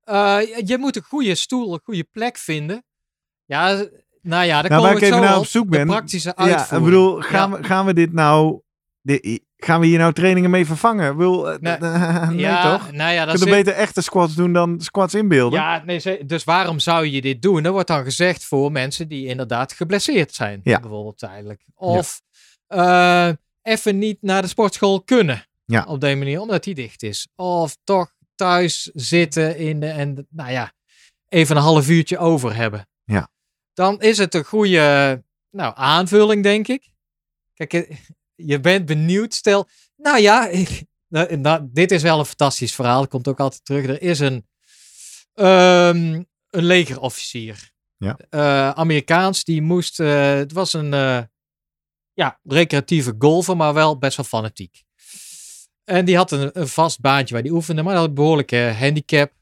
eh, 0.00 0.38
je 0.64 0.78
moet 0.78 0.96
een 0.96 1.02
goede 1.02 1.34
stoel, 1.34 1.72
een 1.72 1.80
goede 1.84 2.04
plek 2.04 2.36
vinden. 2.36 2.84
Ja, 3.44 3.84
nou 4.22 4.44
ja, 4.44 4.60
daar 4.60 4.70
Nou, 4.70 4.82
waar 4.82 4.90
komen 4.92 4.92
ik 4.92 4.98
we 4.98 5.04
even 5.06 5.18
zo 5.18 5.24
naar 5.24 5.38
op 5.38 5.46
zoek 5.46 5.68
ben, 5.68 5.86
praktische 5.86 6.32
Ja, 6.36 6.44
ik 6.44 6.52
uitvoering. 6.52 6.84
bedoel, 6.90 7.20
gaan, 7.20 7.50
Ja. 7.50 7.56
we, 7.58 7.64
gaan 7.64 7.86
we 7.86 7.92
dit 7.94 8.12
nou. 8.12 8.60
gaan 9.56 9.80
we 9.80 9.86
hier 9.86 9.98
nou 9.98 10.12
trainingen 10.12 10.50
mee 10.50 10.66
vervangen? 10.66 11.16
Wil, 11.16 11.56
Nee. 11.60 11.78
nee, 12.28 12.38
ja, 12.38 12.72
toch? 12.78 12.92
Nou 12.92 13.12
ja, 13.12 13.24
dat 13.24 13.38
zit- 13.38 13.48
er 13.48 13.54
beter 13.54 13.72
echte 13.74 14.00
squats 14.00 14.34
doen 14.34 14.52
dan 14.52 14.80
squats 14.80 15.14
inbeelden. 15.14 15.58
Ja, 15.60 15.82
nee, 15.86 16.24
dus 16.26 16.44
waarom 16.44 16.78
zou 16.78 17.06
je 17.06 17.20
dit 17.20 17.42
doen? 17.42 17.64
Er 17.64 17.72
wordt 17.72 17.88
dan 17.88 18.04
gezegd 18.04 18.44
voor 18.44 18.72
mensen 18.72 19.08
die 19.08 19.26
inderdaad 19.26 19.72
geblesseerd 19.72 20.34
zijn. 20.34 20.60
Ja. 20.64 20.80
Bijvoorbeeld 20.80 21.18
tijdelijk. 21.18 21.62
Of 21.74 22.20
eh, 22.66 23.28
even 23.62 23.98
niet 23.98 24.18
naar 24.20 24.42
de 24.42 24.48
sportschool 24.48 25.02
kunnen. 25.02 25.44
Ja. 25.64 25.84
Op 25.88 26.00
die 26.00 26.16
manier, 26.16 26.40
omdat 26.40 26.64
die 26.64 26.74
dicht 26.74 27.02
is. 27.02 27.28
Of 27.36 27.76
toch 27.84 28.12
thuis 28.34 28.90
zitten 28.94 29.56
in 29.56 29.80
de, 29.80 29.86
en 29.86 30.26
nou 30.30 30.50
ja, 30.50 30.72
even 31.28 31.56
een 31.56 31.62
half 31.62 31.88
uurtje 31.88 32.18
over 32.18 32.54
hebben. 32.56 32.88
Dan 33.80 34.00
is 34.00 34.18
het 34.18 34.34
een 34.34 34.44
goede 34.44 35.24
nou, 35.50 35.72
aanvulling, 35.76 36.42
denk 36.42 36.68
ik. 36.68 36.92
Kijk, 37.54 37.72
eh, 37.72 37.96
je 38.34 38.60
bent 38.60 38.86
benieuwd. 38.86 39.34
Stel, 39.34 39.68
nou 39.96 40.18
ja, 40.18 40.48
ik, 40.48 40.84
nou, 41.08 41.36
nou, 41.36 41.68
dit 41.72 41.90
is 41.90 42.02
wel 42.02 42.18
een 42.18 42.24
fantastisch 42.24 42.74
verhaal. 42.74 43.08
Komt 43.08 43.28
ook 43.28 43.40
altijd 43.40 43.64
terug. 43.64 43.86
Er 43.86 44.02
is 44.02 44.18
een, 44.18 44.46
ehm, 45.34 46.22
een 46.50 46.64
legerofficier. 46.64 47.72
Ja. 47.96 48.18
Eh, 48.30 48.70
Amerikaans. 48.70 49.44
Die 49.44 49.62
moest. 49.62 50.00
eh, 50.00 50.34
het 50.34 50.52
was 50.52 50.72
een 50.72 50.90
ja, 52.12 52.40
recreatieve 52.42 53.14
golfer, 53.18 53.56
maar 53.56 53.74
wel 53.74 53.98
best 53.98 54.16
wel 54.16 54.26
fanatiek. 54.26 54.82
En 55.84 56.04
die 56.04 56.16
had 56.16 56.30
een, 56.30 56.50
een 56.52 56.68
vast 56.68 57.00
baantje 57.00 57.34
waar 57.34 57.42
die 57.42 57.52
oefende, 57.52 57.82
maar 57.82 57.92
dat 57.92 58.00
had 58.00 58.08
een 58.08 58.14
behoorlijke 58.14 58.74
handicap. 58.78 59.32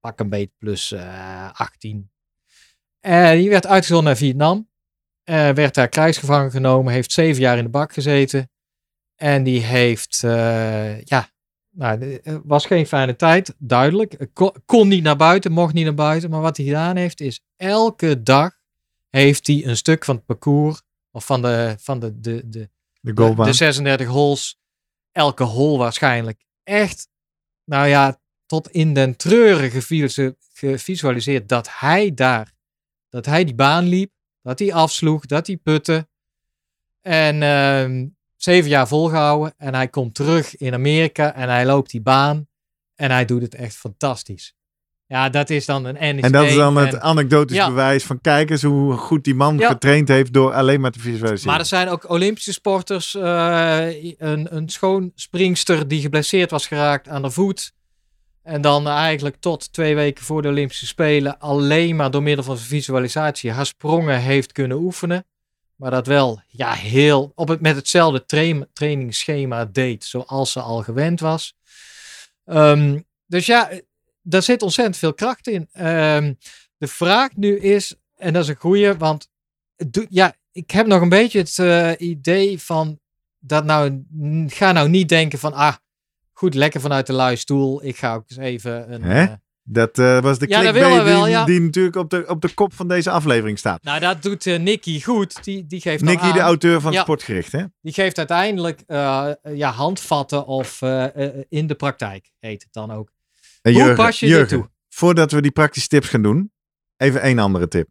Pak 0.00 0.20
een 0.20 0.28
beetje 0.28 0.52
plus 0.58 0.92
eh 0.92 1.50
18. 1.52 2.12
En 3.04 3.36
die 3.36 3.48
werd 3.50 3.66
uitgezonden 3.66 4.06
naar 4.06 4.16
Vietnam. 4.16 4.68
Eh, 5.24 5.50
werd 5.50 5.74
daar 5.74 5.88
krijgsgevangen 5.88 6.50
genomen. 6.50 6.92
Heeft 6.92 7.12
zeven 7.12 7.42
jaar 7.42 7.58
in 7.58 7.64
de 7.64 7.70
bak 7.70 7.92
gezeten. 7.92 8.50
En 9.14 9.42
die 9.42 9.60
heeft, 9.60 10.22
eh, 10.24 11.00
ja, 11.02 11.28
nou, 11.70 12.20
was 12.44 12.66
geen 12.66 12.86
fijne 12.86 13.16
tijd, 13.16 13.54
duidelijk. 13.58 14.12
Eh, 14.12 14.26
Kon, 14.32 14.52
kon 14.64 14.88
niet 14.88 15.02
naar 15.02 15.16
buiten, 15.16 15.52
mocht 15.52 15.74
niet 15.74 15.84
naar 15.84 15.94
buiten. 15.94 16.30
Maar 16.30 16.40
wat 16.40 16.56
hij 16.56 16.66
gedaan 16.66 16.96
heeft, 16.96 17.20
is 17.20 17.40
elke 17.56 18.22
dag 18.22 18.52
heeft 19.10 19.46
hij 19.46 19.66
een 19.66 19.76
stuk 19.76 20.04
van 20.04 20.16
het 20.16 20.24
parcours, 20.24 20.82
of 21.10 21.26
van 21.26 21.42
de, 21.42 21.76
van 21.80 21.98
de, 21.98 22.20
de, 22.20 22.48
de, 22.48 22.70
De 23.00 23.12
goalbaan. 23.14 23.46
de 23.46 23.52
36 23.52 24.06
holes, 24.06 24.58
elke 25.12 25.44
hole 25.44 25.78
waarschijnlijk, 25.78 26.44
echt, 26.62 27.08
nou 27.64 27.86
ja, 27.88 28.20
tot 28.46 28.68
in 28.70 28.94
den 28.94 29.16
treuren 29.16 29.70
gevisu- 29.70 30.34
gevisualiseerd 30.52 31.48
dat 31.48 31.68
hij 31.78 32.14
daar, 32.14 32.52
dat 33.14 33.26
hij 33.26 33.44
die 33.44 33.54
baan 33.54 33.84
liep, 33.84 34.10
dat 34.42 34.58
hij 34.58 34.72
afsloeg, 34.72 35.26
dat 35.26 35.46
hij 35.46 35.56
putte. 35.56 36.08
En 37.00 37.42
ehm, 37.42 38.06
zeven 38.36 38.70
jaar 38.70 38.88
volgehouden 38.88 39.54
en 39.58 39.74
hij 39.74 39.88
komt 39.88 40.14
terug 40.14 40.56
in 40.56 40.74
Amerika 40.74 41.34
en 41.34 41.48
hij 41.48 41.66
loopt 41.66 41.90
die 41.90 42.00
baan 42.02 42.46
en 42.94 43.10
hij 43.10 43.24
doet 43.24 43.42
het 43.42 43.54
echt 43.54 43.76
fantastisch. 43.76 44.54
Ja, 45.06 45.28
dat 45.28 45.50
is 45.50 45.64
dan 45.66 45.84
een 45.84 46.14
NXT. 46.14 46.24
En 46.24 46.32
dat 46.32 46.44
is 46.46 46.54
dan 46.54 46.76
het 46.76 47.00
anekdotisch 47.00 47.56
Ja. 47.56 47.68
bewijs 47.68 48.04
van 48.04 48.20
kijk 48.20 48.50
eens 48.50 48.62
hoe 48.62 48.92
goed 48.92 49.24
die 49.24 49.34
man 49.34 49.58
Ja. 49.58 49.68
getraind 49.68 50.08
heeft 50.08 50.32
door 50.32 50.52
alleen 50.52 50.80
maar 50.80 50.90
te 50.90 51.00
visualiseren. 51.00 51.50
Maar 51.50 51.60
er 51.60 51.66
zijn 51.66 51.88
ook 51.88 52.10
Olympische 52.10 52.52
sporters. 52.52 53.14
eh, 53.14 53.86
een, 54.18 54.56
een 54.56 54.68
schoonspringster 54.68 55.88
die 55.88 56.00
geblesseerd 56.00 56.50
was 56.50 56.66
geraakt 56.66 57.08
aan 57.08 57.22
de 57.22 57.30
voet. 57.30 57.72
En 58.44 58.60
dan 58.60 58.88
eigenlijk 58.88 59.36
tot 59.40 59.72
twee 59.72 59.94
weken 59.94 60.24
voor 60.24 60.42
de 60.42 60.48
Olympische 60.48 60.86
Spelen 60.86 61.38
alleen 61.38 61.96
maar 61.96 62.10
door 62.10 62.22
middel 62.22 62.44
van 62.44 62.58
visualisatie 62.58 63.50
haar 63.50 63.66
sprongen 63.66 64.20
heeft 64.20 64.52
kunnen 64.52 64.76
oefenen. 64.76 65.26
Maar 65.76 65.90
dat 65.90 66.06
wel 66.06 66.42
ja, 66.46 66.72
heel 66.72 67.32
op 67.34 67.48
het, 67.48 67.60
met 67.60 67.76
hetzelfde 67.76 68.24
train, 68.24 68.66
trainingsschema 68.72 69.64
deed 69.64 70.04
zoals 70.04 70.52
ze 70.52 70.60
al 70.60 70.82
gewend 70.82 71.20
was. 71.20 71.54
Ehm, 72.44 73.00
dus 73.26 73.46
ja, 73.46 73.70
daar 74.22 74.42
zit 74.42 74.62
ontzettend 74.62 74.96
veel 74.96 75.14
kracht 75.14 75.46
in. 75.46 75.68
Ehm, 75.72 76.34
de 76.76 76.88
vraag 76.88 77.36
nu 77.36 77.58
is, 77.58 77.94
en 78.16 78.32
dat 78.32 78.42
is 78.42 78.48
een 78.48 78.56
goeie, 78.56 78.94
want 78.94 79.28
ja, 80.08 80.34
ik 80.52 80.70
heb 80.70 80.86
nog 80.86 81.00
een 81.00 81.08
beetje 81.08 81.38
het 81.38 81.58
eh, 81.58 82.08
idee 82.08 82.60
van 82.60 82.98
dat 83.38 83.64
nou, 83.64 84.04
ga 84.46 84.72
nou 84.72 84.88
niet 84.88 85.08
denken 85.08 85.38
van, 85.38 85.52
ah, 85.52 85.74
goed, 86.44 86.54
lekker 86.54 86.80
vanuit 86.80 87.06
de 87.06 87.12
luie 87.12 87.36
stoel. 87.36 87.84
Ik 87.84 87.96
ga 87.96 88.14
ook 88.14 88.24
eens 88.26 88.38
even 88.38 88.92
een. 88.92 89.02
Hè? 89.02 89.22
eh, 89.22 89.32
Dat 89.62 89.98
eh, 89.98 90.20
was 90.20 90.38
de 90.38 90.48
Ja, 90.48 90.62
dat 90.62 90.74
we 90.74 90.80
wel, 90.80 91.04
die, 91.04 91.30
ja. 91.30 91.44
die 91.44 91.60
natuurlijk 91.60 91.96
op 91.96 92.10
de, 92.10 92.24
op 92.28 92.40
de 92.40 92.54
kop 92.54 92.74
van 92.74 92.88
deze 92.88 93.10
aflevering 93.10 93.58
staat. 93.58 93.82
nou, 93.82 94.00
dat 94.00 94.22
doet 94.22 94.46
eh, 94.46 94.58
Nicky 94.58 95.02
goed. 95.02 95.44
Die, 95.44 95.66
die 95.66 95.80
geeft 95.80 96.02
Nicky, 96.02 96.32
de 96.32 96.40
auteur 96.40 96.80
van 96.80 96.92
Ja. 96.92 97.02
Sportgericht, 97.02 97.52
hè? 97.52 97.64
Die 97.80 97.92
geeft 97.92 98.18
uiteindelijk 98.18 98.82
ja, 98.86 99.70
handvatten 99.70 100.46
of 100.46 100.82
in 101.48 101.66
de 101.66 101.74
praktijk, 101.76 102.30
heet 102.38 102.62
het 102.62 102.72
dan 102.72 102.90
ook. 102.90 103.12
En 103.62 103.72
Hoe 103.72 103.80
Jurgen, 103.82 104.04
pas 104.04 104.20
je 104.20 104.26
dit 104.26 104.34
Jurgen, 104.34 104.58
toe? 104.58 104.68
Voordat 104.88 105.32
we 105.32 105.42
die 105.42 105.50
praktische 105.50 105.88
tips 105.88 106.08
gaan 106.08 106.22
doen, 106.22 106.52
even 106.96 107.20
één 107.20 107.38
andere 107.38 107.68
tip. 107.68 107.88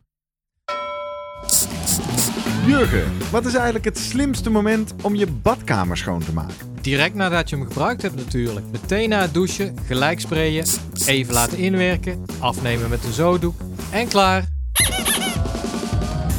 Jurgen, 2.66 3.12
wat 3.32 3.46
is 3.46 3.54
eigenlijk 3.54 3.86
het 3.86 3.98
slimste 3.98 4.50
moment 4.50 4.94
om 5.02 5.16
je 5.16 5.28
badkamer 5.28 5.98
schoon 5.98 6.24
te 6.24 6.34
maken? 6.34 6.73
Direct 6.84 7.16
nadat 7.16 7.50
je 7.50 7.56
hem 7.56 7.66
gebruikt 7.68 8.02
hebt 8.02 8.16
natuurlijk. 8.16 8.66
Meteen 8.72 9.10
na 9.10 9.22
het 9.22 9.34
douchen, 9.34 9.76
gelijk 9.86 10.20
sprayen, 10.20 10.66
even 11.06 11.34
laten 11.34 11.58
inwerken, 11.58 12.26
afnemen 12.40 12.90
met 12.90 13.04
een 13.04 13.14
zooddoek 13.14 13.56
en 13.92 14.08
klaar. 14.08 14.46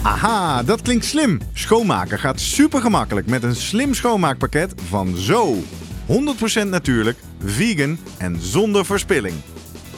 Aha, 0.03 0.63
dat 0.63 0.83
klinkt 0.83 1.05
slim. 1.05 1.41
Schoonmaken 1.53 2.19
gaat 2.19 2.41
super 2.41 2.81
gemakkelijk 2.81 3.27
met 3.27 3.43
een 3.43 3.57
slim 3.57 3.95
schoonmaakpakket 3.95 4.75
van 4.89 5.17
Zo. 5.17 5.55
100% 6.65 6.69
natuurlijk, 6.69 7.19
vegan 7.45 7.99
en 8.19 8.37
zonder 8.41 8.85
verspilling. 8.85 9.35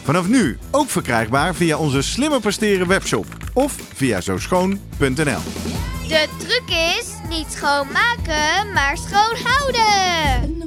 Vanaf 0.02 0.28
nu 0.28 0.59
ook 0.70 0.90
verkrijgbaar 0.90 1.54
via 1.54 1.78
onze 1.78 2.02
Slimmer 2.02 2.40
Presteren 2.40 2.87
webshop 2.87 3.26
of 3.52 3.72
via 3.94 4.20
zooschoon.nl. 4.20 5.95
De 6.08 6.28
truc 6.38 6.70
is 6.70 7.14
niet 7.28 7.46
schoonmaken, 7.52 8.72
maar 8.72 8.96
schoon 8.96 9.36
houden. 9.44 10.64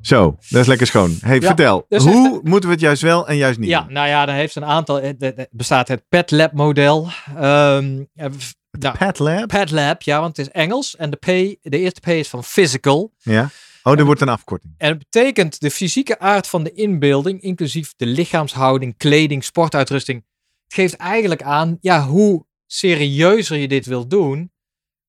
Zo, 0.00 0.36
dat 0.48 0.60
is 0.60 0.66
lekker 0.66 0.86
schoon. 0.86 1.16
Hey, 1.20 1.40
Ja, 1.40 1.46
vertel, 1.46 1.86
dus 1.88 2.04
hoe 2.04 2.40
moeten 2.42 2.68
we 2.68 2.74
het 2.74 2.84
juist 2.84 3.02
wel 3.02 3.28
en 3.28 3.36
juist 3.36 3.58
niet 3.58 3.68
Ja, 3.68 3.86
nou 3.88 4.08
ja, 4.08 4.26
daar 4.26 4.36
heeft 4.36 4.54
een 4.54 4.64
aantal. 4.64 5.02
Het 5.02 5.20
het 5.20 5.48
bestaat 5.50 5.88
het 5.88 6.02
Pet 6.08 6.30
Lab 6.30 6.52
model. 6.52 7.08
Ehm 7.36 8.02
eh, 8.14 8.26
nou, 8.70 8.96
Pet 8.98 9.18
Lab? 9.18 9.48
Pet 9.48 9.70
Lab, 9.70 10.02
ja, 10.02 10.20
want 10.20 10.36
het 10.36 10.46
is 10.46 10.52
Engels. 10.52 10.96
En 10.96 11.10
de, 11.10 11.16
P, 11.16 11.26
de 11.62 11.78
eerste 11.78 12.00
P 12.00 12.06
is 12.06 12.28
van 12.28 12.44
physical. 12.44 13.12
Ja. 13.18 13.50
Oh, 13.86 13.98
er 13.98 14.04
wordt 14.04 14.20
een 14.20 14.28
afkorting. 14.28 14.74
En 14.78 14.88
het 14.88 14.98
betekent 14.98 15.60
de 15.60 15.70
fysieke 15.70 16.18
aard 16.18 16.46
van 16.46 16.64
de 16.64 16.72
inbeelding, 16.72 17.40
inclusief 17.40 17.94
de 17.96 18.06
lichaamshouding, 18.06 18.96
kleding, 18.96 19.44
sportuitrusting. 19.44 20.24
Het 20.64 20.74
geeft 20.74 20.96
eigenlijk 20.96 21.42
aan, 21.42 21.78
ja, 21.80 22.06
hoe 22.06 22.46
serieuzer 22.66 23.56
je 23.56 23.68
dit 23.68 23.86
wilt 23.86 24.10
doen, 24.10 24.52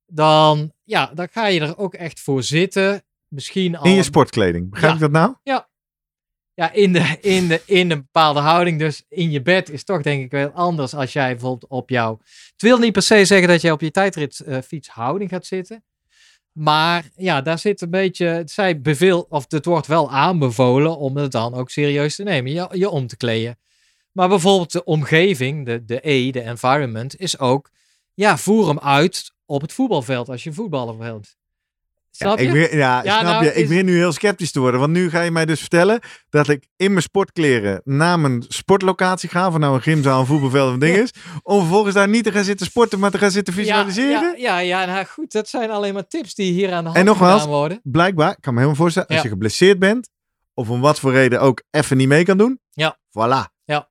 dan, 0.06 0.72
ja, 0.84 1.12
dan 1.13 1.28
ga 1.32 1.48
je 1.48 1.60
er 1.60 1.78
ook 1.78 1.94
echt 1.94 2.20
voor 2.20 2.44
zitten. 2.44 3.04
Misschien 3.28 3.78
al 3.78 3.86
In 3.86 3.92
je 3.92 4.04
sportkleding. 4.04 4.70
Begrijp 4.70 4.92
Ja. 4.92 4.96
ik 5.06 5.12
dat 5.12 5.22
nou? 5.22 5.36
ja, 6.54 6.72
in, 6.72 6.94
de, 6.94 7.18
in, 7.22 7.48
de, 7.48 7.62
in 7.66 7.92
een 7.92 8.02
bepaalde 8.02 8.40
houding. 8.40 8.80
Dus 8.80 9.04
in 9.10 9.32
je 9.32 9.42
bed 9.42 9.70
is 9.70 9.84
toch 9.84 10.02
denk 10.02 10.24
ik 10.24 10.32
wel 10.32 10.50
anders 10.50 10.94
als 10.94 11.13
jij 11.13 11.32
bijvoorbeeld 11.32 11.72
op 11.72 11.90
jouw... 11.90 12.20
Het 12.52 12.62
wil 12.62 12.78
niet 12.78 12.94
per 12.94 13.02
se 13.02 13.26
zeggen 13.26 13.48
dat 13.48 13.62
jij 13.62 13.72
op 13.72 13.82
je 13.82 13.92
tijdritfiets 13.92 14.88
houding 14.88 15.30
gaat 15.30 15.46
zitten. 15.46 15.84
Maar 16.58 17.10
ja, 17.15 17.41
daar 17.41 17.60
zit 17.60 17.82
een 17.82 17.89
beetje... 17.89 18.41
Zij 18.46 18.82
beveel, 18.82 19.26
of 19.30 19.46
het 19.50 19.65
wordt 19.65 19.88
wel 19.88 20.12
aanbevolen 20.12 20.98
om 20.98 21.17
het 21.17 21.32
dan 21.32 21.54
ook 21.54 21.70
serieus 21.70 22.15
te 22.15 22.24
nemen. 22.24 22.52
Je, 22.52 22.67
je 22.72 22.89
om 22.89 23.08
te 23.08 23.17
kleden. 23.17 23.60
Maar 24.12 24.30
bijvoorbeeld 24.30 24.72
de 24.72 24.84
omgeving, 24.84 25.65
de, 25.65 25.86
de 25.86 26.00
E, 26.10 26.32
de 26.32 26.41
environment, 26.41 27.20
is 27.20 27.39
ook... 27.39 27.70
Ja, 28.13 28.38
voer 28.38 28.67
hem 28.67 28.80
uit 28.80 29.34
op 29.46 29.62
het 29.62 29.74
voetbalveld 29.74 30.30
als 30.30 30.43
je 30.43 30.54
voetballer 30.54 30.98
wilt. 30.98 31.37
Snap 32.17 32.38
Ja, 32.38 32.43
je? 32.43 32.47
ik 32.49 32.53
begin, 32.53 32.77
ja, 32.77 33.03
Ja, 33.03 33.19
snap 33.19 33.32
nou, 33.32 33.43
je? 33.43 33.53
Ik 33.53 33.67
begin 33.67 33.86
nu 33.86 33.95
heel 33.95 34.12
sceptisch 34.12 34.51
te 34.51 34.60
worden. 34.60 34.80
Want 34.80 34.91
nu 34.93 35.10
ga 35.10 35.21
je 35.21 35.32
mij 35.32 35.45
dus 35.45 35.60
vertellen 35.60 35.99
dat 36.30 36.47
ik 36.49 36.67
in 36.75 36.89
mijn 36.91 37.01
sportkleren 37.01 37.82
naar 37.84 38.19
mijn 38.19 38.45
sportlocatie 38.47 39.30
ga. 39.30 39.51
Van 39.51 39.60
nou 39.60 39.75
een 39.75 39.82
gymzaal, 39.82 40.19
een 40.19 40.25
voetbalveld 40.25 40.67
of 40.67 40.73
een 40.73 40.80
ding 40.80 40.95
Ja. 40.95 41.01
is. 41.01 41.12
Om 41.43 41.60
vervolgens 41.60 41.93
daar 41.95 42.08
niet 42.08 42.23
te 42.23 42.32
gaan 42.32 42.43
zitten 42.43 42.65
sporten, 42.65 42.99
maar 42.99 43.12
te 43.12 43.17
gaan 43.17 43.32
zitten 43.32 43.53
visualiseren. 43.53 44.10
Ja, 44.21 44.34
ja, 44.38 44.60
ja, 44.60 44.80
ja 44.80 44.86
nou 44.93 45.06
goed, 45.06 45.32
dat 45.32 45.49
zijn 45.49 45.69
alleen 45.71 45.93
maar 45.93 46.08
tips 46.08 46.34
die 46.36 46.51
hier 46.53 46.71
aan 46.73 46.77
de 46.84 46.86
hand 46.89 46.95
En 46.97 47.06
nogmaals, 47.06 47.45
worden. 47.45 47.80
Blijkbaar, 47.84 48.32
ik 48.32 48.38
kan 48.41 48.53
me 48.53 48.60
helemaal 48.60 48.82
voorstellen, 48.82 49.08
als 49.08 49.17
Ja. 49.17 49.23
je 49.23 49.30
geblesseerd 49.30 49.80
bent. 49.80 50.10
Of 50.53 50.69
om 50.69 50.82
wat 50.82 50.99
voor 50.99 51.12
reden 51.12 51.41
ook 51.41 51.63
even 51.71 51.97
niet 51.97 52.08
mee 52.08 52.23
kan 52.25 52.38
doen. 52.38 52.60
Ja. 52.71 52.97
Voilà. 53.10 53.53
Ja. 53.63 53.89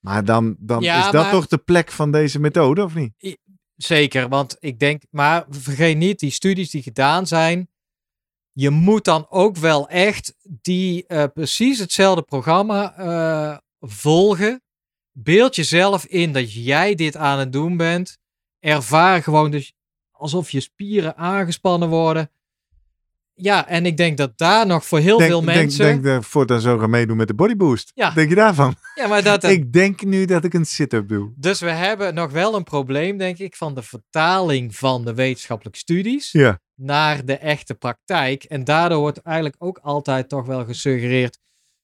Maar 0.00 0.24
dan, 0.24 0.56
dan 0.58 0.82
Ja, 0.82 0.98
is 0.98 1.04
dat 1.10 1.22
maar- 1.22 1.30
toch 1.30 1.46
de 1.46 1.58
plek 1.58 1.90
van 1.90 2.10
deze 2.10 2.40
methode, 2.40 2.82
of 2.84 2.94
niet? 2.94 3.38
Zeker, 3.76 4.28
want 4.28 4.56
ik 4.60 4.78
denk, 4.78 5.02
maar 5.10 5.44
vergeet 5.48 5.96
niet, 5.96 6.18
die 6.18 6.30
studies 6.30 6.70
die 6.70 6.82
gedaan 6.82 7.26
zijn, 7.26 7.68
je 8.52 8.70
moet 8.70 9.04
dan 9.04 9.26
ook 9.30 9.56
wel 9.56 9.88
echt 9.88 10.34
die 10.42 11.06
eh, 11.06 11.24
precies 11.34 11.78
hetzelfde 11.78 12.22
programma 12.22 12.96
eh, 12.96 13.58
volgen. 13.80 14.62
Beeld 15.12 15.56
jezelf 15.56 16.06
in 16.06 16.32
dat 16.32 16.52
jij 16.52 16.94
dit 16.94 17.16
aan 17.16 17.38
het 17.38 17.52
doen 17.52 17.76
bent. 17.76 18.18
Ervaar 18.58 19.22
gewoon 19.22 19.50
dus 19.50 19.72
alsof 20.10 20.50
je 20.50 20.60
spieren 20.60 21.16
aangespannen 21.16 21.88
worden. 21.88 22.30
Ja, 23.36 23.68
en 23.68 23.86
ik 23.86 23.96
denk 23.96 24.16
dat 24.16 24.38
daar 24.38 24.66
nog 24.66 24.84
voor 24.86 24.98
heel 24.98 25.18
Denk, 25.18 25.30
veel 25.30 25.40
denk, 25.44 25.58
mensen. 25.58 25.84
denk 25.84 26.04
dat 26.04 26.16
ik 26.22 26.28
voortaan 26.28 26.60
zo 26.60 26.78
gaan 26.78 26.90
meedoen 26.90 27.16
met 27.16 27.28
de 27.28 27.34
bodyboost. 27.34 27.90
Ja. 27.94 28.10
Denk 28.10 28.28
je 28.28 28.34
daarvan? 28.34 28.74
ja, 28.94 29.06
maar 29.06 29.22
dat, 29.22 29.44
Ik 29.58 29.72
denk 29.72 30.02
nu 30.04 30.24
dat 30.24 30.44
ik 30.44 30.54
een 30.54 30.64
sit-up 30.64 31.08
doe. 31.08 31.32
Dus 31.36 31.60
we 31.60 31.70
hebben 31.70 32.14
nog 32.14 32.30
wel 32.32 32.54
een 32.54 32.64
probleem, 32.64 33.16
denk 33.18 33.38
ik, 33.38 33.56
van 33.56 33.74
de 33.74 33.82
vertaling 33.82 34.76
van 34.76 35.04
de 35.04 35.14
wetenschappelijke 35.14 35.78
studies 35.78 36.32
Ja. 36.32 36.60
naar 36.74 37.24
de 37.24 37.36
echte 37.36 37.74
praktijk. 37.74 38.44
En 38.44 38.64
daardoor 38.64 38.98
wordt 38.98 39.18
eigenlijk 39.22 39.56
ook 39.58 39.78
altijd 39.82 40.28
toch 40.28 40.46
wel 40.46 40.64
gesuggereerd. 40.64 41.38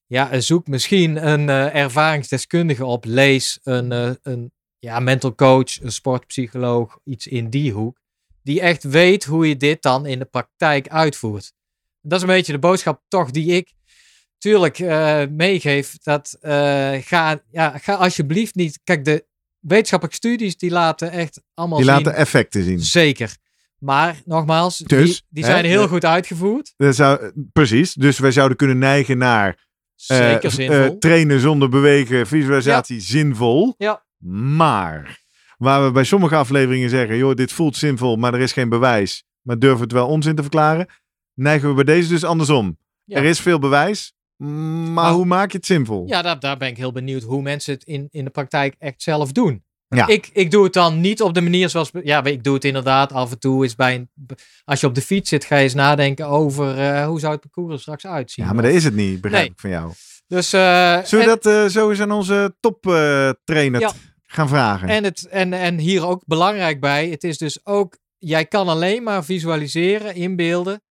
Ja, 0.07 0.41
zoek 0.41 0.67
misschien 0.67 1.29
een 1.29 1.49
eh, 1.49 1.75
ervaringsdeskundige 1.75 2.85
op. 2.85 3.05
Lees 3.05 3.59
een, 3.63 3.93
eh, 3.93 4.11
een 4.23 4.53
ja, 4.79 5.01
mental 5.01 5.35
coach, 5.35 5.81
een 5.83 5.93
sportpsycholoog, 5.93 6.99
iets 7.05 7.27
in 7.27 7.51
die 7.51 7.73
hoek. 7.73 7.99
Die 8.43 8.61
echt 8.61 8.83
weet 8.83 9.25
hoe 9.25 9.49
je 9.49 9.57
dit 9.57 9.83
dan 9.83 10.07
in 10.07 10.19
de 10.19 10.25
praktijk 10.25 10.89
uitvoert. 10.89 11.53
Dat 12.01 12.17
is 12.19 12.23
een 12.23 12.35
beetje 12.35 12.53
de 12.53 12.59
boodschap 12.59 13.03
toch 13.09 13.31
die 13.31 13.53
ik 13.57 13.73
tuurlijk 14.39 14.79
eh, 14.79 15.23
meegeef. 15.31 15.99
Dat 16.03 16.37
eh, 16.41 16.53
ga, 17.01 17.43
ja, 17.51 17.79
ga 17.79 17.95
alsjeblieft 17.95 18.55
niet. 18.55 18.81
Kijk, 18.85 19.05
de 19.05 19.27
wetenschappelijke 19.59 20.19
studies 20.27 20.57
die 20.57 20.71
laten 20.71 21.11
echt 21.11 21.41
allemaal 21.55 21.79
Die 21.79 21.87
zien. 21.87 21.97
laten 21.97 22.15
effecten 22.15 22.65
zien. 22.65 22.81
Zeker. 22.81 23.37
Maar 23.79 24.21
nogmaals, 24.25 24.79
Dus, 24.79 25.07
die, 25.07 25.21
die 25.29 25.45
hè, 25.45 25.51
zijn 25.51 25.65
heel 25.65 25.83
de- 25.83 25.89
goed 25.89 26.05
uitgevoerd. 26.05 26.75
Dat 26.77 26.95
zou, 26.95 27.33
precies. 27.53 27.93
Dus 27.95 28.19
wij 28.19 28.33
zouden 28.33 28.57
kunnen 28.57 28.79
neigen 28.79 29.19
naar 29.19 29.49
eh, 29.49 30.17
Zeker 30.17 30.51
zinvol. 30.51 30.99
trainen 30.99 31.41
zonder 31.41 31.69
bewegen, 31.69 32.27
visualisatie 32.27 33.01
zinvol. 33.01 33.75
Ja. 33.79 34.05
Maar 34.45 35.19
waar 35.61 35.85
we 35.85 35.91
bij 35.93 36.05
sommige 36.05 36.35
afleveringen 36.37 36.91
zeggen, 36.91 37.17
joh, 37.17 37.35
dit 37.35 37.53
voelt 37.53 37.77
zinvol, 37.77 38.17
maar 38.17 38.35
er 38.35 38.41
is 38.41 38.53
geen 38.53 38.69
bewijs. 38.69 39.25
Maar 39.43 39.59
durven 39.59 39.81
het 39.81 39.93
wel 39.93 40.07
onzin 40.09 40.35
te 40.35 40.43
verklaren? 40.43 40.87
Neigen 41.35 41.69
we 41.69 41.75
bij 41.75 41.85
deze 41.95 42.09
dus 42.09 42.25
andersom. 42.25 42.79
Ja. 43.05 43.17
Er 43.17 43.25
is 43.25 43.41
veel 43.41 43.59
bewijs, 43.59 44.13
maar 44.37 44.49
Maar- 44.89 45.13
hoe 45.13 45.25
maak 45.25 45.51
je 45.51 45.57
het 45.57 45.67
zinvol? 45.67 46.07
ja, 46.07 46.23
daar, 46.23 46.41
daar 46.41 46.57
ben 46.57 46.69
ik 46.69 46.77
heel 46.77 46.93
benieuwd 46.93 47.23
hoe 47.23 47.43
mensen 47.43 47.75
het 47.75 47.85
in, 47.85 48.09
in 48.11 48.25
de 48.25 48.31
praktijk 48.31 48.75
echt 48.79 49.03
zelf 49.03 49.33
doen. 49.33 49.65
Ja. 49.89 50.07
Ik, 50.07 50.31
ik 50.33 50.51
doe 50.51 50.65
het 50.65 50.73
dan 50.73 51.01
niet 51.01 51.23
op 51.23 51.35
de 51.35 51.41
manier 51.41 51.69
zoals. 51.69 51.91
Ja, 52.03 52.25
ik 52.25 52.45
doe 52.45 52.55
het 52.55 52.65
inderdaad 52.65 53.13
af 53.13 53.31
en 53.31 53.39
toe. 53.39 53.65
Is 53.65 53.75
bij 53.75 53.95
een, 53.95 54.11
als 54.65 54.81
je 54.81 54.87
op 54.87 54.95
de 54.95 55.01
fiets 55.03 55.29
zit, 55.29 55.45
ga 55.45 55.57
je 55.57 55.63
eens 55.63 55.75
nadenken 55.75 56.27
over 56.27 56.79
eh, 56.79 57.07
hoe 57.07 57.21
zou 57.21 57.33
het 57.33 57.41
parcours 57.41 57.75
er 57.75 57.81
straks 57.81 58.07
uitzien. 58.07 58.45
Ja, 58.45 58.53
maar 58.53 58.63
dat 58.63 58.73
is 58.73 58.85
het 58.85 58.95
niet, 58.95 59.21
begrijp 59.21 59.43
Nee. 59.43 59.53
ik 59.53 59.61
van 59.61 59.71
jou. 59.71 59.93
Dus, 60.27 60.53
eh, 60.53 60.99
Zullen 61.05 61.27
we 61.27 61.31
en- 61.33 61.39
dat 61.43 61.47
eh, 61.47 61.65
zo 61.67 61.91
eens 61.91 62.01
aan 62.01 62.11
onze 62.13 62.57
toptrainer 62.61 63.81
Ja. 63.81 63.93
Gaan 64.33 64.49
vragen? 64.49 64.89
En, 64.89 65.05
het, 65.05 65.27
en, 65.27 65.53
en 65.53 65.79
hier 65.79 66.07
ook 66.07 66.23
belangrijk 66.27 66.81
bij, 66.81 67.09
het 67.09 67.25
is 67.25 67.39
dus 67.39 67.67
ook, 67.67 67.99
jij 68.19 68.45
kan 68.45 68.69
alleen 68.69 69.03
maar 69.03 69.25
visualiseren, 69.25 70.15
inbeelden, 70.15 70.83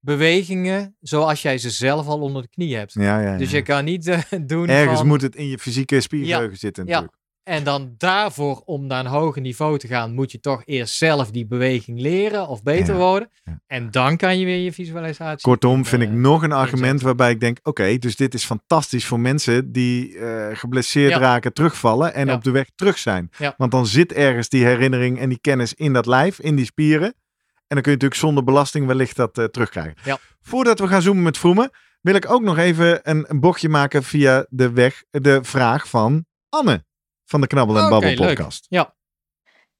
bewegingen 0.00 0.96
zoals 1.00 1.42
jij 1.42 1.58
ze 1.58 1.70
zelf 1.70 2.06
al 2.06 2.20
onder 2.20 2.42
de 2.42 2.48
knie 2.48 2.76
hebt. 2.76 2.92
ja, 2.92 3.20
ja, 3.20 3.32
ja. 3.32 3.38
Dus 3.38 3.50
je 3.50 3.62
kan 3.62 3.84
niet 3.84 4.06
eh, 4.06 4.20
doen 4.46 4.68
Ergens 4.68 4.98
van, 4.98 5.06
moet 5.06 5.22
het 5.22 5.36
in 5.36 5.46
je 5.48 5.58
fysieke 5.58 6.00
spiergeheugen 6.00 6.58
zitten 6.58 6.86
Ja. 6.86 6.90
natuurlijk. 6.90 7.16
En 7.46 7.64
dan 7.64 7.94
daarvoor, 7.98 8.62
om 8.64 8.86
naar 8.86 9.00
een 9.04 9.10
hoger 9.10 9.42
niveau 9.42 9.78
te 9.78 9.86
gaan, 9.86 10.14
moet 10.14 10.32
je 10.32 10.40
toch 10.40 10.62
eerst 10.64 10.94
zelf 10.94 11.30
die 11.30 11.46
beweging 11.46 12.00
leren 12.00 12.48
of 12.48 12.62
beter 12.62 12.94
Ja, 12.94 13.00
worden. 13.00 13.30
ja. 13.44 13.60
En 13.66 13.90
dan 13.90 14.16
kan 14.16 14.38
je 14.38 14.44
weer 14.44 14.58
je 14.58 14.72
visualisatie. 14.72 15.40
Kortom, 15.40 15.84
vind 15.84 16.02
ik 16.02 16.08
eh, 16.08 16.14
nog 16.14 16.42
een 16.42 16.52
argument 16.52 17.00
waarbij 17.00 17.30
ik 17.30 17.40
denk: 17.40 17.58
oké, 17.62 17.98
dus 17.98 18.16
dit 18.16 18.34
is 18.34 18.44
fantastisch 18.44 19.06
voor 19.06 19.20
mensen 19.20 19.72
die 19.72 20.18
eh, 20.18 20.56
geblesseerd 20.56 21.10
Ja. 21.10 21.18
raken, 21.18 21.52
terugvallen 21.52 22.14
en 22.14 22.32
op 22.32 22.44
de 22.44 22.50
weg 22.50 22.70
terug 22.74 22.98
zijn. 22.98 23.30
Want 23.56 23.70
dan 23.70 23.86
zit 23.86 24.12
ergens 24.12 24.48
die 24.48 24.64
herinnering 24.64 25.18
en 25.18 25.28
die 25.28 25.40
kennis 25.40 25.74
in 25.74 25.92
dat 25.92 26.06
lijf, 26.06 26.38
in 26.40 26.56
die 26.56 26.64
spieren. 26.64 27.06
En 27.06 27.74
dan 27.74 27.82
kun 27.82 27.90
je 27.92 27.96
natuurlijk 27.98 28.20
zonder 28.20 28.44
belasting 28.44 28.86
wellicht 28.86 29.16
dat 29.16 29.38
eh, 29.38 29.44
terugkrijgen. 29.44 30.18
Voordat 30.40 30.78
we 30.78 30.88
gaan 30.88 31.02
zoomen 31.02 31.22
met 31.22 31.38
Vroemen, 31.38 31.70
wil 32.00 32.14
ik 32.14 32.30
ook 32.30 32.42
nog 32.42 32.58
even 32.58 33.00
een, 33.02 33.24
een 33.28 33.40
bochtje 33.40 33.68
maken 33.68 34.02
via 34.02 34.46
de 34.48 34.70
weg, 34.72 35.04
de 35.10 35.38
vraag 35.42 35.88
van 35.88 36.24
Anne 36.48 36.84
van 37.26 37.40
de 37.40 37.46
Knabbel 37.46 37.76
en 37.76 37.82
Oké, 37.82 37.90
Babbel 37.90 38.08
leuk. 38.08 38.18
podcast. 38.18 38.66
Ja, 38.68 38.94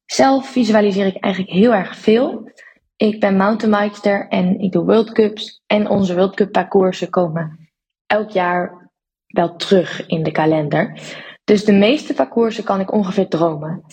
Zelf 0.07 0.49
visualiseer 0.49 1.07
ik 1.07 1.17
eigenlijk 1.17 1.55
heel 1.55 1.75
erg 1.75 1.97
veel. 1.97 2.51
Ik 2.97 3.21
ben 3.21 3.37
mountainbikester 3.37 4.29
en 4.29 4.59
ik 4.61 4.73
doe 4.73 4.85
World 4.85 5.13
Cups. 5.13 5.63
En 5.67 5.89
onze 5.89 6.15
World 6.15 6.35
Cup 6.35 6.53
parcoursen 6.53 7.11
komen 7.11 7.71
elk 8.07 8.31
jaar 8.31 8.91
wel 9.27 9.57
terug 9.57 10.07
in 10.07 10.23
de 10.23 10.31
kalender. 10.31 11.01
Dus 11.45 11.65
de 11.65 11.73
meeste 11.73 12.15
parcoursen 12.15 12.65
kan 12.65 12.81
ik 12.81 12.93
ongeveer 12.93 13.29
dromen. 13.29 13.85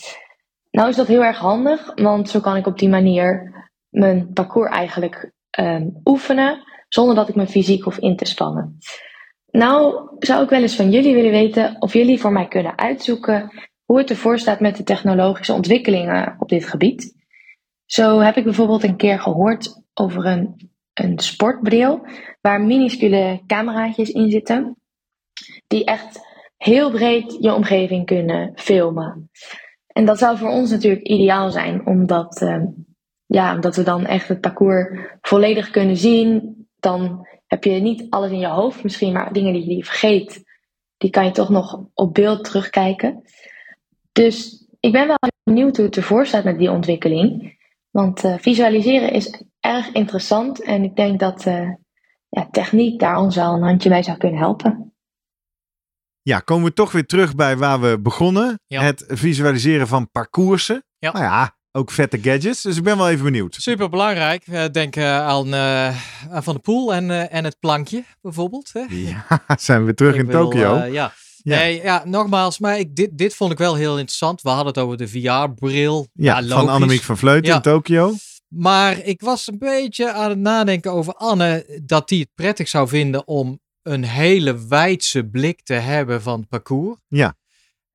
Nou 0.72 0.90
is 0.90 0.96
dat 0.96 1.08
heel 1.08 1.24
erg 1.24 1.38
handig, 1.38 1.92
want 1.96 2.30
zo 2.30 2.40
kan 2.40 2.56
ik 2.56 2.68
op 2.68 2.78
die 2.78 2.90
manier 2.90 3.52
mijn 3.90 4.34
parcours 4.34 4.72
eigenlijk 4.72 5.32
ehm, 5.50 5.90
oefenen 6.04 6.64
zonder 6.90 7.16
dat 7.16 7.30
ik 7.30 7.36
me 7.36 7.48
fysiek 7.48 7.84
hoef 7.84 7.98
in 7.98 8.16
te 8.16 8.26
spannen. 8.26 8.78
Nou 9.54 10.08
zou 10.20 10.44
ik 10.44 10.50
wel 10.50 10.62
eens 10.62 10.76
van 10.76 10.92
jullie 10.92 11.14
willen 11.14 11.32
weten 11.32 11.76
of 11.80 11.94
jullie 11.94 12.20
voor 12.20 12.32
mij 12.32 12.48
kunnen 12.48 12.78
uitzoeken 12.78 13.52
hoe 13.86 13.98
het 13.98 14.10
ervoor 14.10 14.40
staat 14.40 14.60
met 14.60 14.78
de 14.78 14.84
technologische 14.84 15.54
ontwikkelingen 15.54 16.36
op 16.40 16.50
dit 16.50 16.66
gebied. 16.66 17.16
Zo 17.86 18.20
heb 18.20 18.38
ik 18.38 18.44
bijvoorbeeld 18.44 18.84
een 18.84 18.96
keer 18.96 19.20
gehoord 19.20 19.82
over 19.94 20.26
een, 20.26 20.70
een 20.94 21.20
sportbril 21.20 22.06
waar 22.42 22.62
minuscule 22.62 23.42
cameraatjes 23.48 24.10
in 24.10 24.32
zitten, 24.32 24.76
die 25.68 25.86
echt 25.86 26.20
heel 26.58 26.92
breed 26.92 27.38
je 27.40 27.54
omgeving 27.54 28.06
kunnen 28.06 28.52
filmen. 28.56 29.30
En 29.88 30.06
dat 30.06 30.18
zou 30.18 30.38
voor 30.38 30.50
ons 30.50 30.70
natuurlijk 30.70 31.08
ideaal 31.08 31.52
zijn, 31.52 31.86
omdat 31.86 32.42
eh, 32.42 32.64
ja, 33.26 33.56
omdat 33.56 33.76
we 33.76 33.84
dan 33.84 34.06
echt 34.06 34.28
het 34.28 34.42
parcours 34.42 35.00
volledig 35.22 35.70
kunnen 35.70 35.98
zien. 35.98 36.58
Dan 36.80 37.28
heb 37.54 37.64
je 37.64 37.72
niet 37.72 38.06
alles 38.10 38.32
in 38.32 38.40
je 38.40 38.48
hoofd 38.48 38.84
misschien, 38.84 39.14
maar 39.14 39.34
dingen 39.34 39.54
die 39.54 39.76
je 39.76 39.86
vergeet, 39.86 40.44
die 40.98 41.10
kan 41.10 41.26
je 41.26 41.32
toch 41.32 41.50
nog 41.50 41.86
op 41.94 42.14
beeld 42.14 42.44
terugkijken. 42.44 43.24
Dus 44.12 44.68
ik 44.80 44.92
ben 44.92 45.08
wel 45.08 45.18
benieuwd 45.44 45.78
hoe 45.78 45.86
het 45.86 45.98
ervoor 45.98 46.26
staat 46.26 46.44
met 46.44 46.58
die 46.58 46.72
ontwikkeling. 46.72 47.58
Want 47.90 48.24
uh, 48.24 48.38
visualiseren 48.38 49.12
is 49.12 49.44
erg 49.60 49.92
interessant 49.92 50.62
en 50.62 50.84
ik 50.84 50.96
denk 50.96 51.20
dat 51.20 51.46
uh, 51.46 51.70
ja, 52.30 52.48
techniek 52.52 53.00
daar 53.00 53.18
ons 53.18 53.36
wel 53.36 53.54
een 53.54 53.64
handje 53.64 53.90
bij 53.90 54.04
zou 54.04 54.18
kunnen 54.18 54.40
helpen. 54.40 54.94
Ja, 56.22 56.40
komen 56.40 56.66
we 56.66 56.74
toch 56.74 56.92
weer 56.92 57.06
terug 57.06 57.36
bij 57.36 57.58
waar 57.58 57.82
we 57.82 58.00
begonnen. 58.02 58.60
Ja. 58.68 58.82
Het 58.82 59.06
visualiseren 59.08 59.88
van 59.88 60.12
parcoursen. 60.12 60.84
Ja. 60.98 61.12
Nou 61.12 61.26
ja, 61.26 61.58
ook 61.76 61.92
vette 61.92 62.20
gadgets. 62.22 62.62
Dus 62.62 62.78
ik 62.78 62.84
ben 62.84 62.98
wel 62.98 63.10
even 63.10 63.24
benieuwd. 63.24 63.56
Super 63.60 63.90
belangrijk. 63.90 64.74
denk 64.74 64.96
uh, 64.96 65.20
aan, 65.20 65.48
uh, 65.48 65.88
aan 66.32 66.44
Van 66.44 66.54
de 66.56 66.60
Poel 66.60 66.94
en, 66.94 67.30
en 67.30 67.44
het 67.44 67.60
plankje 67.60 68.04
bijvoorbeeld. 68.22 68.70
Hè? 68.74 68.86
Ja, 68.90 69.26
zijn 69.60 69.86
we 69.86 69.94
terug 69.94 70.14
Ik 70.16 70.20
in 70.20 70.30
Tokio. 70.30 70.76
ja. 70.76 70.84
Ja. 70.86 71.12
Nee, 71.58 71.82
ja, 71.82 72.02
nogmaals, 72.06 72.60
maar 72.60 72.80
ik, 72.80 72.96
dit, 72.96 73.18
dit 73.18 73.36
vond 73.36 73.52
ik 73.52 73.58
wel 73.58 73.76
heel 73.76 73.92
interessant. 73.98 74.42
We 74.42 74.50
hadden 74.50 74.68
het 74.68 74.78
over 74.78 74.98
de 74.98 75.08
VR-bril. 75.08 76.08
Ja, 76.14 76.40
Ja, 76.40 76.48
van. 76.48 76.70
Annemiek 76.70 77.02
van 77.02 77.18
Vleuten 77.18 77.50
Ja. 77.50 77.56
in 77.56 77.62
Tokio. 77.62 78.14
Maar 78.48 79.00
ik 79.00 79.22
was 79.22 79.48
een 79.48 79.58
beetje 79.58 80.12
aan 80.14 80.30
het 80.30 80.40
nadenken 80.40 80.92
over 80.92 81.14
Anne. 81.14 81.80
Dat 81.84 82.08
die 82.10 82.20
het 82.20 82.30
prettig 82.36 82.68
zou 82.68 82.88
vinden 82.88 83.28
om 83.28 83.60
een 83.82 84.04
hele 84.04 84.68
wijdse 84.68 85.24
blik 85.30 85.64
te 85.64 85.74
hebben 85.74 86.22
van 86.22 86.40
het 86.40 86.50
parcours. 86.50 86.98
Ja. 87.08 87.36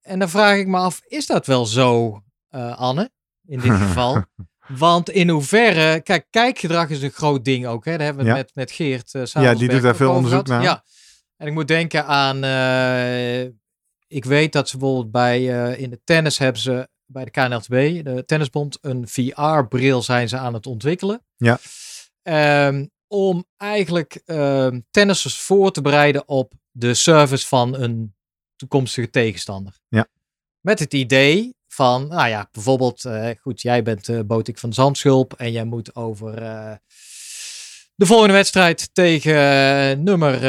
En 0.01 0.19
dan 0.19 0.29
vraag 0.29 0.57
ik 0.57 0.67
me 0.67 0.77
af, 0.79 1.01
is 1.07 1.27
dat 1.27 1.47
wel 1.47 1.67
zo, 1.67 2.21
eh, 2.49 2.79
Anne? 2.79 3.11
In 3.49 3.61
dit 3.61 3.73
geval. 3.73 4.25
Want 4.79 5.11
in 5.11 5.29
hoeverre, 5.29 6.01
kijk, 6.01 6.27
kijkgedrag 6.31 6.89
is 6.89 7.03
een 7.03 7.11
groot 7.11 7.45
ding 7.45 7.67
ook. 7.67 7.85
Hè? 7.85 7.97
Daar 7.97 8.07
hebben 8.07 8.25
we 8.25 8.31
Ja. 8.31 8.37
met, 8.37 8.51
met 8.55 8.71
Geert 8.71 9.15
uh, 9.15 9.23
Ja, 9.25 9.55
die 9.55 9.69
doet 9.69 9.83
daar 9.83 9.97
veel 9.97 10.13
onderzoek 10.13 10.47
naar. 10.47 10.63
Ja. 10.63 10.85
En 11.37 11.47
ik 11.47 11.53
moet 11.53 11.69
denken 11.69 12.07
aan, 12.07 12.45
eh, 12.45 13.43
ik 14.07 14.25
weet 14.25 14.53
dat 14.53 14.69
ze 14.69 14.79
bijvoorbeeld 14.79 15.11
bij, 15.11 15.65
eh, 15.65 15.81
in 15.81 15.91
de 15.91 16.01
tennis 16.05 16.39
hebben 16.39 16.63
ze, 16.63 16.89
bij 17.07 17.25
de 17.25 17.31
KNLTB, 17.31 18.05
de 18.05 18.23
Tennisbond, 18.27 18.79
een 18.81 19.09
VR-bril 19.09 20.03
zijn 20.03 20.29
ze 20.29 20.37
aan 20.37 20.55
het 20.55 20.67
ontwikkelen. 20.67 21.25
Ja. 21.37 21.59
Ehm, 22.23 22.87
om 23.07 23.45
eigenlijk 23.57 24.21
ehm 24.25 24.81
tennissers 24.91 25.39
voor 25.39 25.71
te 25.73 25.81
bereiden 25.81 26.29
op 26.29 26.53
de 26.71 26.95
service 26.95 27.47
van 27.47 27.77
een 27.77 28.15
toekomstige 28.57 29.11
tegenstander. 29.11 29.79
Ja. 29.89 30.07
Met 30.61 30.79
het 30.79 30.95
idee 30.95 31.57
van, 31.79 32.09
nou 32.09 32.29
ja, 32.29 32.49
bijvoorbeeld, 32.53 33.05
eh, 33.05 33.31
goed, 33.41 33.63
jij 33.63 33.83
bent 33.83 34.09
uh, 34.09 34.21
Botik 34.27 34.59
van 34.59 34.73
Zandschulp 34.73 35.33
en 35.33 35.53
jij 35.53 35.65
moet 35.65 35.97
over 35.97 36.43
uh, 36.43 36.73
de 37.95 38.07
volgende 38.07 38.33
wedstrijd 38.33 38.91
tegen 38.93 40.03
nummer 40.05 40.41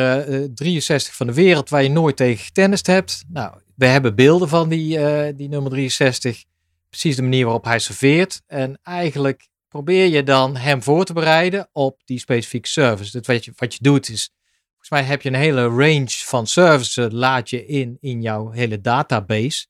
63 0.54 1.16
van 1.16 1.28
de 1.28 1.34
wereld, 1.34 1.70
waar 1.70 1.84
je 1.84 1.90
nooit 1.90 2.16
tegen 2.16 2.46
getennist 2.46 2.88
hebt. 2.88 3.24
Nou, 3.28 3.54
we 3.76 3.86
hebben 3.86 4.16
beelden 4.16 4.50
van 4.50 4.70
die, 4.70 4.98
eh, 4.98 5.34
die 5.36 5.50
nummer 5.50 5.72
63, 5.72 6.44
precies 6.90 7.16
de 7.16 7.22
manier 7.22 7.44
waarop 7.44 7.64
hij 7.64 7.80
serveert. 7.80 8.42
En 8.48 8.80
eigenlijk 8.84 9.48
probeer 9.68 10.08
je 10.08 10.24
dan 10.24 10.56
hem 10.56 10.84
voor 10.84 11.06
te 11.06 11.14
bereiden 11.14 11.70
op 11.72 12.02
die 12.06 12.20
specifieke 12.20 12.68
service. 12.68 13.12
Dus 13.12 13.28
wat 13.28 13.46
je, 13.46 13.52
wat 13.56 13.74
je 13.74 13.80
doet 13.82 14.10
is, 14.10 14.34
volgens 14.70 14.90
mij 14.90 15.04
heb 15.04 15.22
je 15.22 15.30
een 15.30 15.36
hele 15.36 15.68
range 15.68 16.10
van 16.10 16.48
services, 16.48 17.08
laat 17.12 17.50
je 17.50 17.66
in, 17.66 17.98
in 18.00 18.22
jouw 18.22 18.50
hele 18.50 18.82
database. 18.82 19.66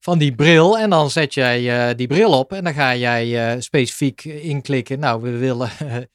Van 0.00 0.18
die 0.18 0.34
bril. 0.34 0.78
En 0.78 0.90
dan 0.90 1.10
zet 1.10 1.34
jij 1.34 1.88
uh, 1.90 1.96
die 1.96 2.06
bril 2.06 2.38
op 2.38 2.52
en 2.52 2.64
dan 2.64 2.74
ga 2.74 2.96
jij 2.96 3.54
uh, 3.54 3.60
specifiek 3.60 4.24
inklikken. 4.24 4.98
Nou, 4.98 5.22
we 5.22 5.30
willen 5.30 5.70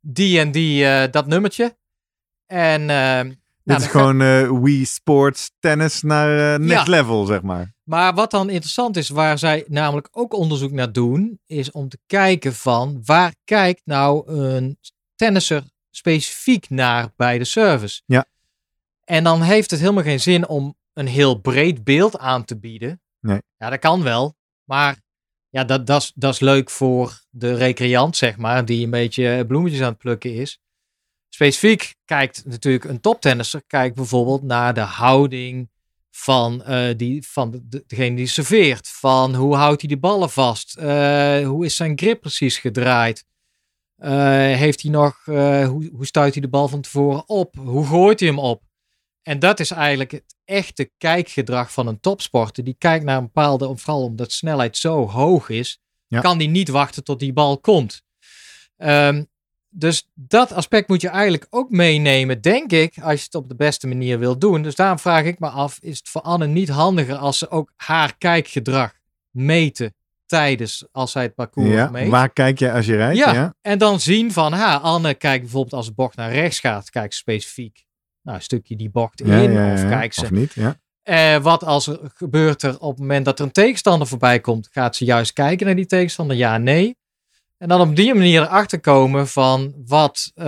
die 0.00 0.38
en 0.38 0.52
die, 0.52 0.84
uh, 0.84 1.02
dat 1.10 1.26
nummertje. 1.26 1.76
En 2.46 2.80
uh, 2.88 3.20
Dit 3.64 3.78
nou, 3.78 3.80
is 3.80 3.86
gewoon 3.86 4.20
uh, 4.20 4.62
Wii 4.62 4.84
Sports 4.84 5.50
tennis 5.58 6.02
naar 6.02 6.58
uh, 6.60 6.66
next 6.66 6.86
Ja. 6.86 6.92
level, 6.92 7.24
zeg 7.26 7.42
maar. 7.42 7.74
Maar 7.84 8.14
wat 8.14 8.30
dan 8.30 8.50
interessant 8.50 8.96
is, 8.96 9.08
waar 9.08 9.38
zij 9.38 9.64
namelijk 9.68 10.08
ook 10.12 10.34
onderzoek 10.34 10.70
naar 10.72 10.92
doen, 10.92 11.40
is 11.46 11.70
om 11.70 11.88
te 11.88 11.98
kijken 12.06 12.54
van 12.54 13.02
waar 13.04 13.34
kijkt 13.44 13.80
nou 13.84 14.32
een 14.32 14.78
tennisser 15.14 15.62
specifiek 15.90 16.70
naar 16.70 17.08
bij 17.16 17.38
de 17.38 17.44
service. 17.44 18.02
Ja. 18.06 18.24
En 19.04 19.24
dan 19.24 19.42
heeft 19.42 19.70
het 19.70 19.80
helemaal 19.80 20.02
geen 20.02 20.20
zin 20.20 20.48
om 20.48 20.76
een 20.92 21.06
heel 21.06 21.34
breed 21.40 21.84
beeld 21.84 22.18
aan 22.18 22.44
te 22.44 22.58
bieden. 22.58 23.00
Nee. 23.20 23.42
Ja, 23.56 23.70
dat 23.70 23.78
kan 23.78 24.02
wel. 24.02 24.34
Maar 24.64 25.00
ja, 25.48 25.64
dat, 25.64 25.86
dat, 25.86 26.02
is, 26.02 26.12
dat 26.14 26.34
is 26.34 26.40
leuk 26.40 26.70
voor 26.70 27.20
de 27.30 27.54
recreant, 27.54 28.16
zeg 28.16 28.36
maar, 28.36 28.64
die 28.64 28.84
een 28.84 28.90
beetje 28.90 29.46
bloemetjes 29.46 29.80
aan 29.80 29.88
het 29.88 29.98
plukken 29.98 30.34
is. 30.34 30.60
Specifiek 31.28 31.94
kijkt 32.04 32.44
natuurlijk 32.44 32.84
een 32.84 33.00
toptennisser, 33.00 33.62
kijkt 33.66 33.94
bijvoorbeeld 33.94 34.42
naar 34.42 34.74
de 34.74 34.80
houding 34.80 35.70
van, 36.10 36.62
uh, 36.68 36.88
die, 36.96 37.26
van 37.26 37.50
de, 37.50 37.68
de, 37.68 37.84
degene 37.86 38.16
die 38.16 38.26
serveert. 38.26 38.88
Van 38.88 39.34
hoe 39.34 39.54
houdt 39.54 39.80
hij 39.80 39.90
de 39.90 39.98
ballen 39.98 40.30
vast? 40.30 40.78
Uh, 40.78 41.46
hoe 41.46 41.64
is 41.64 41.76
zijn 41.76 41.98
grip 41.98 42.20
precies 42.20 42.58
gedraaid? 42.58 43.24
Heeft 44.56 44.82
hij 44.82 44.90
nog, 44.90 45.24
hoe, 45.24 45.90
hoe 45.92 46.06
stuit 46.06 46.32
hij 46.32 46.42
de 46.42 46.48
bal 46.48 46.68
van 46.68 46.80
tevoren 46.80 47.28
op? 47.28 47.56
Hoe 47.56 47.86
gooit 47.86 48.20
hij 48.20 48.28
hem 48.28 48.38
op? 48.38 48.62
En 49.22 49.38
dat 49.38 49.60
is 49.60 49.70
eigenlijk 49.70 50.10
het 50.10 50.36
echte 50.50 50.90
kijkgedrag 50.98 51.72
van 51.72 51.86
een 51.86 52.00
topsporter. 52.00 52.64
Die 52.64 52.74
kijkt 52.78 53.04
naar 53.04 53.16
een 53.16 53.24
bepaalde, 53.24 53.76
vooral 53.76 54.02
omdat 54.02 54.32
snelheid 54.32 54.76
zo 54.76 55.08
hoog 55.08 55.48
is, 55.48 55.78
Ja. 56.06 56.20
kan 56.20 56.38
die 56.38 56.48
niet 56.48 56.68
wachten 56.68 57.04
tot 57.04 57.18
die 57.18 57.32
bal 57.32 57.58
komt. 57.58 58.02
Um, 58.76 59.28
dus 59.68 60.08
dat 60.14 60.52
aspect 60.52 60.88
moet 60.88 61.00
je 61.00 61.08
eigenlijk 61.08 61.46
ook 61.50 61.70
meenemen, 61.70 62.40
denk 62.40 62.72
ik, 62.72 62.98
als 63.02 63.18
je 63.18 63.24
het 63.24 63.34
op 63.34 63.48
de 63.48 63.54
beste 63.54 63.86
manier 63.86 64.18
wil 64.18 64.38
doen. 64.38 64.62
Dus 64.62 64.74
daarom 64.74 64.98
vraag 64.98 65.24
ik 65.24 65.38
me 65.38 65.48
af, 65.48 65.78
is 65.80 65.98
het 65.98 66.08
voor 66.08 66.20
Anne 66.20 66.46
niet 66.46 66.68
handiger 66.68 67.16
als 67.16 67.38
ze 67.38 67.50
ook 67.50 67.72
haar 67.76 68.16
kijkgedrag 68.18 68.92
meten 69.30 69.94
tijdens, 70.26 70.84
als 70.92 71.12
zij 71.12 71.22
het 71.22 71.34
parcours 71.34 71.68
Ja, 71.70 71.90
meet? 71.90 72.08
waar 72.10 72.32
kijk 72.32 72.58
je 72.58 72.72
als 72.72 72.86
je 72.86 72.96
rijdt? 72.96 73.18
Ja, 73.18 73.32
Ja. 73.32 73.54
en 73.60 73.78
dan 73.78 74.00
zien 74.00 74.32
van, 74.32 74.52
ha, 74.52 74.76
Anne 74.76 75.14
kijkt 75.14 75.42
bijvoorbeeld 75.42 75.74
als 75.74 75.86
de 75.86 75.92
bocht 75.92 76.16
naar 76.16 76.32
rechts 76.32 76.60
gaat, 76.60 76.90
kijkt 76.90 77.14
specifiek 77.14 77.84
nou, 78.30 78.42
een 78.42 78.48
stukje 78.48 78.76
die 78.76 78.90
bocht 78.90 79.20
in, 79.20 79.26
Ja, 79.26 79.36
ja, 79.38 79.66
ja, 79.66 79.72
of 79.72 79.82
ja. 79.82 79.88
kijkt 79.88 80.14
ze 80.14 80.24
Of 80.24 80.30
niet, 80.30 80.52
ja. 80.54 80.76
eh, 81.02 81.36
wat 81.42 81.64
als 81.64 81.86
er 81.86 81.98
gebeurt 82.14 82.62
er 82.62 82.78
op 82.78 82.90
het 82.90 82.98
moment 82.98 83.24
dat 83.24 83.38
er 83.38 83.44
een 83.44 83.52
tegenstander 83.52 84.08
voorbij 84.08 84.40
komt? 84.40 84.68
Gaat 84.72 84.96
ze 84.96 85.04
juist 85.04 85.32
kijken 85.32 85.66
naar 85.66 85.76
die 85.76 85.86
tegenstander? 85.86 86.36
Ja, 86.36 86.58
nee. 86.58 86.98
En 87.58 87.68
dan 87.68 87.80
op 87.80 87.96
die 87.96 88.14
manier 88.14 88.42
erachter 88.42 88.80
komen 88.80 89.28
van 89.28 89.74
wat, 89.86 90.32
uh, 90.34 90.44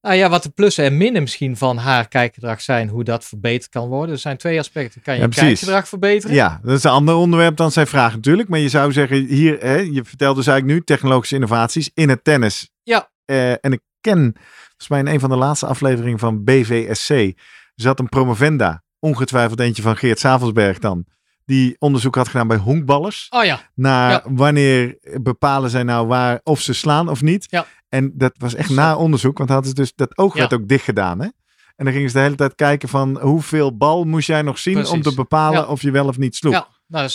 nou 0.00 0.16
ja, 0.16 0.28
wat 0.28 0.42
de 0.42 0.48
plussen 0.48 0.84
en 0.84 0.96
minnen 0.96 1.22
misschien 1.22 1.56
van 1.56 1.76
haar 1.76 2.08
kijkgedrag 2.08 2.60
zijn. 2.60 2.88
Hoe 2.88 3.04
dat 3.04 3.24
verbeterd 3.24 3.70
kan 3.70 3.88
worden. 3.88 4.14
Er 4.14 4.20
zijn 4.20 4.36
twee 4.36 4.58
aspecten. 4.58 5.02
Kan 5.02 5.14
je 5.14 5.20
Ja, 5.20 5.28
kijkgedrag 5.28 5.88
verbeteren? 5.88 6.36
Ja, 6.36 6.60
dat 6.62 6.76
is 6.76 6.84
een 6.84 6.90
ander 6.90 7.14
onderwerp 7.14 7.56
dan 7.56 7.70
zijn 7.72 7.86
vraag 7.86 8.14
natuurlijk. 8.14 8.48
Maar 8.48 8.58
je 8.58 8.68
zou 8.68 8.92
zeggen, 8.92 9.26
hier, 9.26 9.58
hè, 9.60 9.76
je 9.76 10.04
vertelt 10.04 10.36
dus 10.36 10.46
eigenlijk 10.46 10.78
nu 10.78 10.84
technologische 10.84 11.34
innovaties 11.34 11.90
in 11.94 12.08
het 12.08 12.24
tennis. 12.24 12.70
Ja. 12.82 13.10
Eh, 13.24 13.50
en 13.50 13.72
ik 13.72 13.80
ken, 14.04 14.32
volgens 14.66 14.88
mij 14.88 14.98
in 14.98 15.06
een 15.06 15.20
van 15.20 15.30
de 15.30 15.36
laatste 15.36 15.66
afleveringen 15.66 16.18
van 16.18 16.44
BVSC, 16.44 17.32
zat 17.74 17.98
een 17.98 18.08
promovenda, 18.08 18.82
ongetwijfeld 18.98 19.60
eentje 19.60 19.82
van 19.82 19.96
Geert 19.96 20.18
Savelsberg 20.18 20.78
dan, 20.78 21.04
die 21.44 21.76
onderzoek 21.78 22.14
had 22.14 22.28
gedaan 22.28 22.48
bij 22.48 22.56
honkballers. 22.56 23.26
Oh 23.30 23.44
ja, 23.44 23.60
Naar 23.74 24.10
Ja. 24.10 24.22
wanneer 24.24 24.98
bepalen 25.22 25.70
zij 25.70 25.82
nou 25.82 26.06
waar 26.06 26.40
of 26.42 26.60
ze 26.60 26.72
slaan 26.72 27.08
of 27.08 27.22
niet. 27.22 27.46
Ja. 27.50 27.66
En 27.88 28.12
dat 28.14 28.32
was 28.38 28.54
echt 28.54 28.70
na 28.70 28.96
onderzoek, 28.96 29.38
want 29.38 29.50
hadden 29.50 29.68
ze 29.68 29.74
dus 29.74 29.92
dat 29.94 30.18
oog 30.18 30.34
Ja. 30.34 30.38
werd 30.40 30.52
ook 30.52 30.68
dicht 30.68 30.84
gedaan. 30.84 31.20
Hè? 31.20 31.28
En 31.76 31.84
dan 31.84 31.92
gingen 31.94 32.08
ze 32.10 32.16
de 32.16 32.22
hele 32.22 32.34
tijd 32.34 32.54
kijken 32.54 32.88
van 32.88 33.20
hoeveel 33.20 33.76
bal 33.76 34.04
moest 34.04 34.26
jij 34.26 34.42
nog 34.42 34.58
zien 34.58 34.86
om 34.86 35.02
te 35.02 35.14
bepalen 35.14 35.60
Ja. 35.60 35.66
of 35.66 35.82
je 35.82 35.90
wel 35.90 36.06
of 36.08 36.18
niet 36.18 36.36
sloeg. 36.36 36.52
ja. 36.52 36.68
Nou, 36.94 37.10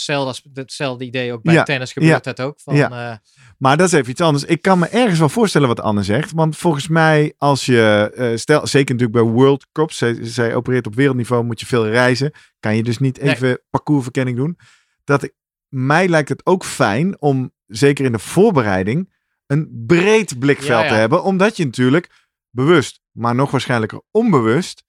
hetzelfde, 0.53 1.05
idee 1.05 1.33
ook 1.33 1.41
bij 1.43 1.53
Ja, 1.53 1.63
tennis 1.63 1.93
gebeurt 1.93 2.23
dat 2.23 2.41
ook. 2.41 2.59
Van, 2.59 2.75
ja. 2.75 3.11
eh, 3.11 3.17
Maar 3.57 3.77
dat 3.77 3.87
is 3.87 3.93
even 3.93 4.11
iets 4.11 4.21
anders. 4.21 4.43
Ik 4.43 4.61
kan 4.61 4.79
me 4.79 4.87
ergens 4.87 5.19
wel 5.19 5.29
voorstellen 5.29 5.67
wat 5.67 5.79
Anne 5.79 6.03
zegt. 6.03 6.31
Want 6.31 6.57
volgens 6.57 6.87
mij, 6.87 7.33
als 7.37 7.65
je, 7.65 8.11
eh, 8.15 8.37
stel, 8.37 8.67
zeker 8.67 8.95
natuurlijk 8.95 9.23
bij 9.23 9.33
World 9.33 9.67
Cups, 9.71 9.97
zij, 9.97 10.17
zij 10.21 10.55
opereert 10.55 10.87
op 10.87 10.95
wereldniveau, 10.95 11.43
moet 11.43 11.59
je 11.59 11.65
veel 11.65 11.87
reizen. 11.87 12.31
Kan 12.59 12.75
je 12.75 12.83
dus 12.83 12.97
niet 12.97 13.21
Nee. 13.21 13.33
even 13.35 13.61
parcoursverkenning 13.69 14.37
doen. 14.37 14.57
Dat 15.03 15.23
ik, 15.23 15.33
mij 15.67 16.07
lijkt 16.07 16.29
het 16.29 16.45
ook 16.45 16.65
fijn 16.65 17.21
om, 17.21 17.51
zeker 17.67 18.05
in 18.05 18.11
de 18.11 18.19
voorbereiding, 18.19 19.13
een 19.47 19.83
breed 19.87 20.39
blikveld 20.39 20.87
te 20.87 20.93
hebben. 20.93 21.23
Omdat 21.23 21.57
je 21.57 21.65
natuurlijk 21.65 22.27
bewust, 22.49 23.01
maar 23.11 23.35
nog 23.35 23.51
waarschijnlijker 23.51 24.01
onbewust, 24.11 24.83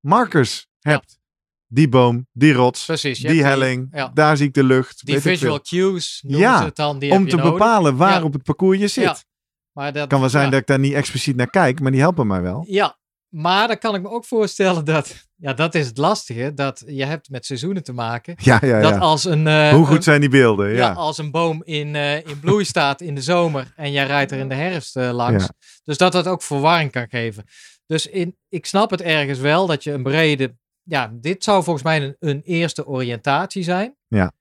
markers 0.00 0.66
hebt. 0.80 1.18
Die 1.68 1.88
boom, 1.88 2.26
die 2.32 2.52
rots, 2.52 2.84
Precies, 2.84 3.18
die 3.18 3.44
helling, 3.44 3.88
ja. 3.92 4.10
daar 4.14 4.36
zie 4.36 4.46
ik 4.46 4.54
de 4.54 4.64
lucht. 4.64 5.06
die 5.06 5.20
visual 5.20 5.60
cues 5.60 6.20
noemen 6.22 6.40
Ja, 6.40 6.58
ze 6.58 6.64
het 6.64 6.76
dan. 6.76 6.98
Die 6.98 7.12
Om 7.12 7.28
te 7.28 7.36
nodig. 7.36 7.52
bepalen 7.52 7.96
waar 7.96 8.18
Ja. 8.18 8.22
op 8.22 8.32
het 8.32 8.42
parcours 8.42 8.78
je 8.78 8.88
zit. 8.88 9.04
Ja. 9.04 9.16
Maar 9.72 9.92
dat 9.92 10.08
kan 10.08 10.20
wel 10.20 10.28
zijn 10.28 10.50
dat 10.50 10.60
ik 10.60 10.66
daar 10.66 10.78
niet 10.78 10.92
expliciet 10.92 11.36
naar 11.36 11.50
kijk, 11.50 11.80
maar 11.80 11.90
die 11.90 12.00
helpen 12.00 12.26
mij 12.26 12.40
wel. 12.42 12.64
Ja, 12.68 12.98
maar 13.28 13.68
dan 13.68 13.78
kan 13.78 13.94
ik 13.94 14.02
me 14.02 14.08
ook 14.08 14.24
voorstellen 14.24 14.84
dat, 14.84 15.14
ja, 15.36 15.52
dat 15.52 15.74
is 15.74 15.86
het 15.86 15.96
lastige, 15.98 16.54
dat 16.54 16.82
je 16.86 17.04
hebt 17.04 17.28
met 17.30 17.46
seizoenen 17.46 17.82
te 17.82 17.92
maken. 17.92 18.34
Ja, 18.42 18.58
ja, 18.62 18.80
Dat 18.80 18.98
als 19.00 19.24
een, 19.24 19.46
eh, 19.46 19.68
Hoe 19.70 19.86
goed 19.86 19.96
een- 19.96 20.02
zijn 20.02 20.20
die 20.20 20.30
beelden? 20.30 20.74
ja. 20.74 20.92
Als 20.92 21.18
een 21.18 21.30
boom 21.30 21.62
in, 21.64 21.94
eh, 21.96 22.16
in 22.26 22.40
bloei 22.40 22.64
staat 22.64 23.00
in 23.00 23.14
de 23.14 23.22
zomer 23.22 23.72
en 23.76 23.92
jij 23.92 24.06
rijdt 24.06 24.30
er 24.32 24.38
in 24.38 24.48
de 24.48 24.54
herfst 24.54 24.96
eh, 24.96 25.10
langs. 25.12 25.48
Dus 25.84 25.96
dat 25.96 26.12
dat 26.12 26.26
ook 26.26 26.42
verwarring 26.42 26.90
kan 26.90 27.08
geven. 27.08 27.44
Dus 27.86 28.06
in, 28.06 28.36
ik 28.48 28.66
snap 28.66 28.90
het 28.90 29.00
ergens 29.02 29.38
wel 29.38 29.66
dat 29.66 29.84
je 29.84 29.92
een 29.92 30.02
brede. 30.02 30.56
Ja, 30.88 31.12
dit 31.12 31.44
zou 31.44 31.62
volgens 31.62 31.84
mij 31.84 32.02
een, 32.02 32.16
een 32.18 32.42
eerste 32.42 32.86
oriëntatie 32.86 33.62
zijn. 33.62 33.96
Ja. 34.08 34.32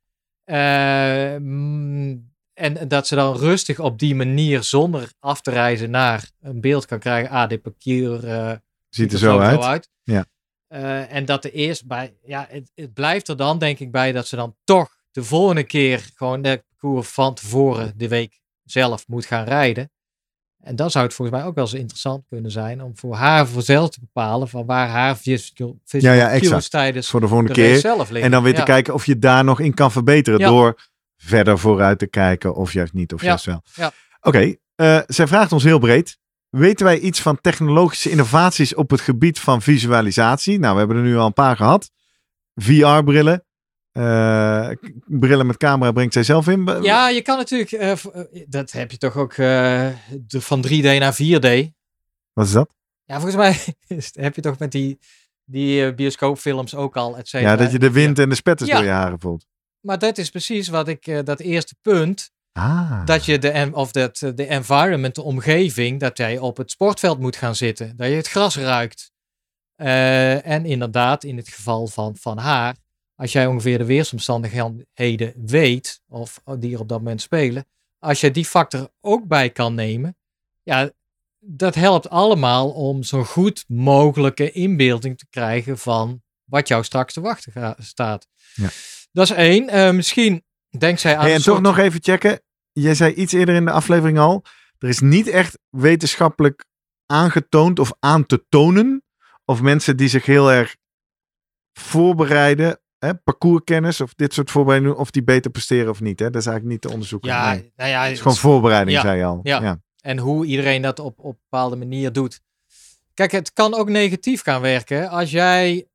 Eh, 0.43 1.39
mm, 1.39 2.33
en 2.53 2.87
dat 2.87 3.07
ze 3.07 3.15
dan 3.15 3.37
rustig 3.37 3.79
op 3.79 3.99
die 3.99 4.15
manier, 4.15 4.63
zonder 4.63 5.11
af 5.19 5.41
te 5.41 5.51
reizen, 5.51 5.89
naar 5.89 6.31
een 6.41 6.61
beeld 6.61 6.85
kan 6.85 6.99
krijgen. 6.99 7.31
Ah, 7.31 7.49
dit 7.49 7.61
parkeer 7.61 8.27
eh, 8.27 8.51
Ziet 8.89 9.13
er 9.13 9.19
zo 9.19 9.39
uit. 9.39 9.61
uit. 9.61 9.89
Ja. 10.03 10.25
Eh, 10.67 11.13
en 11.13 11.25
dat 11.25 11.43
er 11.45 11.51
eerst 11.51 11.87
bij, 11.87 12.17
ja, 12.23 12.47
het, 12.49 12.71
het 12.75 12.93
blijft 12.93 13.27
er 13.27 13.37
dan 13.37 13.59
denk 13.59 13.79
ik 13.79 13.91
bij 13.91 14.11
dat 14.11 14.27
ze 14.27 14.35
dan 14.35 14.55
toch 14.63 14.95
de 15.11 15.23
volgende 15.23 15.63
keer 15.63 16.09
gewoon 16.15 16.41
de 16.41 16.63
parcours 16.67 17.09
van 17.09 17.33
tevoren 17.33 17.93
de 17.97 18.07
week 18.07 18.39
zelf 18.63 19.07
moet 19.07 19.25
gaan 19.25 19.45
rijden. 19.45 19.91
En 20.65 20.75
dan 20.75 20.91
zou 20.91 21.05
het 21.05 21.13
volgens 21.13 21.37
mij 21.37 21.47
ook 21.47 21.55
wel 21.55 21.63
eens 21.63 21.73
interessant 21.73 22.23
kunnen 22.29 22.51
zijn 22.51 22.81
om 22.81 22.97
voor 22.97 23.15
haar 23.15 23.47
voor 23.47 23.61
zelf 23.61 23.89
te 23.89 23.99
bepalen 23.99 24.47
van 24.47 24.65
waar 24.65 24.87
haar 24.87 25.17
visual, 25.17 25.77
Ja, 25.85 26.11
ja, 26.13 26.29
exact. 26.29 26.69
tijdens 26.71 27.09
Voor 27.09 27.19
de 27.19 27.27
volgende 27.27 27.53
de 27.53 27.59
keer. 27.61 27.77
zelf 27.79 27.97
liggen. 28.09 28.21
En 28.21 28.31
dan 28.31 28.43
weer 28.43 28.55
te 28.55 28.63
kijken 28.63 28.93
of 28.93 29.05
je 29.05 29.19
daar 29.19 29.43
nog 29.43 29.59
in 29.59 29.73
kan 29.73 29.91
verbeteren. 29.91 30.39
Ja. 30.39 30.47
Door 30.47 30.81
verder 31.17 31.59
vooruit 31.59 31.99
te 31.99 32.07
kijken. 32.07 32.55
Of 32.55 32.73
juist 32.73 32.93
niet, 32.93 33.13
of 33.13 33.21
juist 33.21 33.45
wel. 33.45 33.61
Ja. 33.73 33.91
Oké, 34.21 34.55
eh, 34.75 34.99
zij 35.07 35.27
vraagt 35.27 35.51
ons 35.51 35.63
heel 35.63 35.79
breed. 35.79 36.17
Weten 36.49 36.85
wij 36.85 36.99
iets 36.99 37.21
van 37.21 37.41
technologische 37.41 38.09
innovaties 38.09 38.75
op 38.75 38.89
het 38.89 39.01
gebied 39.01 39.39
van 39.39 39.61
visualisatie? 39.61 40.59
Nou, 40.59 40.73
we 40.73 40.79
hebben 40.79 40.97
er 40.97 41.03
nu 41.03 41.17
al 41.17 41.25
een 41.25 41.33
paar 41.33 41.55
gehad. 41.55 41.91
VR-brillen. 42.55 43.45
Eh, 43.95 44.69
brillen 45.05 45.45
met 45.45 45.57
camera 45.57 45.91
brengt 45.91 46.13
zij 46.13 46.23
zelf 46.23 46.47
in. 46.47 46.79
Ja, 46.81 47.09
je 47.09 47.21
kan 47.21 47.37
natuurlijk, 47.37 47.71
eh, 47.71 47.91
eh, 47.91 47.99
dat 48.47 48.71
heb 48.71 48.91
je 48.91 48.97
toch 48.97 49.15
ook 49.17 49.35
de- 49.35 49.93
van 50.27 50.61
3D 50.61 50.99
naar 50.99 51.13
4D. 51.13 51.71
Wat 52.33 52.45
is 52.45 52.51
dat? 52.51 52.75
Ja, 53.03 53.15
volgens 53.19 53.35
mij 53.35 53.59
is- 53.97 54.11
heb 54.13 54.35
je 54.35 54.41
toch 54.41 54.59
met 54.59 54.71
die, 54.71 54.99
die 55.43 55.93
bioscoopfilms 55.93 56.75
ook 56.75 56.95
al, 56.97 57.17
et 57.17 57.27
cetera. 57.27 57.51
Ja, 57.51 57.57
dat 57.57 57.71
je 57.71 57.79
de 57.79 57.91
wind 57.91 58.19
en 58.19 58.29
de 58.29 58.35
spetters 58.35 58.69
Ja. 58.69 58.75
door 58.75 58.85
je 58.85 58.91
haren 58.91 59.19
voelt. 59.19 59.45
Maar 59.79 59.99
dat 59.99 60.17
is 60.17 60.29
precies 60.29 60.67
wat 60.67 60.87
ik, 60.87 61.25
dat 61.25 61.39
eerste 61.39 61.75
punt, 61.81 62.31
Ah. 62.51 63.05
dat 63.05 63.25
je 63.25 63.39
de, 63.39 63.69
of 63.73 63.91
dat, 63.91 64.17
de 64.17 64.45
environment, 64.47 65.15
de 65.15 65.21
omgeving, 65.23 65.99
dat 65.99 66.17
jij 66.17 66.37
op 66.37 66.57
het 66.57 66.71
sportveld 66.71 67.19
moet 67.19 67.35
gaan 67.35 67.55
zitten. 67.55 67.93
Dat 67.97 68.07
je 68.07 68.15
het 68.15 68.27
gras 68.27 68.57
ruikt. 68.57 69.11
En 69.75 70.65
inderdaad, 70.65 71.23
in 71.23 71.37
het 71.37 71.49
geval 71.49 71.87
van, 71.87 72.15
van 72.19 72.37
haar, 72.37 72.75
als 73.15 73.31
jij 73.31 73.47
ongeveer 73.47 73.77
de 73.77 73.85
weersomstandigheden 73.85 75.33
weet, 75.45 76.01
of 76.07 76.41
die 76.59 76.73
er 76.73 76.79
op 76.79 76.89
dat 76.89 76.97
moment 76.97 77.21
spelen, 77.21 77.65
als 77.99 78.21
je 78.21 78.31
die 78.31 78.45
factor 78.45 78.89
ook 79.01 79.27
bij 79.27 79.49
kan 79.49 79.73
nemen, 79.75 80.17
ja, 80.63 80.91
dat 81.39 81.75
helpt 81.75 82.09
allemaal 82.09 82.71
om 82.71 83.03
zo 83.03 83.23
goed 83.23 83.63
mogelijke 83.67 84.51
inbeelding 84.51 85.17
te 85.17 85.27
krijgen 85.29 85.77
van 85.77 86.21
wat 86.43 86.67
jou 86.67 86.83
straks 86.83 87.13
te 87.13 87.21
wachten 87.21 87.75
staat. 87.77 88.27
Ja. 88.53 88.69
Dat 89.11 89.29
is 89.29 89.35
één. 89.35 89.69
Eh, 89.69 89.91
misschien 89.91 90.43
denkt 90.77 90.99
zij 91.01 91.15
aan 91.17 91.21
Hey, 91.23 91.29
en 91.31 91.35
toch 91.35 91.43
soort- 91.45 91.61
nog 91.61 91.77
even 91.77 92.03
checken. 92.03 92.41
Jij 92.71 92.95
zei 92.95 93.13
iets 93.13 93.33
eerder 93.33 93.55
in 93.55 93.65
de 93.65 93.71
aflevering 93.71 94.17
al. 94.19 94.43
Er 94.77 94.89
is 94.89 94.99
niet 94.99 95.27
echt 95.27 95.59
wetenschappelijk 95.69 96.65
aangetoond 97.05 97.79
of 97.79 97.93
aan 97.99 98.25
te 98.25 98.45
tonen. 98.49 99.03
Of 99.45 99.61
mensen 99.61 99.97
die 99.97 100.07
zich 100.07 100.25
heel 100.25 100.51
erg 100.51 100.75
voorbereiden. 101.73 102.79
Hè, 103.05 103.15
parcourskennis 103.15 104.01
of 104.01 104.13
dit 104.13 104.33
soort 104.33 104.51
voorbereidingen. 104.51 104.97
Of 104.97 105.11
die 105.11 105.23
beter 105.23 105.51
presteren 105.51 105.89
of 105.89 106.01
niet. 106.01 106.19
Hè? 106.19 106.29
Dat 106.29 106.41
is 106.41 106.47
eigenlijk 106.47 106.75
niet 106.75 106.81
te 106.81 106.91
onderzoeken. 106.93 107.29
Ja, 107.29 107.51
Nee. 107.51 107.71
nou 107.75 107.89
ja, 107.89 108.03
Het 108.03 108.11
is 108.11 108.21
gewoon 108.21 108.37
voorbereiding, 108.37 108.95
Ja, 108.97 109.01
zei 109.03 109.17
je 109.17 109.23
al. 109.23 109.39
ja. 109.43 109.79
en 110.01 110.17
hoe 110.17 110.45
iedereen 110.45 110.81
dat 110.81 110.99
op, 110.99 111.19
op 111.19 111.25
een 111.33 111.39
bepaalde 111.49 111.75
manier 111.75 112.11
doet. 112.13 112.41
Kijk, 113.13 113.31
het 113.31 113.53
kan 113.53 113.73
ook 113.73 113.89
negatief 113.89 114.41
gaan 114.43 114.61
werken 114.61 115.09
als 115.09 115.31
jij, 115.31 115.87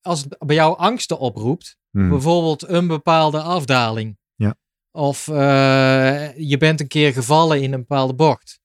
als 0.00 0.20
het 0.20 0.36
bij 0.38 0.56
jou 0.56 0.78
angsten 0.78 1.18
oproept, 1.18 1.76
Hmm. 1.90 2.08
bijvoorbeeld 2.08 2.68
een 2.68 2.86
bepaalde 2.86 3.40
afdaling. 3.40 4.18
Ja. 4.34 4.54
Of 4.90 5.28
eh, 5.28 6.36
je 6.36 6.56
bent 6.58 6.80
een 6.80 6.88
keer 6.88 7.12
gevallen 7.12 7.62
in 7.62 7.72
een 7.72 7.78
bepaalde 7.80 8.14
bocht. 8.14 8.60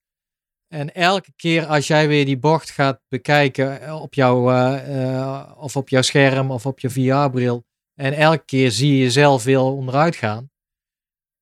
En 0.68 0.94
elke 0.94 1.32
keer 1.36 1.66
als 1.66 1.88
jij 1.88 2.08
weer 2.08 2.26
die 2.26 2.38
bocht 2.40 2.70
gaat 2.70 3.02
bekijken 3.08 3.94
op 4.02 4.14
jouw, 4.14 4.52
eh, 4.52 5.16
eh, 5.16 5.52
of 5.58 5.76
op 5.76 5.90
jouw 5.90 6.02
scherm 6.02 6.52
of 6.52 6.66
op 6.66 6.80
je 6.80 6.90
VR-bril. 6.90 7.66
En 7.98 8.14
elke 8.14 8.46
keer 8.46 8.72
zie 8.72 8.92
je 8.92 9.02
jezelf 9.04 9.44
weer 9.44 9.60
onderuit 9.60 10.16
gaan. 10.16 10.50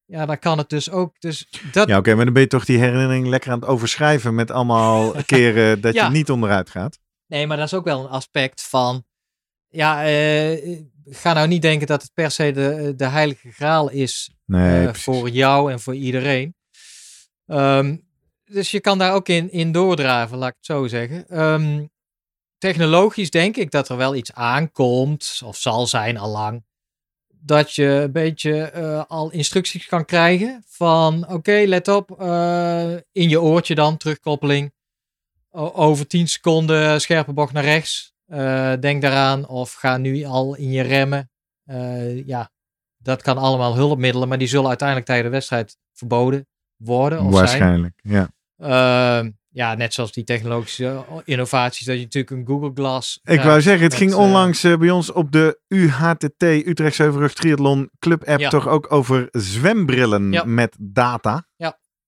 Ja, 0.06 0.26
dan 0.26 0.40
kan 0.40 0.58
het 0.58 0.70
dus 0.70 0.90
ook. 0.90 1.20
Dus 1.20 1.48
dat, 1.72 1.88
Ja, 1.88 1.98
oké, 1.98 2.16
maar 2.16 2.26
dan 2.26 2.34
ben 2.34 2.42
je 2.44 2.48
toch 2.50 2.66
die 2.66 2.78
herinnering 2.80 3.28
lekker 3.28 3.52
aan 3.52 3.60
het 3.60 3.70
overschrijven 3.70 4.36
met 4.36 4.52
allemaal 4.52 5.12
keren 5.26 5.82
dat 5.82 5.94
Ja. 5.94 6.06
je 6.06 6.12
niet 6.12 6.30
onderuit 6.30 6.70
gaat. 6.70 7.00
Nee, 7.28 7.48
maar 7.48 7.58
dat 7.58 7.66
is 7.66 7.74
ook 7.74 7.86
wel 7.86 8.00
een 8.04 8.10
aspect 8.10 8.62
van. 8.64 9.04
Ja, 9.68 10.06
eh, 10.06 10.80
ga 11.06 11.34
nou 11.34 11.48
niet 11.48 11.62
denken 11.62 11.88
dat 11.88 12.02
het 12.02 12.14
per 12.14 12.32
se 12.32 12.52
de, 12.52 12.94
de 12.96 13.06
heilige 13.08 13.52
graal 13.52 13.90
is 13.90 14.30
Nee, 14.46 14.88
eh, 14.88 14.94
voor 14.94 15.30
jou 15.30 15.72
en 15.72 15.80
voor 15.80 15.96
iedereen. 15.96 16.56
Ehm, 17.46 17.98
dus 18.46 18.72
je 18.72 18.80
kan 18.80 18.98
daar 18.98 19.14
ook 19.14 19.28
in, 19.28 19.52
in 19.52 19.72
doordraven, 19.72 20.38
laat 20.38 20.50
ik 20.50 20.56
het 20.56 20.66
zo 20.66 20.88
zeggen. 20.88 21.28
Ehm, 21.28 21.86
technologisch 22.58 23.30
denk 23.30 23.56
ik 23.58 23.72
dat 23.72 23.90
er 23.90 23.98
wel 23.98 24.16
iets 24.16 24.34
aankomt, 24.34 25.42
of 25.46 25.58
zal 25.58 25.88
zijn 25.88 26.18
allang, 26.18 26.64
dat 27.28 27.74
je 27.74 27.86
een 27.86 28.12
beetje 28.12 28.62
eh, 28.62 29.04
al 29.08 29.32
instructies 29.32 29.86
kan 29.86 30.06
krijgen 30.06 30.64
van 30.68 31.28
oké, 31.30 31.64
let 31.66 31.88
op, 31.88 32.20
eh, 32.20 32.92
in 33.12 33.30
je 33.30 33.42
oortje 33.42 33.76
dan, 33.76 33.98
terugkoppeling. 33.98 34.74
O- 35.50 35.72
over 35.74 36.08
10 36.08 36.28
seconden 36.28 37.02
scherpe 37.02 37.34
bocht 37.34 37.54
naar 37.54 37.64
rechts. 37.64 38.14
Eh, 38.26 38.74
denk 38.80 39.02
daaraan 39.02 39.48
of 39.48 39.74
ga 39.74 39.98
nu 39.98 40.24
al 40.24 40.56
in 40.56 40.72
je 40.72 40.82
remmen. 40.82 41.30
Ja, 42.26 42.52
dat 42.98 43.22
kan 43.22 43.38
allemaal 43.38 43.76
hulpmiddelen, 43.76 44.28
maar 44.28 44.38
die 44.38 44.48
zullen 44.48 44.68
uiteindelijk 44.68 45.08
tijdens 45.08 45.28
de 45.30 45.36
wedstrijd 45.36 45.78
verboden 45.94 46.48
worden 46.76 47.20
of 47.20 47.24
zijn. 47.34 47.48
Waarschijnlijk, 47.48 48.00
ja. 48.04 48.30
Ja, 49.56 49.76
net 49.76 49.94
zoals 49.94 50.12
die 50.12 50.24
technologische 50.24 51.06
innovaties, 51.26 51.86
dat 51.86 51.96
je 51.96 52.02
natuurlijk 52.02 52.32
een 52.32 52.46
Google 52.48 52.72
Glass. 52.74 53.20
Ik 53.24 53.42
wou 53.42 53.62
zeggen, 53.62 53.82
het 53.84 53.92
met, 53.92 54.02
ging 54.02 54.12
eh, 54.12 54.18
onlangs 54.18 54.64
eh, 54.64 54.78
bij 54.78 54.90
ons 54.90 55.12
op 55.12 55.32
de 55.32 55.60
UHTT 55.68 56.44
Utrecht 56.44 56.96
Zeuvenrug 56.96 57.34
Triathlon 57.34 57.90
Club 58.00 58.24
app 58.24 58.40
Ja. 58.40 58.50
toch 58.50 58.68
ook 58.68 58.92
over 58.92 59.28
zwembrillen 59.32 60.32
Ja. 60.32 60.44
met 60.44 60.76
data. 60.80 61.48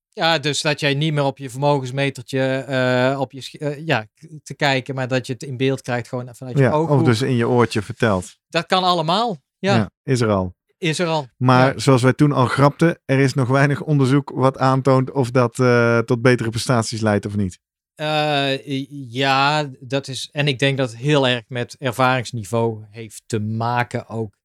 Ja, 0.10 0.38
dus 0.40 0.62
dat 0.62 0.80
jij 0.80 0.94
niet 0.94 1.14
meer 1.14 1.24
op 1.24 1.38
je 1.38 1.50
vermogensmetertje 1.50 2.40
eh, 2.42 3.20
op 3.20 3.32
je, 3.32 3.58
eh, 3.60 3.86
ja, 3.86 4.06
te 4.44 4.56
kijken, 4.56 4.96
maar 4.96 5.08
dat 5.08 5.28
je 5.28 5.34
het 5.34 5.44
in 5.44 5.58
beeld 5.58 5.82
krijgt 5.82 6.08
gewoon 6.08 6.30
vanuit 6.36 6.58
je 6.58 6.64
Ja, 6.64 6.72
ooghoek. 6.72 7.00
of 7.00 7.06
dus 7.06 7.22
in 7.22 7.36
je 7.36 7.48
oortje 7.48 7.82
verteld. 7.82 8.38
Dat 8.48 8.66
kan 8.66 8.84
allemaal. 8.84 9.38
Ja, 9.60 9.76
Ja. 9.76 9.90
is 10.04 10.22
er 10.22 10.30
al. 10.30 10.56
Is 10.78 11.00
er 11.00 11.08
al. 11.08 11.28
Maar 11.38 11.74
Ja. 11.74 11.80
zoals 11.80 12.02
wij 12.02 12.14
toen 12.14 12.32
al 12.32 12.46
grapten, 12.46 13.00
er 13.06 13.20
is 13.20 13.34
nog 13.34 13.48
weinig 13.48 13.82
onderzoek 13.82 14.30
wat 14.36 14.58
aantoont 14.58 15.12
of 15.12 15.32
dat 15.32 15.60
eh, 15.60 16.00
tot 16.00 16.22
betere 16.22 16.50
prestaties 16.50 17.02
leidt 17.02 17.26
of 17.26 17.36
niet. 17.36 17.60
Eh, 17.96 18.86
ja, 19.12 19.70
dat 19.80 20.08
is. 20.08 20.30
En 20.32 20.48
ik 20.48 20.60
denk 20.60 20.78
dat 20.78 20.90
het 20.92 21.00
heel 21.00 21.28
erg 21.28 21.44
met 21.48 21.76
ervaringsniveau 21.80 22.84
heeft 22.90 23.24
te 23.26 23.40
maken 23.40 24.08
ook. 24.08 24.38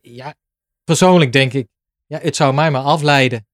Ja, 0.00 0.34
persoonlijk 0.84 1.32
denk 1.32 1.52
ik, 1.52 1.66
ja, 2.06 2.18
het 2.22 2.36
zou 2.36 2.54
mij 2.54 2.70
maar 2.70 2.82
afleiden. 2.82 3.46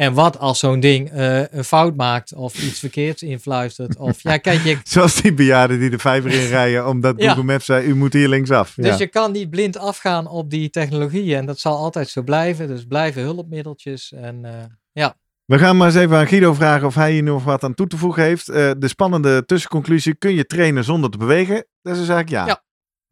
En 0.00 0.14
wat 0.14 0.38
als 0.38 0.58
zo'n 0.58 0.80
ding 0.80 1.10
eh, 1.10 1.52
een 1.52 1.64
fout 1.64 1.96
maakt 1.96 2.34
of 2.34 2.62
iets 2.62 2.78
verkeerds 2.78 3.22
influistert? 3.22 3.96
Of 3.96 4.22
ja, 4.22 4.36
kijk, 4.36 4.60
je, 4.60 4.78
Zoals 4.84 5.14
die 5.22 5.34
bejaarden 5.34 5.78
die 5.78 5.90
de 5.90 5.98
vijver 5.98 6.30
inrijden 6.30 6.86
omdat 6.86 7.14
Ja. 7.16 7.28
Google 7.28 7.42
Maps 7.44 7.64
zei, 7.64 7.86
u 7.86 7.94
moet 7.94 8.12
hier 8.12 8.28
linksaf. 8.28 8.74
dus 8.74 8.86
ja. 8.86 8.98
je 8.98 9.06
kan 9.06 9.32
niet 9.32 9.50
blind 9.50 9.78
afgaan 9.78 10.26
op 10.26 10.50
die 10.50 10.70
technologieën. 10.70 11.38
En 11.38 11.46
dat 11.46 11.58
zal 11.58 11.76
altijd 11.76 12.08
zo 12.08 12.22
blijven. 12.22 12.66
Dus 12.68 12.84
blijven 12.84 13.22
hulpmiddeltjes. 13.22 14.12
En 14.12 14.44
eh, 14.44 14.64
ja, 14.92 15.16
We 15.44 15.58
gaan 15.58 15.76
maar 15.76 15.86
eens 15.86 15.96
even 15.96 16.16
aan 16.16 16.26
Guido 16.26 16.54
vragen 16.54 16.86
of 16.86 16.94
hij 16.94 17.12
hier 17.12 17.22
nog 17.22 17.44
wat 17.44 17.64
aan 17.64 17.74
toe 17.74 17.86
te 17.86 17.96
voegen 17.96 18.22
heeft. 18.22 18.48
Eh, 18.48 18.70
de 18.78 18.88
spannende 18.88 19.44
tussenconclusie, 19.44 20.14
kun 20.14 20.34
je 20.34 20.46
trainen 20.46 20.84
zonder 20.84 21.10
te 21.10 21.18
bewegen? 21.18 21.66
Dat 21.82 21.92
is 21.92 21.98
dus 21.98 22.08
eigenlijk 22.08 22.30
ja. 22.30 22.46
Ja. 22.46 22.62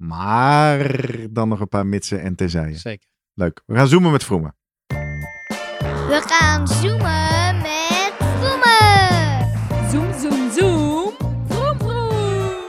Maar 0.07 0.97
dan 1.31 1.49
nog 1.49 1.61
een 1.61 1.69
paar 1.69 1.87
mitsen 1.87 2.21
en 2.21 2.35
terzijde. 2.35 2.79
zeker. 2.79 3.09
Leuk. 3.35 3.63
We 3.67 3.75
gaan 3.75 3.89
zoomen 3.89 4.13
met 4.13 4.25
Vroemen. 4.25 4.58
We 6.09 6.21
gaan 6.27 6.69
zoomen 6.69 7.57
met 7.63 8.13
Vroemen. 8.19 9.91
Zoom, 9.91 10.13
zoom, 10.21 10.51
zoom. 10.51 11.13
Vroom, 11.49 11.79
vroom. 11.79 12.67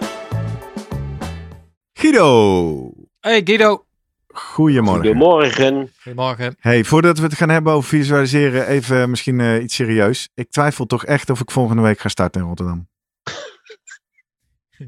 Guido, 1.94 2.92
Hey 3.20 3.42
Guido. 3.44 3.86
goedemorgen. 4.28 5.02
Goedemorgen. 5.04 5.92
Goedemorgen. 6.02 6.56
Hey, 6.60 6.84
voordat 6.84 7.18
we 7.18 7.24
het 7.24 7.34
gaan 7.36 7.50
hebben 7.50 7.74
over 7.74 7.90
visualiseren, 7.90 8.68
even 8.68 9.10
misschien 9.10 9.40
eh, 9.40 9.64
iets 9.64 9.76
serieus. 9.76 10.30
Ik 10.34 10.50
twijfel 10.50 10.86
toch 10.86 11.06
echt 11.06 11.30
of 11.30 11.40
ik 11.40 11.52
volgende 11.52 11.82
week 11.82 12.00
ga 12.00 12.10
starten 12.10 12.42
in 12.42 12.48
Rotterdam. 12.48 12.88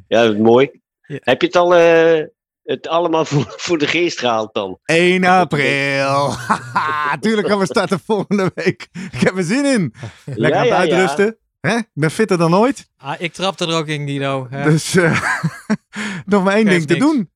Ja, 0.08 0.24
dat 0.24 0.34
is 0.34 0.39
mooi. 0.39 0.82
Ja. 1.08 1.18
Heb 1.22 1.41
je 1.41 1.47
het 1.47 1.56
al 1.56 1.76
eh, 1.76 2.26
het 2.64 2.88
allemaal 2.88 3.26
voor, 3.26 3.53
voor 3.66 3.78
de 3.78 3.88
geest 3.88 4.20
gehaald 4.20 4.53
dan? 4.53 4.80
1 4.86 5.24
april. 5.39 6.36
Tuurlijk 7.20 7.47
gaan 7.47 7.59
we 7.59 7.66
starten 7.66 7.99
volgende 8.05 8.51
week. 8.55 8.88
Ik 9.12 9.20
heb 9.20 9.38
er 9.38 9.43
zin 9.43 9.66
in. 9.66 9.93
Lekker 10.26 10.66
Ja, 10.66 10.76
aan 10.76 10.82
het 10.82 10.89
ja, 10.89 10.95
ja. 10.95 10.99
uitrusten. 10.99 11.38
Hè? 11.62 11.76
Ik 11.78 11.88
ben 11.93 12.12
fitter 12.12 12.38
dan 12.38 12.55
ooit. 12.55 12.89
Ah, 12.97 13.14
ik 13.22 13.34
trap 13.34 13.59
er 13.59 13.74
ook 13.74 13.88
in, 13.88 14.07
Guido. 14.07 14.47
hè. 14.49 14.64
Dus 14.64 14.95
eh, 14.95 15.22
nog 16.26 16.43
maar 16.43 16.53
één 16.55 16.66
ding 16.66 16.86
te 16.88 16.95
doen. 16.97 17.30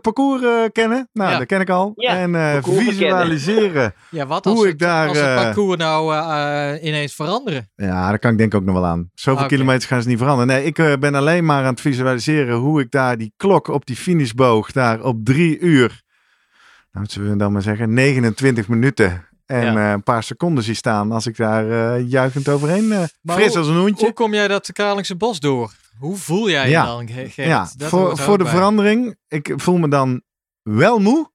Parcours 0.00 0.42
eh, 0.42 0.50
kennen. 0.72 1.08
Nou, 1.12 1.30
Ja. 1.30 1.38
dat 1.38 1.46
ken 1.46 1.60
ik 1.60 1.70
al. 1.70 1.92
Ja, 1.96 2.16
en 2.16 2.34
eh, 2.34 2.62
visualiseren. 2.62 3.94
ja, 4.10 4.26
wat 4.26 4.44
hoe 4.44 4.54
als, 4.54 4.62
ik 4.64 4.68
het, 4.70 4.78
daar, 4.78 5.08
als 5.08 5.16
het 5.18 5.26
eh, 5.26 5.34
parcours 5.34 5.76
nou 5.78 6.14
ineens 6.82 7.14
veranderen? 7.14 7.70
Ja, 7.76 8.08
daar 8.08 8.18
kan 8.18 8.32
ik 8.32 8.38
denk 8.38 8.52
ik 8.52 8.58
ook 8.60 8.64
nog 8.66 8.74
wel 8.74 8.86
aan. 8.86 9.10
Zoveel 9.14 9.44
Oké. 9.44 9.54
kilometers 9.54 9.84
gaan 9.86 10.02
ze 10.02 10.08
niet 10.08 10.18
veranderen. 10.18 10.46
Nee, 10.56 10.64
ik 10.64 10.78
eh, 10.78 10.92
ben 11.00 11.14
alleen 11.14 11.44
maar 11.44 11.62
aan 11.64 11.70
het 11.70 11.80
visualiseren 11.80 12.56
hoe 12.56 12.80
ik 12.80 12.90
daar 12.90 13.18
die 13.18 13.32
klok 13.36 13.68
op 13.68 13.86
die 13.86 13.96
finishboog 13.96 14.72
daar 14.72 15.02
op 15.02 15.24
drie 15.24 15.58
uur, 15.58 16.02
nou 16.92 17.06
zullen 17.10 17.30
we 17.30 17.36
dan 17.36 17.52
maar 17.52 17.62
zeggen, 17.62 17.94
29 17.94 18.68
minuten 18.68 19.26
en 19.46 19.72
Ja. 19.72 19.86
eh, 19.86 19.90
een 19.90 20.02
paar 20.02 20.22
seconden 20.22 20.64
zie 20.64 20.74
staan 20.74 21.12
als 21.12 21.26
ik 21.26 21.36
daar 21.36 21.70
eh, 21.96 22.08
juichend 22.10 22.48
overheen 22.48 22.92
eh, 22.92 23.02
Maar 23.22 23.36
fris 23.36 23.48
hoe- 23.48 23.58
als 23.58 23.66
een 23.68 23.76
hoentje. 23.76 24.04
Hoe 24.04 24.14
kom 24.14 24.34
jij 24.34 24.48
dat 24.48 24.72
Kralingse 24.72 25.16
bos 25.16 25.40
door? 25.40 25.72
Hoe 25.98 26.16
voel 26.16 26.50
jij 26.50 26.64
je 26.64 26.70
Ja. 26.70 26.84
dan, 26.84 27.08
ja, 27.34 27.68
Dat 27.76 27.88
voor, 27.88 28.18
voor 28.18 28.38
de 28.38 28.44
bij. 28.44 28.52
verandering, 28.52 29.16
ik 29.28 29.52
voel 29.56 29.76
me 29.78 29.88
dan 29.88 30.22
wel 30.62 30.98
moe, 30.98 31.30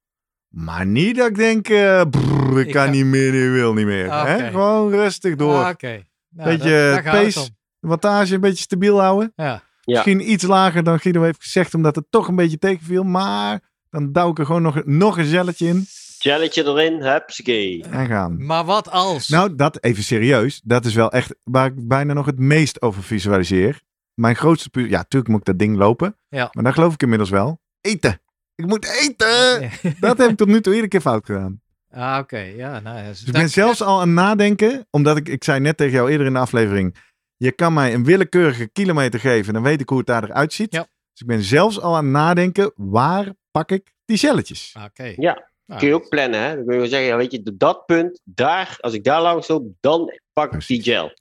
maar 0.47 0.86
niet 0.86 1.16
dat 1.16 1.28
ik 1.30 1.36
denk, 1.36 1.70
eh, 1.70 2.01
brrr, 2.10 2.60
ik, 2.60 2.68
Ik 2.68 2.74
kan 2.74 2.91
niet 2.91 3.05
meer, 3.05 3.45
ik 3.45 3.51
wil 3.51 3.74
niet 3.74 3.86
meer. 3.86 4.12
Hè? 4.14 4.49
Gewoon 4.49 4.91
rustig 4.91 5.36
door. 5.36 5.64
Ah, 5.64 5.70
Oké. 5.70 6.03
Nou, 6.30 6.49
Beetje 6.49 7.01
pace. 7.03 7.49
Wattage 7.80 8.34
een 8.36 8.41
beetje 8.41 8.64
stabiel 8.64 8.99
houden. 8.99 9.32
Ja. 9.36 9.45
Ja. 9.45 9.62
Misschien 9.95 10.32
iets 10.32 10.43
lager 10.43 10.84
dan 10.84 10.99
Guido 10.99 11.22
heeft 11.22 11.41
gezegd, 11.43 11.74
omdat 11.74 11.95
het 11.95 12.05
toch 12.10 12.28
een 12.28 12.36
beetje 12.36 12.57
tegenviel. 12.57 13.03
Maar 13.03 13.60
dan 13.89 14.12
douw 14.12 14.30
ik 14.30 14.39
er 14.39 14.45
gewoon 14.45 14.62
nog, 14.62 14.86
nog 14.86 15.18
een 15.18 15.26
zelletje 15.26 15.68
in 15.68 15.86
Jelletje 16.20 16.64
erin, 16.66 17.01
hupsakee. 17.01 17.84
en 17.89 18.07
gaan. 18.07 18.45
Maar 18.45 18.66
wat 18.66 18.91
als? 18.91 19.28
Nou, 19.28 19.55
dat 19.55 19.84
even 19.84 20.03
serieus. 20.03 20.62
Dat 20.64 20.86
is 20.86 20.93
wel 20.93 21.12
echt 21.12 21.36
waar 21.43 21.66
ik 21.66 21.88
bijna 21.88 22.14
nog 22.14 22.26
het 22.26 22.39
meest 22.39 22.82
over 22.82 23.03
visualiseer. 23.03 23.82
Mijn 24.20 24.36
grootste 24.36 24.70
pu- 24.70 24.90
Ja, 24.90 24.98
natuurlijk 24.98 25.32
moet 25.32 25.40
ik 25.40 25.46
dat 25.46 25.60
ding 25.60 25.78
lopen. 25.78 26.18
Ja. 26.30 26.50
Maar 26.52 26.64
daar 26.64 26.74
geloof 26.74 26.94
ik 26.94 27.02
inmiddels 27.02 27.30
wel. 27.30 27.60
Eten. 27.82 28.22
Ik 28.56 28.66
moet 28.66 28.86
eten. 28.86 29.62
Ja. 29.62 29.70
Dat 30.00 30.18
heb 30.18 30.30
ik 30.30 30.38
tot 30.38 30.48
nu 30.48 30.62
toe 30.62 30.72
iedere 30.74 30.90
keer 30.90 31.02
fout 31.02 31.26
gedaan. 31.26 31.62
Ah, 31.92 32.18
oké. 32.22 32.38
Ja, 32.40 32.80
nou, 32.80 32.98
ja, 32.98 33.08
dus 33.08 33.20
Dus 33.20 33.28
ik 33.28 33.34
ben 33.34 33.50
zelfs 33.50 33.82
al 33.82 33.94
aan 34.02 34.08
het 34.08 34.16
nadenken. 34.16 34.88
Omdat 34.90 35.18
ik, 35.18 35.28
ik 35.30 35.44
zei 35.44 35.60
net 35.60 35.78
tegen 35.78 35.94
jou 35.94 36.12
eerder 36.12 36.28
in 36.28 36.34
de 36.34 36.40
aflevering. 36.40 36.96
Je 37.38 37.52
kan 37.52 37.74
mij 37.74 37.94
een 37.94 38.04
willekeurige 38.04 38.68
kilometer 38.68 39.20
geven. 39.20 39.54
Dan 39.54 39.64
weet 39.64 39.82
ik 39.82 39.90
hoe 39.90 39.98
het 39.98 40.08
daar 40.08 40.24
eruit 40.24 40.54
ziet. 40.54 40.74
Ja. 40.74 40.82
Dus 41.12 41.22
ik 41.22 41.28
ben 41.28 41.42
zelfs 41.44 41.80
al 41.82 41.96
aan 41.96 42.04
het 42.04 42.14
nadenken. 42.14 42.72
Waar 42.76 43.34
pak 43.52 43.72
ik 43.72 43.94
die 44.06 44.18
celletjes? 44.18 44.76
Oké. 44.86 45.14
Ja, 45.16 45.48
Nou, 45.66 45.80
kun 45.80 45.90
je 45.90 45.96
ook 45.96 46.10
plannen, 46.10 46.40
hè? 46.42 46.56
Dan 46.56 46.64
kun 46.66 46.74
je 46.74 46.80
wel 46.80 46.90
zeggen, 46.90 47.08
ja, 47.08 47.18
weet 47.18 47.32
je, 47.32 47.42
op 47.44 47.60
dat 47.60 47.86
punt, 47.86 48.22
daar, 48.24 48.78
als 48.80 48.94
ik 48.94 49.04
daar 49.04 49.22
langs 49.22 49.48
loop, 49.48 49.68
dan 49.80 50.20
pak 50.34 50.54
ik 50.54 50.68
die 50.68 50.82
gel. 50.84 51.12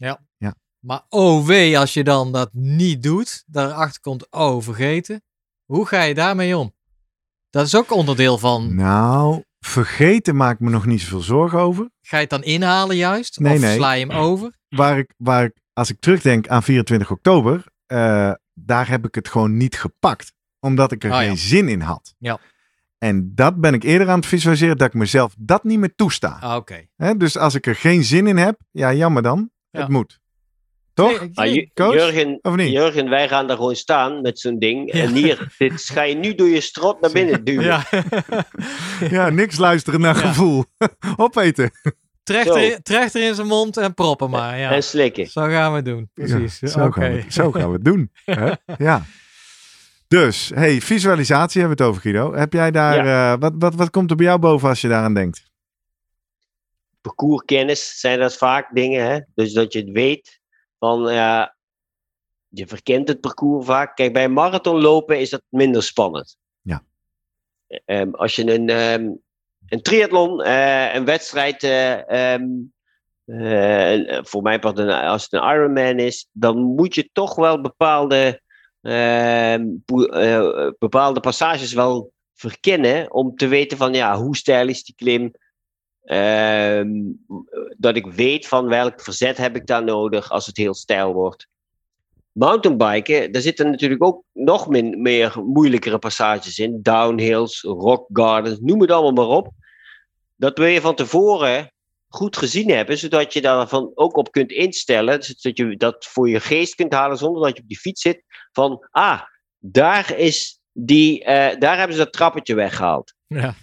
Maar 0.81 1.03
oh 1.09 1.47
wee, 1.47 1.79
als 1.79 1.95
je 1.95 2.05
dan 2.05 2.33
dat 2.33 2.49
niet 2.53 3.03
doet, 3.03 3.45
daarachter 3.47 4.01
komt, 4.01 4.31
oh 4.31 4.63
vergeten. 4.63 5.23
Hoe 5.65 5.87
ga 5.87 6.03
je 6.03 6.15
daarmee 6.15 6.57
om? 6.57 6.75
Dat 7.51 7.67
is 7.67 7.77
ook 7.77 7.93
onderdeel 7.93 8.39
van. 8.39 8.75
Nou, 8.75 9.43
vergeten 9.61 10.37
maak 10.37 10.55
ik 10.55 10.61
me 10.61 10.71
nog 10.71 10.87
niet 10.87 11.01
zoveel 11.01 11.21
zorgen 11.21 11.59
over. 11.59 11.91
Ga 12.01 12.17
je 12.17 12.23
het 12.23 12.31
dan 12.31 12.43
inhalen 12.43 12.97
juist? 12.97 13.39
Nee, 13.39 13.55
of 13.55 13.61
nee. 13.61 13.77
sla 13.77 13.93
je 13.93 14.07
hem 14.07 14.17
over? 14.17 14.57
Waar 14.69 14.99
ik, 14.99 15.15
waar 15.17 15.45
ik, 15.45 15.57
als 15.73 15.91
ik 15.91 16.01
terugdenk 16.01 16.49
aan 16.49 16.63
24 16.63 17.11
oktober, 17.11 17.65
eh, 17.87 18.33
daar 18.55 18.89
heb 18.89 19.07
ik 19.07 19.15
het 19.15 19.29
gewoon 19.29 19.57
niet 19.57 19.79
gepakt. 19.79 20.33
Omdat 20.61 20.93
ik 20.93 21.05
er 21.05 21.11
Oh, 21.11 21.17
ja. 21.17 21.23
geen 21.27 21.37
zin 21.37 21.69
in 21.69 21.81
had. 21.81 22.15
Ja. 22.19 22.39
En 22.99 23.35
dat 23.35 23.61
ben 23.61 23.75
ik 23.75 23.83
eerder 23.83 24.09
aan 24.09 24.19
het 24.19 24.27
visualiseren, 24.27 24.77
dat 24.77 24.87
ik 24.87 24.95
mezelf 24.95 25.35
dat 25.39 25.65
niet 25.65 25.79
meer 25.79 25.95
toesta. 25.95 26.39
Ah, 26.41 26.57
Oké. 26.57 26.87
Dus 27.17 27.37
als 27.37 27.55
ik 27.55 27.67
er 27.67 27.75
geen 27.77 28.05
zin 28.05 28.27
in 28.27 28.37
heb, 28.37 28.61
ja, 28.71 28.93
jammer 28.93 29.23
dan. 29.23 29.51
Ja. 29.71 29.81
Het 29.81 29.89
moet. 29.89 30.21
Toch? 30.99 31.21
Nee, 31.21 31.31
Maar 31.35 31.45
nee, 31.47 31.55
Ju- 31.55 31.69
Coach? 31.75 31.95
Jurgen, 31.95 32.39
Of 32.43 32.57
niet? 32.57 32.71
Jurgen, 32.73 33.09
wij 33.09 33.29
gaan 33.29 33.47
daar 33.47 33.57
gewoon 33.57 33.77
staan 33.77 34.21
met 34.23 34.39
zo'n 34.39 34.59
ding. 34.59 34.93
Ja. 34.95 35.03
En 35.03 35.13
hier, 35.15 35.55
dit 35.59 35.83
ga 35.83 36.03
je 36.03 36.15
nu 36.15 36.35
door 36.35 36.49
je 36.49 36.61
strot 36.61 37.01
naar 37.01 37.13
binnen 37.13 37.45
duwen. 37.45 37.65
ja. 37.65 37.85
Ja, 39.11 39.29
niks 39.29 39.57
luisteren 39.59 40.01
naar 40.01 40.15
Ja. 40.17 40.21
gevoel. 40.21 40.65
Opeten. 41.17 41.71
trechter, 42.23 42.63
in, 42.63 42.79
trechter 42.83 43.23
in 43.27 43.35
zijn 43.35 43.47
mond 43.47 43.77
en 43.77 43.95
proppen 43.95 44.31
maar. 44.31 44.59
Ja. 44.59 44.71
En 44.71 44.83
slikken. 44.83 45.27
Zo 45.27 45.41
gaan 45.43 45.71
we 45.71 45.77
het 45.77 45.85
doen. 45.85 46.11
Precies. 46.15 46.61
Ja, 46.61 46.69
zo, 46.69 46.85
Oké. 46.85 47.01
gaan 47.01 47.13
we, 47.13 47.21
het- 47.21 47.33
zo 47.33 47.53
gaan 47.53 47.67
we 47.67 47.73
het 47.73 47.85
doen. 47.85 48.11
hè? 48.25 48.53
Ja. 48.79 49.05
Dus, 50.09 50.51
hey, 50.55 50.81
visualisatie 50.81 51.61
hebben 51.61 51.79
we 51.79 51.85
het 51.85 51.93
over, 51.93 52.03
Guido. 52.11 52.35
Heb 52.35 52.53
jij 52.53 52.71
daar, 52.71 53.07
eh, 53.07 53.41
wat, 53.41 53.53
wat, 53.59 53.75
wat 53.75 53.91
komt 53.91 54.11
er 54.11 54.17
bij 54.17 54.27
jou 54.27 54.39
boven 54.39 54.69
als 54.69 54.81
je 54.81 54.89
daaraan 54.89 55.15
denkt? 55.15 55.43
Parcourskennis 57.01 58.01
zijn 58.01 58.19
dat 58.19 58.37
vaak 58.37 58.69
dingen, 58.75 59.11
hè? 59.11 59.19
Dus 59.35 59.53
dat 59.53 59.73
je 59.73 59.79
het 59.79 59.91
weet 59.91 60.38
van, 60.79 61.13
ja, 61.13 61.57
je 62.49 62.67
verkent 62.67 63.09
het 63.09 63.21
parcours 63.21 63.67
vaak. 63.67 63.97
Kijk, 63.97 64.13
bij 64.13 64.25
een 64.25 64.33
marathon 64.33 64.81
lopen 64.81 65.21
is 65.21 65.31
dat 65.31 65.43
minder 65.49 65.83
spannend. 65.83 66.37
Ja. 66.61 66.85
Ehm, 67.85 68.11
als 68.11 68.37
je 68.37 68.53
een, 68.53 68.69
ehm, 68.69 69.11
een 69.69 69.83
triathlon, 69.83 70.43
eh, 70.43 70.95
een 70.95 71.05
wedstrijd, 71.05 71.63
eh, 71.63 72.33
ehm, 72.33 72.47
eh, 73.25 74.19
voor 74.23 74.43
mijn 74.43 74.61
part, 74.61 74.79
een, 74.79 74.91
als 74.91 75.23
het 75.23 75.33
een 75.33 75.51
Ironman 75.51 75.99
is, 75.99 76.29
dan 76.33 76.59
moet 76.59 76.95
je 76.95 77.11
toch 77.13 77.35
wel 77.35 77.61
bepaalde, 77.61 78.43
bepaalde 80.79 81.21
passages 81.21 81.73
wel 81.73 82.13
verkennen 82.35 83.13
om 83.13 83.37
te 83.37 83.47
weten 83.47 83.77
van, 83.77 83.95
ja, 83.95 84.17
hoe 84.17 84.37
steil 84.37 84.69
is 84.69 84.85
die 84.85 84.95
klim? 84.95 85.33
Ehm, 86.09 86.91
dat 87.77 87.97
ik 87.97 88.07
weet 88.07 88.47
van 88.47 88.67
welk 88.67 89.01
verzet 89.01 89.37
heb 89.37 89.57
ik 89.57 89.67
daar 89.67 89.85
nodig 89.85 90.31
als 90.31 90.47
het 90.47 90.57
heel 90.57 90.75
steil 90.75 91.13
wordt. 91.13 91.49
Mountainbiken, 92.33 93.33
daar 93.33 93.43
zitten 93.43 93.71
natuurlijk 93.71 94.05
ook 94.05 94.23
nog 94.33 94.69
min, 94.69 95.03
meer 95.03 95.43
moeilijkere 95.45 95.99
passages 95.99 96.59
in. 96.59 96.83
Downhills, 96.83 97.63
rock 97.63 98.09
gardens, 98.13 98.59
noem 98.61 98.81
het 98.81 98.91
allemaal 98.91 99.27
maar 99.27 99.37
op. 99.37 99.51
Dat 100.37 100.59
wil 100.59 100.67
je 100.67 100.81
van 100.81 100.95
tevoren 100.95 101.73
goed 102.09 102.37
gezien 102.37 102.71
hebben, 102.71 102.99
zodat 102.99 103.33
je 103.33 103.41
daarvan 103.41 103.93
ook 103.95 104.17
op 104.17 104.33
kunt 104.33 104.53
instellen. 104.53 105.23
Zodat 105.23 105.57
je 105.57 105.77
dat 105.77 106.05
voor 106.05 106.29
je 106.29 106.41
geest 106.41 106.75
kunt 106.75 106.93
halen 106.93 107.19
zonder 107.19 107.43
dat 107.43 107.57
je 107.57 107.63
op 107.63 107.69
die 107.69 107.79
fiets 107.79 108.03
zit. 108.03 108.23
Van, 108.53 108.87
ah, 108.91 109.21
daar, 109.59 110.17
is 110.17 110.61
die, 110.73 111.25
eh, 111.25 111.59
daar 111.59 111.79
hebben 111.79 111.97
ze 111.97 112.03
dat 112.03 112.13
trappetje 112.13 112.55
weggehaald. 112.55 113.17
Ja. 113.29 113.55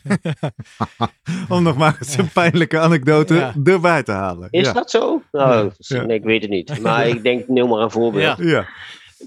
Om 1.49 1.63
nog 1.63 1.77
maar 1.77 1.97
eens 1.99 2.17
een 2.17 2.31
pijnlijke 2.31 2.79
anekdote 2.79 3.33
Ja. 3.35 3.53
erbij 3.63 4.03
te 4.03 4.11
halen. 4.11 4.47
Is 4.51 4.65
ja. 4.67 4.73
dat 4.73 4.91
zo? 4.91 5.21
Nou, 5.31 5.71
Ja. 5.77 6.03
nee, 6.03 6.17
ik 6.17 6.23
weet 6.23 6.41
het 6.41 6.49
niet. 6.51 6.79
Maar 6.81 7.07
ik 7.07 7.23
denk, 7.23 7.47
noem 7.47 7.69
maar 7.69 7.81
een 7.81 7.91
voorbeeld. 7.91 8.37
Ja. 8.37 8.45
Ja. 8.45 8.67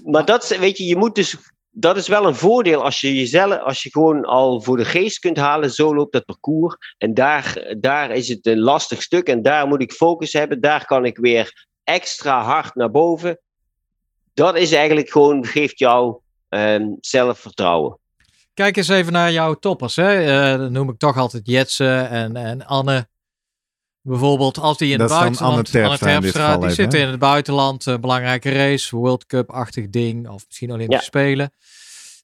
Maar 0.05 0.25
dat, 0.25 0.43
is- 0.43 0.57
weet 0.57 0.77
je, 0.77 0.85
je 0.85 0.95
moet 0.95 1.15
dus, 1.15 1.37
dat 1.69 1.97
is 1.97 2.07
wel 2.07 2.25
een 2.27 2.35
voordeel 2.35 2.83
als 2.83 3.01
je 3.01 3.15
jezelf, 3.15 3.59
als 3.59 3.83
je 3.83 3.91
gewoon 3.91 4.25
al 4.25 4.61
voor 4.61 4.77
de 4.77 4.85
geest 4.85 5.19
kunt 5.19 5.37
halen, 5.37 5.71
zo 5.71 5.95
loopt 5.95 6.13
dat 6.13 6.25
parcours. 6.25 6.75
En 6.97 7.13
daar, 7.13 7.75
daar 7.79 8.11
is 8.11 8.27
het 8.27 8.45
een 8.45 8.59
lastig 8.59 9.01
stuk 9.01 9.27
en 9.27 9.41
daar 9.41 9.67
moet 9.67 9.81
ik 9.81 9.91
focus 9.91 10.33
hebben. 10.33 10.61
Daar 10.61 10.85
kan 10.85 11.05
ik 11.05 11.17
weer 11.17 11.67
extra 11.83 12.41
hard 12.41 12.75
naar 12.75 12.91
boven. 12.91 13.39
Dat 14.33 14.55
is 14.57 14.71
eigenlijk 14.71 15.09
gewoon, 15.09 15.45
geeft 15.45 15.79
jou 15.79 16.17
ehm, 16.49 16.85
zelfvertrouwen. 16.99 17.97
Kijk 18.59 18.77
eens 18.77 18.87
even 18.87 19.13
naar 19.13 19.31
jouw 19.31 19.53
toppers. 19.53 19.95
Hè? 19.95 20.23
Eh, 20.25 20.57
dan 20.59 20.71
noem 20.71 20.89
ik 20.89 20.97
toch 20.97 21.17
altijd 21.17 21.47
Jetsen 21.47 22.09
en, 22.09 22.35
en 22.35 22.65
Anne. 22.65 23.07
Bijvoorbeeld 24.01 24.57
als 24.57 24.77
die 24.77 24.91
in 24.91 24.97
Dat 24.97 25.09
het 25.09 25.19
buitenland... 25.19 25.53
Anne 25.73 25.91
Terpstra 25.97 26.57
die 26.57 26.69
zitten 26.69 26.99
in 26.99 27.07
het 27.07 27.19
buitenland. 27.19 27.87
eh, 27.87 27.97
belangrijke 27.97 28.51
race, 28.51 28.95
World 28.95 29.25
Cup-achtig 29.25 29.89
ding. 29.89 30.29
Of 30.29 30.43
misschien 30.47 30.71
Olympische 30.71 31.01
Ja. 31.01 31.07
Spelen. 31.07 31.51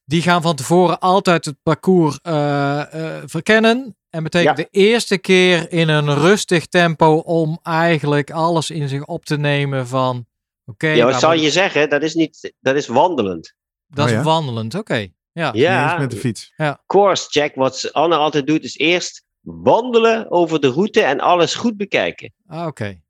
Die 0.04 0.22
gaan 0.22 0.42
van 0.42 0.56
tevoren 0.56 0.98
altijd 0.98 1.44
het 1.44 1.56
parcours 1.62 2.18
eh, 2.22 2.80
eh, 3.16 3.22
verkennen. 3.26 3.96
En 4.10 4.22
betekent 4.22 4.58
Ja. 4.58 4.64
de 4.64 4.78
eerste 4.78 5.18
keer 5.18 5.72
in 5.72 5.88
een 5.88 6.14
rustig 6.14 6.66
tempo 6.66 7.14
om 7.16 7.58
eigenlijk 7.62 8.30
alles 8.30 8.70
in 8.70 8.88
zich 8.88 9.04
op 9.04 9.24
te 9.24 9.36
nemen 9.38 9.86
van... 9.86 10.26
Oké, 10.66 10.88
ja, 10.88 11.04
wat 11.04 11.22
moet- 11.30 11.40
je 11.40 11.50
zeggen? 11.50 11.90
Dat 11.90 12.02
is, 12.02 12.14
niet, 12.14 12.52
dat 12.60 12.74
is 12.76 12.86
wandelend. 12.86 13.54
dat 13.86 14.04
Oh 14.04 14.10
is 14.10 14.16
ja? 14.16 14.22
wandelend, 14.22 14.74
oké. 14.74 15.08
Ja. 15.36 15.50
Ja, 15.52 15.98
met 15.98 16.10
de 16.10 16.16
fiets. 16.16 16.52
course 16.86 17.26
check. 17.28 17.54
Wat 17.54 17.92
Anne 17.92 18.16
altijd 18.16 18.46
doet, 18.46 18.64
is 18.64 18.78
eerst 18.78 19.24
wandelen 19.40 20.30
over 20.30 20.60
de 20.60 20.68
route 20.68 21.02
en 21.02 21.20
alles 21.20 21.54
goed 21.54 21.76
bekijken. 21.76 22.32
Ah, 22.46 22.66
oké. 22.66 23.00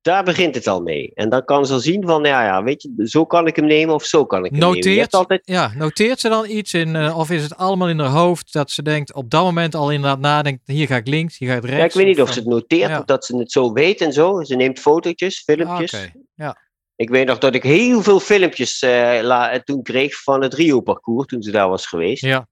Daar 0.00 0.24
begint 0.24 0.54
het 0.54 0.66
al 0.66 0.80
mee. 0.80 1.10
En 1.14 1.28
dan 1.28 1.44
kan 1.44 1.66
ze 1.66 1.72
al 1.72 1.78
zien 1.78 2.06
van, 2.06 2.24
ja, 2.24 2.44
ja, 2.44 2.62
weet 2.62 2.82
je, 2.82 3.08
zo 3.08 3.24
kan 3.24 3.46
ik 3.46 3.56
hem 3.56 3.64
nemen 3.64 3.94
of 3.94 4.04
zo 4.04 4.26
kan 4.26 4.44
ik 4.44 4.50
hem 4.50 4.60
nemen. 4.60 4.74
Noteert, 4.74 4.98
hebt 4.98 5.14
altijd, 5.14 5.40
ja, 5.44 5.72
noteert 5.76 6.20
ze 6.20 6.28
dan 6.28 6.48
iets 6.48 6.74
in, 6.74 6.96
eh, 6.96 7.18
of 7.18 7.30
is 7.30 7.42
het 7.42 7.56
allemaal 7.56 7.88
in 7.88 7.98
haar 7.98 8.08
hoofd 8.08 8.52
dat 8.52 8.70
ze 8.70 8.82
denkt, 8.82 9.14
op 9.14 9.30
dat 9.30 9.42
moment 9.42 9.74
al 9.74 9.90
inderdaad 9.90 10.20
nadenkt, 10.20 10.60
hier 10.64 10.86
ga 10.86 10.96
ik 10.96 11.06
links, 11.06 11.38
hier 11.38 11.48
ga 11.48 11.54
ik 11.54 11.62
rechts. 11.62 11.78
ja, 11.78 11.84
ik 11.84 11.92
weet 11.92 12.06
niet 12.06 12.20
of 12.20 12.32
ze 12.32 12.38
het 12.38 12.48
noteert, 12.48 12.90
ja. 12.90 12.98
of 12.98 13.04
dat 13.04 13.24
ze 13.24 13.36
het 13.36 13.52
zo 13.52 13.72
weet 13.72 14.00
en 14.00 14.12
zo. 14.12 14.42
Ze 14.42 14.56
neemt 14.56 14.78
fotootjes, 14.78 15.42
ah, 15.46 15.56
filmpjes. 15.56 15.92
Oké, 15.92 16.12
ja. 16.34 16.56
Ik 17.00 17.10
weet 17.10 17.26
nog 17.26 17.38
dat 17.38 17.54
ik 17.54 17.62
heel 17.62 18.02
veel 18.02 18.20
filmpjes 18.20 18.80
eh, 18.82 19.18
la- 19.22 19.60
toen 19.60 19.82
kreeg 19.82 20.22
van 20.22 20.42
het 20.42 20.54
Rio-parcours, 20.54 21.26
toen 21.26 21.42
ze 21.42 21.50
daar 21.50 21.68
was 21.68 21.86
geweest. 21.86 22.22
Ja. 22.24 22.48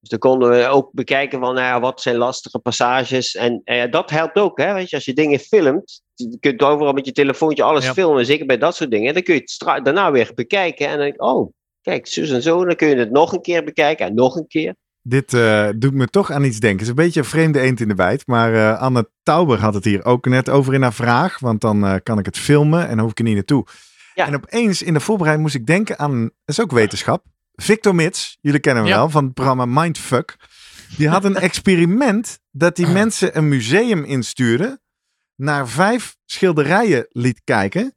Dus 0.00 0.08
dan 0.10 0.18
konden 0.18 0.50
we 0.50 0.66
ook 0.66 0.92
bekijken 0.92 1.40
van 1.40 1.54
nou 1.54 1.66
ja, 1.66 1.80
wat 1.80 2.00
zijn 2.00 2.16
lastige 2.16 2.58
passages. 2.58 3.34
En 3.34 3.60
eh, 3.64 3.90
dat 3.90 4.10
helpt 4.10 4.36
ook, 4.38 4.58
hè? 4.58 4.72
Weet 4.72 4.90
je, 4.90 4.96
als 4.96 5.04
je 5.04 5.12
dingen 5.12 5.38
filmt, 5.38 6.02
je 6.14 6.36
kunt 6.40 6.62
overal 6.62 6.92
met 6.92 7.06
je 7.06 7.12
telefoontje 7.12 7.62
alles 7.62 7.84
Ja. 7.84 7.92
filmen, 7.92 8.26
zeker 8.26 8.46
bij 8.46 8.58
dat 8.58 8.76
soort 8.76 8.90
dingen. 8.90 9.14
Dan 9.14 9.22
kun 9.22 9.34
je 9.34 9.40
het 9.40 9.84
daarna 9.84 10.10
weer 10.10 10.30
bekijken 10.34 10.86
en 10.86 10.92
dan 10.92 11.00
denk 11.00 11.14
ik, 11.14 11.22
oh, 11.22 11.52
kijk, 11.80 12.06
zo 12.06 12.20
en 12.20 12.42
zo. 12.42 12.64
Dan 12.64 12.76
kun 12.76 12.88
je 12.88 12.96
het 12.96 13.10
nog 13.10 13.32
een 13.32 13.42
keer 13.42 13.64
bekijken 13.64 14.06
en 14.06 14.14
nog 14.14 14.36
een 14.36 14.46
keer. 14.46 14.74
Dit 15.02 15.34
eh, 15.34 15.68
doet 15.76 15.94
me 15.94 16.06
toch 16.06 16.30
aan 16.30 16.44
iets 16.44 16.60
denken. 16.60 16.78
Het 16.78 16.82
is 16.82 16.88
een 16.88 17.04
beetje 17.04 17.20
een 17.20 17.26
vreemde 17.26 17.60
eend 17.60 17.80
in 17.80 17.88
de 17.88 17.94
bijt. 17.94 18.26
Maar 18.26 18.54
eh, 18.54 18.80
Anne 18.80 19.08
Tauber 19.22 19.58
had 19.60 19.74
het 19.74 19.84
hier 19.84 20.04
ook 20.04 20.26
net 20.26 20.48
over 20.48 20.74
in 20.74 20.82
haar 20.82 20.92
vraag. 20.92 21.38
Want 21.38 21.60
dan 21.60 21.86
eh, 21.86 21.94
kan 22.02 22.18
ik 22.18 22.26
het 22.26 22.38
filmen 22.38 22.82
en 22.82 22.88
dan 22.88 22.98
hoef 23.00 23.10
ik 23.10 23.18
er 23.18 23.24
niet 23.24 23.34
naartoe. 23.34 23.66
Ja. 24.14 24.26
En 24.26 24.34
opeens 24.34 24.82
in 24.82 24.94
de 24.94 25.00
voorbereiding 25.00 25.44
moest 25.46 25.60
ik 25.60 25.66
denken 25.66 25.98
aan, 25.98 26.20
dat 26.22 26.30
is 26.44 26.60
ook 26.60 26.72
wetenschap. 26.72 27.24
Victor 27.54 27.94
Mits, 27.94 28.38
jullie 28.40 28.60
kennen 28.60 28.82
hem 28.82 28.92
Ja. 28.92 28.98
wel, 28.98 29.10
van 29.10 29.24
het 29.24 29.34
programma 29.34 29.64
Mindfuck. 29.66 30.36
Die 30.96 31.08
had 31.08 31.24
een 31.24 31.36
experiment 31.48 32.38
dat 32.50 32.76
die 32.76 32.86
mensen 32.86 33.36
een 33.36 33.48
museum 33.48 34.04
instuurde. 34.04 34.80
Naar 35.36 35.68
vijf 35.68 36.16
schilderijen 36.26 37.06
liet 37.08 37.40
kijken. 37.44 37.94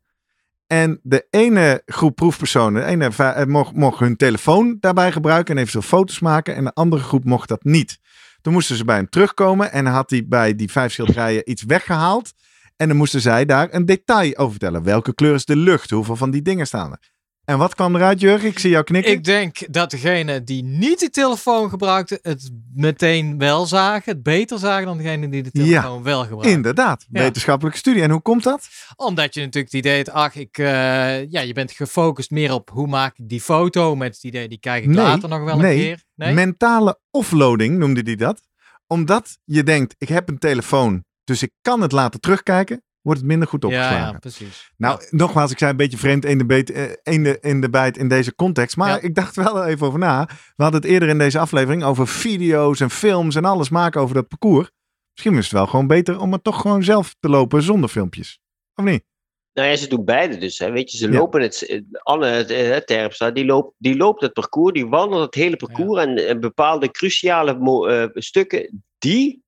En 0.68 1.00
de 1.04 1.28
ene 1.30 1.82
groep 1.86 2.16
proefpersonen, 2.16 2.86
ene 2.86 3.12
eh, 3.18 3.46
mocht, 3.46 3.76
mocht 3.76 4.00
hun 4.00 4.16
telefoon 4.16 4.78
daarbij 4.80 5.12
gebruiken 5.12 5.56
en 5.56 5.62
eventueel 5.62 5.84
foto's 5.84 6.20
maken. 6.20 6.56
En 6.56 6.64
de 6.64 6.74
andere 6.74 7.02
groep 7.02 7.24
mocht 7.24 7.48
dat 7.48 7.64
niet. 7.64 8.00
Toen 8.42 8.54
moesten 8.54 8.76
ze 8.76 8.86
bij 8.86 8.96
hem 8.96 9.10
terugkomen 9.10 9.72
en 9.72 9.86
had 9.86 10.10
hij 10.10 10.26
bij 10.28 10.56
die 10.56 10.72
vijf 10.72 10.92
schilderijen 10.92 11.50
iets 11.50 11.64
weggehaald. 11.64 12.34
En 12.76 12.88
dan 12.88 12.98
moesten 12.98 13.22
zij 13.22 13.46
daar 13.46 13.68
een 13.72 13.86
detail 13.86 14.36
over 14.38 14.52
vertellen. 14.52 14.84
Welke 14.84 15.14
kleur 15.14 15.34
is 15.34 15.46
de 15.46 15.56
lucht? 15.56 15.90
Hoeveel 15.90 16.16
van 16.16 16.32
die 16.32 16.42
dingen 16.42 16.68
staan 16.68 16.92
er? 16.92 17.15
En 17.46 17.58
wat 17.58 17.76
kwam 17.76 17.96
eruit, 17.96 18.20
Jurgen? 18.20 18.50
Ik 18.50 18.60
zie 18.60 18.70
jou 18.70 18.84
knikken. 18.84 19.12
Ik 19.12 19.24
denk 19.24 19.74
dat 19.74 19.90
degene 19.92 20.44
die 20.44 20.64
niet 20.64 21.00
de 21.00 21.10
telefoon 21.10 21.70
gebruikte, 21.70 22.20
het 22.22 22.52
meteen 22.74 23.38
wel 23.38 23.66
zagen. 23.66 24.12
Het 24.14 24.24
beter 24.24 24.60
zagen 24.60 24.86
dan 24.86 24.98
degene 24.98 25.30
die 25.30 25.44
de 25.44 25.50
Ja, 25.52 25.64
telefoon 25.82 26.04
wel 26.04 26.22
gebruikte. 26.22 26.50
Inderdaad, 26.50 27.06
Ja. 27.10 27.22
wetenschappelijke 27.22 27.78
studie. 27.80 28.02
En 28.02 28.10
hoe 28.12 28.22
komt 28.22 28.44
dat? 28.44 28.68
Omdat 28.96 29.34
je 29.34 29.40
natuurlijk 29.40 29.72
het 29.74 29.82
idee 29.82 29.96
hebt, 29.96 30.10
ach, 30.10 30.36
ik, 30.36 30.58
eh, 30.58 30.66
ja, 31.32 31.42
je 31.42 31.54
bent 31.54 31.72
gefocust 31.72 32.32
meer 32.32 32.54
op 32.54 32.70
hoe 32.70 32.88
maak 32.88 33.18
ik 33.18 33.30
die 33.30 33.42
foto. 33.42 33.96
Met 33.96 34.14
het 34.14 34.24
idee, 34.24 34.48
die 34.48 34.60
kijk 34.60 34.84
ik 34.84 34.90
Nee, 34.90 34.98
later 34.98 35.30
nog 35.30 35.44
wel 35.44 35.58
nee, 35.58 35.74
een 35.78 35.84
keer. 35.84 36.04
Nee? 36.16 36.34
Mentale 36.34 37.00
offloading 37.12 37.78
noemde 37.78 38.02
hij 38.04 38.16
dat. 38.16 38.42
Omdat 38.88 39.38
je 39.44 39.64
denkt, 39.64 39.96
ik 39.98 40.08
heb 40.08 40.30
een 40.30 40.38
telefoon, 40.38 41.04
dus 41.24 41.42
ik 41.44 41.52
kan 41.62 41.82
het 41.82 41.92
laten 41.92 42.20
terugkijken, 42.20 42.84
wordt 43.06 43.20
het 43.20 43.30
minder 43.30 43.48
goed 43.48 43.64
opgeslagen. 43.66 43.98
ja, 44.14 44.20
precies. 44.20 44.72
Nou, 44.78 45.02
nogmaals, 45.10 45.52
ik 45.52 45.58
zei 45.58 45.72
een 45.72 45.78
beetje 45.78 45.98
vreemd 45.98 46.26
in 46.26 46.38
de, 46.38 46.46
beet, 46.46 46.72
eh, 46.72 46.84
in 47.04 47.24
de, 47.24 47.38
in 47.42 47.62
de 47.62 47.70
bijt 47.70 47.98
in 47.98 48.08
deze 48.08 48.36
context. 48.36 48.78
Maar 48.78 48.90
Ja. 48.90 49.02
ik 49.02 49.16
dacht 49.16 49.36
wel 49.36 49.66
even 49.66 49.88
over 49.88 50.00
na. 50.00 50.26
We 50.56 50.64
hadden 50.64 50.82
het 50.82 50.90
eerder 50.90 51.10
in 51.10 51.18
deze 51.18 51.40
aflevering 51.40 51.84
over 51.84 52.08
video's 52.08 52.80
en 52.80 52.90
films 52.90 53.36
en 53.36 53.46
alles 53.46 53.70
maken 53.70 54.02
over 54.02 54.16
dat 54.16 54.28
parcours. 54.28 54.72
Misschien 55.14 55.38
is 55.38 55.44
het 55.44 55.54
wel 55.54 55.68
gewoon 55.68 55.88
beter 55.88 56.20
om 56.20 56.32
het 56.32 56.44
toch 56.44 56.62
gewoon 56.62 56.84
zelf 56.84 57.16
te 57.20 57.30
lopen 57.30 57.62
zonder 57.62 57.90
filmpjes. 57.90 58.40
Of 58.76 58.86
niet? 58.86 59.04
Nou 59.54 59.68
ja, 59.70 59.76
ze 59.76 59.88
doen 59.88 60.06
beide 60.06 60.38
dus. 60.38 60.60
Hè. 60.60 60.72
Weet 60.72 60.92
je, 60.92 60.98
ze 60.98 61.12
Ja. 61.12 61.18
lopen 61.18 61.42
het. 61.42 61.82
Anne 62.04 62.28
eh, 62.46 62.78
Terpstra, 62.78 63.32
die 63.32 63.46
loopt, 63.46 63.74
die 63.78 63.98
loopt 63.98 64.22
het 64.22 64.34
parcours, 64.34 64.74
die 64.74 64.88
wandelt 64.88 65.26
het 65.26 65.36
hele 65.36 65.56
parcours. 65.56 66.02
En, 66.06 66.28
en 66.28 66.40
bepaalde 66.40 66.92
cruciale 66.92 67.58
eh, 67.90 68.10
stukken, 68.22 68.84
die 68.98 69.44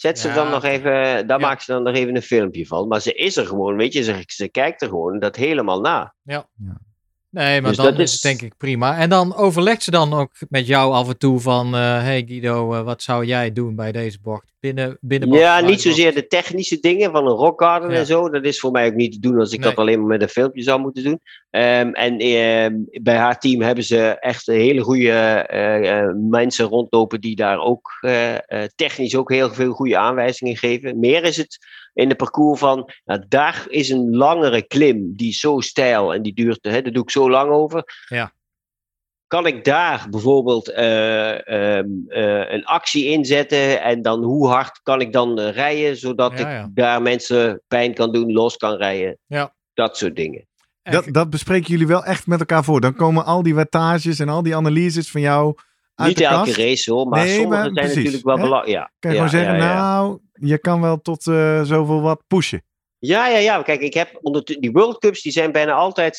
zet 0.00 0.18
ze 0.18 0.28
Ja, 0.28 0.34
dan 0.34 0.50
nog 0.50 0.64
even. 0.64 1.26
Daar 1.26 1.40
Ja. 1.40 1.46
maakt 1.46 1.62
ze 1.62 1.72
dan 1.72 1.82
nog 1.82 1.94
even 1.94 2.16
een 2.16 2.22
filmpje 2.22 2.66
van. 2.66 2.88
Maar 2.88 3.00
ze 3.00 3.12
is 3.14 3.36
er 3.36 3.46
gewoon, 3.46 3.76
weet 3.76 3.92
je, 3.92 4.02
ze, 4.02 4.22
ze 4.26 4.48
kijkt 4.48 4.82
er 4.82 4.88
gewoon 4.88 5.18
dat 5.18 5.36
helemaal 5.36 5.80
na. 5.80 6.14
Nee, 7.38 7.60
maar 7.60 7.68
Dus 7.70 7.76
dan 7.76 7.86
dat 7.86 7.98
is 7.98 8.12
het 8.12 8.22
denk 8.22 8.42
ik 8.42 8.56
prima. 8.56 8.96
En 8.98 9.08
dan 9.08 9.36
overlegt 9.36 9.82
ze 9.82 9.90
dan 9.90 10.12
ook 10.14 10.30
met 10.48 10.66
jou 10.66 10.92
af 10.92 11.08
en 11.08 11.18
toe 11.18 11.40
van... 11.40 11.74
eh 11.74 11.80
hey 12.02 12.24
Guido, 12.26 12.74
eh, 12.74 12.82
wat 12.82 13.02
zou 13.02 13.24
jij 13.24 13.52
doen 13.52 13.74
bij 13.76 13.92
deze 13.92 14.18
bocht? 14.22 14.46
Binnen, 14.60 14.98
binnen 15.00 15.32
Ja, 15.32 15.60
niet 15.60 15.82
zozeer 15.82 16.14
de 16.14 16.26
technische 16.26 16.78
dingen 16.80 17.10
van 17.10 17.26
een 17.26 17.32
rockgarden 17.36 17.90
Ja. 17.90 17.96
en 17.98 18.06
zo. 18.06 18.30
Dat 18.30 18.44
is 18.44 18.60
voor 18.60 18.70
mij 18.70 18.86
ook 18.86 18.94
niet 18.94 19.12
te 19.12 19.20
doen 19.20 19.38
als 19.38 19.52
ik 19.52 19.58
Nee. 19.60 19.68
dat 19.68 19.78
alleen 19.78 19.98
maar 19.98 20.08
met 20.08 20.22
een 20.22 20.28
filmpje 20.28 20.62
zou 20.62 20.80
moeten 20.80 21.02
doen. 21.04 21.20
Ehm, 21.50 21.88
en 21.92 22.18
ehm, 22.18 22.74
bij 23.02 23.16
haar 23.16 23.38
team 23.38 23.60
hebben 23.62 23.84
ze 23.84 23.96
echt 24.20 24.46
hele 24.46 24.80
goede 24.80 25.10
eh, 25.10 26.08
mensen 26.30 26.66
rondlopen 26.66 27.20
die 27.20 27.36
daar 27.36 27.58
ook 27.60 27.90
technisch 28.74 29.16
ook 29.16 29.30
heel 29.30 29.52
veel 29.52 29.72
goede 29.72 29.98
aanwijzingen 29.98 30.56
geven. 30.56 30.98
Meer 30.98 31.24
is 31.24 31.36
het 31.36 31.58
in 31.98 32.08
de 32.08 32.14
parcours 32.14 32.58
van, 32.58 32.90
nou, 33.04 33.24
daar 33.28 33.66
is 33.68 33.88
een 33.88 34.16
langere 34.16 34.62
klim 34.62 35.16
die 35.16 35.32
zo 35.32 35.60
steil 35.60 36.14
en 36.14 36.22
die 36.22 36.34
duurt, 36.34 36.58
hè, 36.62 36.82
daar 36.82 36.92
doe 36.92 37.02
ik 37.02 37.10
zo 37.10 37.30
lang 37.30 37.50
over. 37.50 38.04
Ja. 38.08 38.32
Kan 39.26 39.46
ik 39.46 39.64
daar 39.64 40.06
bijvoorbeeld 40.10 40.68
eh, 40.68 41.48
ehm, 41.48 41.86
eh, 42.08 42.52
een 42.52 42.64
actie 42.64 43.04
inzetten 43.04 43.82
en 43.82 44.02
dan 44.02 44.22
hoe 44.22 44.48
hard 44.48 44.80
kan 44.82 45.00
ik 45.00 45.12
dan 45.12 45.38
eh, 45.38 45.52
rijden 45.52 45.96
zodat 45.96 46.38
Ja, 46.38 46.64
ik 46.64 46.66
daar 46.74 47.02
mensen 47.02 47.62
pijn 47.68 47.94
kan 47.94 48.12
doen, 48.12 48.32
los 48.32 48.56
kan 48.56 48.76
rijden. 48.76 49.18
Ja. 49.26 49.54
Dat 49.74 49.96
soort 49.96 50.16
dingen. 50.16 50.46
Dat, 50.82 51.06
dat 51.10 51.30
bespreken 51.30 51.70
jullie 51.70 51.86
wel 51.86 52.04
echt 52.04 52.26
met 52.26 52.40
elkaar 52.40 52.64
voor. 52.64 52.80
Dan 52.80 52.94
komen 52.94 53.24
al 53.24 53.42
die 53.42 53.54
wattages 53.54 54.18
en 54.18 54.28
al 54.28 54.42
die 54.42 54.56
analyses 54.56 55.10
van 55.10 55.20
jou 55.20 55.54
uit 55.98 56.08
Niet 56.08 56.20
elke 56.20 56.44
kast. 56.44 56.56
race 56.56 56.92
hoor, 56.92 57.08
maar 57.08 57.24
Nee, 57.24 57.36
sommige 57.36 57.62
zijn 57.62 57.74
precies, 57.74 57.94
natuurlijk 57.96 58.24
wel 58.24 58.36
belangrijk. 58.36 58.68
Ja, 58.76 58.90
Kan 58.98 59.10
je 59.10 59.16
ja, 59.16 59.24
gewoon 59.26 59.42
zeggen, 59.42 59.66
ja, 59.66 59.74
nou, 59.74 60.18
je 60.32 60.58
kan 60.58 60.80
wel 60.80 61.00
tot 61.00 61.26
eh, 61.26 61.62
zoveel 61.62 62.00
wat 62.00 62.22
pushen. 62.26 62.62
Ja, 62.98 63.28
ja, 63.28 63.38
ja. 63.38 63.62
Kijk, 63.62 63.80
ik 63.80 63.94
heb 63.94 64.18
onder 64.22 64.44
die 64.44 64.72
World 64.72 64.98
Cups, 64.98 65.22
die 65.22 65.32
zijn 65.32 65.52
bijna 65.52 65.72
altijd 65.72 66.18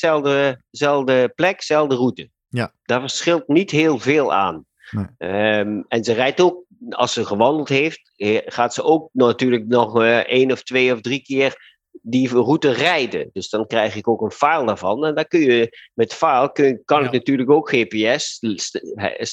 dezelfde, 0.70 1.32
plek, 1.34 1.56
dezelfde 1.56 1.94
route. 1.94 2.30
Ja. 2.48 2.72
Daar 2.82 3.00
verschilt 3.00 3.48
niet 3.48 3.70
heel 3.70 3.98
veel 3.98 4.32
aan. 4.34 4.64
Nee. 4.90 5.06
Ehm, 5.18 5.82
en 5.88 6.04
ze 6.04 6.12
rijdt 6.12 6.40
ook, 6.40 6.64
als 6.90 7.12
ze 7.12 7.24
gewandeld 7.24 7.68
heeft, 7.68 8.12
gaat 8.46 8.74
ze 8.74 8.82
ook 8.82 9.08
natuurlijk 9.12 9.66
nog 9.66 10.02
eh, 10.02 10.18
één 10.18 10.52
of 10.52 10.62
twee 10.62 10.92
of 10.92 11.00
drie 11.00 11.22
keer 11.22 11.69
die 12.02 12.28
route 12.28 12.70
rijden. 12.70 13.30
Dus 13.32 13.48
dan 13.48 13.66
krijg 13.66 13.96
ik 13.96 14.08
ook 14.08 14.20
een 14.20 14.30
file 14.30 14.66
daarvan. 14.66 15.06
En 15.06 15.14
dan 15.14 15.24
kun 15.24 15.40
je 15.40 15.78
met 15.94 16.14
file 16.14 16.52
kun, 16.52 16.82
kan 16.84 17.04
ik 17.04 17.12
natuurlijk 17.12 17.50
ook 17.50 17.70
GPS, 17.70 18.38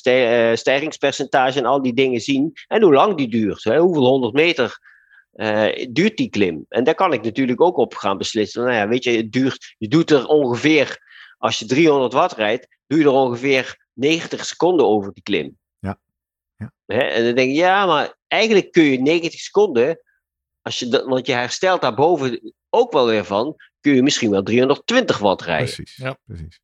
eh, 0.03 0.55
stijgingspercentage 0.55 1.59
en 1.59 1.65
al 1.65 1.81
die 1.81 1.93
dingen 1.93 2.21
zien. 2.21 2.53
En 2.67 2.81
hoe 2.81 2.93
lang 2.93 3.17
die 3.17 3.27
duurt. 3.29 3.63
Hè? 3.63 3.79
Hoeveel 3.79 4.05
honderd 4.05 4.33
meter 4.33 4.79
eh, 5.31 5.87
duurt 5.89 6.17
die 6.17 6.29
klim? 6.29 6.65
En 6.69 6.83
daar 6.83 6.95
kan 6.95 7.13
ik 7.13 7.23
natuurlijk 7.23 7.61
ook 7.61 7.77
op 7.77 7.93
gaan 7.93 8.17
beslissen. 8.17 8.63
Nou 8.63 8.75
ja, 8.75 8.87
weet 8.87 9.03
je, 9.03 9.11
het 9.11 9.31
duurt, 9.31 9.75
je 9.77 9.87
doet 9.87 10.11
er 10.11 10.27
ongeveer, 10.27 10.99
als 11.37 11.59
je 11.59 11.65
300 11.65 12.13
watt 12.13 12.33
rijdt, 12.33 12.67
doe 12.87 12.99
je 12.99 13.05
er 13.05 13.11
ongeveer 13.11 13.85
90 13.93 14.45
seconden 14.45 14.87
over 14.87 15.13
die 15.13 15.23
klim. 15.23 15.57
Ja. 15.79 15.99
Ja. 16.57 16.71
Hè? 16.85 16.99
En 16.99 17.25
dan 17.25 17.35
denk 17.35 17.49
je, 17.49 17.55
ja, 17.55 17.85
maar 17.85 18.15
eigenlijk 18.27 18.71
kun 18.71 18.83
je 18.83 19.01
90 19.01 19.39
seconden, 19.39 20.01
als 20.67 20.79
je 20.79 20.87
dat, 20.87 21.05
want 21.05 21.27
je 21.27 21.33
herstelt 21.33 21.81
daarboven 21.81 22.53
ook 22.69 22.91
wel 22.93 23.05
weer 23.05 23.25
van, 23.25 23.55
kun 23.81 23.95
je 23.95 24.03
misschien 24.03 24.29
wel 24.29 24.43
320 24.43 25.17
watt 25.17 25.41
rijden. 25.41 25.73
Precies. 25.73 25.95
Ja. 25.95 26.17
precies. 26.25 26.59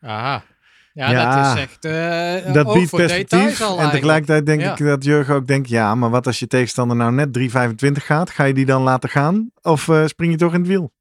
Aha. 0.00 0.44
Ja, 0.92 1.10
Ja, 1.10 1.44
dat 1.46 1.56
is 1.56 1.62
echt 1.62 1.84
eh 1.84 2.52
dat 2.52 2.72
biedt 2.72 2.90
perspectief. 2.90 3.40
al 3.40 3.42
En 3.42 3.48
eigenlijk. 3.66 3.90
tegelijkertijd 3.90 4.46
denk 4.46 4.60
Ja. 4.60 4.72
ik 4.76 4.84
dat 4.86 5.04
Jurgen 5.04 5.34
ook 5.34 5.46
denkt, 5.46 5.68
ja, 5.68 5.94
maar 5.94 6.10
wat 6.10 6.26
als 6.26 6.38
je 6.38 6.46
tegenstander 6.46 6.96
nou 6.96 7.12
net 7.12 7.32
3,25 7.32 8.04
gaat? 8.06 8.30
Ga 8.30 8.44
je 8.44 8.54
die 8.54 8.66
dan 8.66 8.82
laten 8.82 9.08
gaan? 9.08 9.50
Of 9.62 9.88
eh, 9.88 10.06
spring 10.06 10.32
je 10.32 10.38
toch 10.38 10.52
in 10.54 10.58
het 10.58 10.68
wiel? 10.68 10.92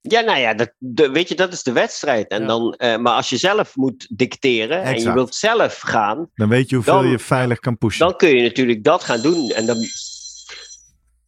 Ja, 0.00 0.20
nou 0.20 0.38
ja, 0.38 0.54
dat, 0.54 0.72
de, 0.78 1.10
weet 1.10 1.28
je, 1.28 1.34
dat 1.34 1.52
is 1.52 1.62
de 1.62 1.72
wedstrijd. 1.72 2.28
En 2.28 2.40
Ja. 2.40 2.46
dan, 2.46 2.74
eh, 2.74 2.96
maar 2.98 3.12
als 3.12 3.28
je 3.28 3.36
zelf 3.36 3.76
moet 3.76 4.06
dicteren 4.16 4.82
en 4.82 5.00
je 5.00 5.12
wilt 5.12 5.34
zelf 5.34 5.78
gaan, 5.78 6.30
Dan 6.34 6.48
weet 6.48 6.68
je 6.68 6.74
hoeveel 6.74 6.94
Dan- 7.02 7.10
je 7.10 7.18
veilig 7.18 7.58
kan 7.58 7.78
pushen. 7.78 8.06
dan 8.06 8.16
kun 8.16 8.36
je 8.36 8.42
natuurlijk 8.42 8.84
dat 8.84 9.04
gaan 9.04 9.20
doen. 9.20 9.50
En 9.50 9.66
dan, 9.66 9.76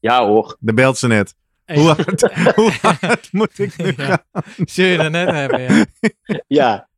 ja 0.02 0.26
hoor, 0.26 0.56
De 0.60 0.74
belt 0.74 0.98
ze 0.98 1.06
net. 1.06 1.34
Hey. 1.64 1.76
Hoe 1.76 1.86
hard, 1.86 2.20
hoe 2.54 2.72
hard 2.80 3.28
moet 3.38 3.58
ik 3.58 3.76
nu 3.76 3.92
Ja. 3.96 4.24
gaan? 4.32 4.42
Zul 4.64 4.86
je 4.86 4.96
dat 4.96 5.10
net 5.10 5.30
hebben, 5.30 5.60
ja. 5.60 5.84
ja. 6.60 6.88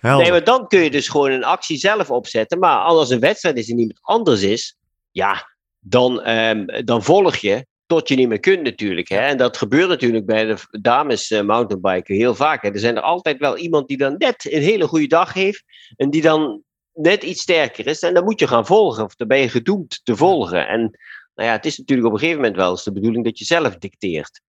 Helder. 0.00 0.22
Nee, 0.22 0.30
maar 0.30 0.44
dan 0.44 0.66
kun 0.68 0.80
je 0.80 0.90
dus 0.90 1.08
gewoon 1.08 1.30
een 1.30 1.44
actie 1.44 1.76
zelf 1.76 2.10
opzetten. 2.10 2.58
Maar 2.58 2.78
als 2.78 3.10
een 3.10 3.20
wedstrijd 3.20 3.56
is 3.56 3.70
en 3.70 3.78
iemand 3.78 3.98
anders 4.02 4.42
is, 4.42 4.76
ja, 5.10 5.48
dan, 5.80 6.22
ehm, 6.22 6.84
dan 6.84 7.02
volg 7.02 7.36
je 7.36 7.66
tot 7.86 8.08
je 8.08 8.14
niet 8.14 8.28
meer 8.28 8.40
kunt 8.40 8.62
natuurlijk. 8.62 9.08
Hè? 9.08 9.18
En 9.18 9.36
dat 9.36 9.56
gebeurt 9.56 9.88
natuurlijk 9.88 10.26
bij 10.26 10.44
de 10.44 10.56
dames 10.80 11.30
eh, 11.30 11.42
mountainbiken 11.42 12.14
heel 12.14 12.34
vaak. 12.34 12.62
Hè? 12.62 12.68
Er 12.68 12.78
zijn 12.78 12.96
er 12.96 13.02
altijd 13.02 13.38
wel 13.38 13.56
iemand 13.56 13.88
die 13.88 13.96
dan 13.96 14.14
net 14.18 14.52
een 14.52 14.62
hele 14.62 14.86
goede 14.86 15.06
dag 15.06 15.32
heeft 15.32 15.64
en 15.96 16.10
die 16.10 16.22
dan 16.22 16.62
net 16.94 17.22
iets 17.22 17.42
sterker 17.42 17.86
is. 17.86 18.02
En 18.02 18.14
dan 18.14 18.24
moet 18.24 18.40
je 18.40 18.46
gaan 18.46 18.66
volgen 18.66 19.04
of 19.04 19.14
dan 19.14 19.28
ben 19.28 19.38
je 19.38 19.48
gedoemd 19.48 20.00
te 20.04 20.16
volgen. 20.16 20.68
En 20.68 20.98
nou 21.34 21.48
ja, 21.48 21.54
het 21.54 21.66
is 21.66 21.78
natuurlijk 21.78 22.08
op 22.08 22.14
een 22.14 22.18
gegeven 22.20 22.40
moment 22.40 22.58
wel 22.58 22.70
eens 22.70 22.84
de 22.84 22.92
bedoeling 22.92 23.24
dat 23.24 23.38
je 23.38 23.44
zelf 23.44 23.76
dicteert. 23.76 24.40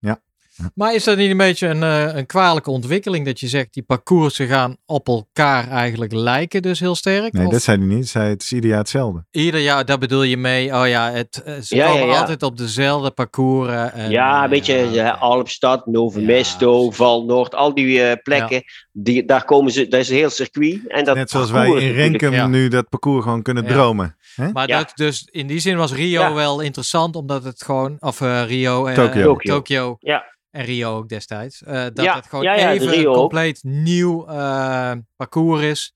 Maar 0.76 0.94
is 0.96 1.04
dat 1.04 1.18
niet 1.18 1.32
een 1.32 1.38
beetje 1.38 1.68
een, 1.68 1.84
eh, 1.84 2.16
een 2.16 2.26
kwalijke 2.26 2.72
ontwikkeling 2.72 3.26
dat 3.26 3.40
je 3.40 3.48
zegt 3.48 3.74
die 3.74 3.84
parcoursen 3.84 4.48
gaan 4.48 4.76
op 4.86 5.08
elkaar 5.08 5.68
eigenlijk 5.70 6.12
lijken 6.14 6.62
dus 6.62 6.80
heel 6.80 6.96
sterk? 6.96 7.34
Nee, 7.34 7.46
Of 7.46 7.52
dat 7.52 7.62
zei 7.62 7.78
hij 7.78 7.88
niet. 7.88 8.08
Zei, 8.10 8.30
het 8.30 8.42
is 8.44 8.52
ieder 8.52 8.70
jaar 8.70 8.80
hetzelfde. 8.80 9.26
Ieder 9.32 9.60
jaar, 9.60 9.86
daar 9.86 9.98
bedoel 9.98 10.24
je 10.24 10.38
mee. 10.38 10.74
Oh 10.74 10.88
ja, 10.88 11.12
het, 11.12 11.42
eh, 11.46 11.54
ze 11.60 11.76
Ja, 11.76 11.86
ja, 11.86 11.92
komen 11.92 12.08
ja. 12.08 12.20
altijd 12.20 12.44
op 12.44 12.58
dezelfde 12.58 13.12
parcours. 13.12 13.70
En, 13.94 14.10
ja, 14.12 14.50
weet 14.50 14.66
je, 14.66 14.90
ja, 14.92 15.14
eh, 15.16 15.22
Alpstad, 15.22 15.86
Novo 15.86 16.20
Ja, 16.20 16.26
Mesto, 16.26 16.80
precies. 16.82 16.96
Val 16.96 17.26
Noord, 17.26 17.56
al 17.56 17.74
die 17.74 18.02
eh, 18.02 18.22
plekken, 18.24 18.64
die, 18.92 19.26
daar 19.26 19.46
komen 19.46 19.72
ze, 19.72 19.88
dat 19.88 20.00
is 20.00 20.10
een 20.10 20.16
heel 20.16 20.30
circuit. 20.30 20.80
En 20.88 21.06
dat 21.06 21.16
Net 21.16 21.30
zoals 21.30 21.52
wij 21.52 21.68
in 21.70 21.94
Renkum 21.94 22.34
ja. 22.34 22.48
nu 22.48 22.68
dat 22.68 22.90
parcours 22.90 23.24
gewoon 23.24 23.42
kunnen 23.42 23.64
Ja. 23.64 23.70
dromen. 23.70 24.16
Maar 24.36 24.68
Ja. 24.68 24.78
dat, 24.78 24.92
dus 24.96 25.28
in 25.32 25.48
die 25.48 25.60
zin 25.60 25.78
was 25.78 25.94
Rio 25.94 26.22
Ja. 26.22 26.34
wel 26.34 26.60
interessant, 26.60 27.16
omdat 27.16 27.44
het 27.44 27.64
gewoon, 27.64 27.98
of 28.00 28.22
eh, 28.22 28.44
Rio 28.48 28.86
en 28.86 28.96
Tokio. 28.96 29.38
eh, 29.38 29.54
Tokio. 29.54 29.96
Ja. 30.00 30.30
en 30.52 30.66
Rio 30.66 30.98
ook 30.98 31.10
destijds. 31.10 31.64
eh, 31.64 31.74
dat 31.94 32.06
Ja, 32.06 32.16
het 32.16 32.28
gewoon 32.28 32.44
ja, 32.44 32.54
ja, 32.56 32.68
de 32.68 32.74
even 32.74 33.00
een 33.00 33.08
ook. 33.08 33.16
compleet 33.16 33.60
nieuw 33.64 34.28
eh, 34.28 34.92
parcours 35.16 35.62
is. 35.64 35.94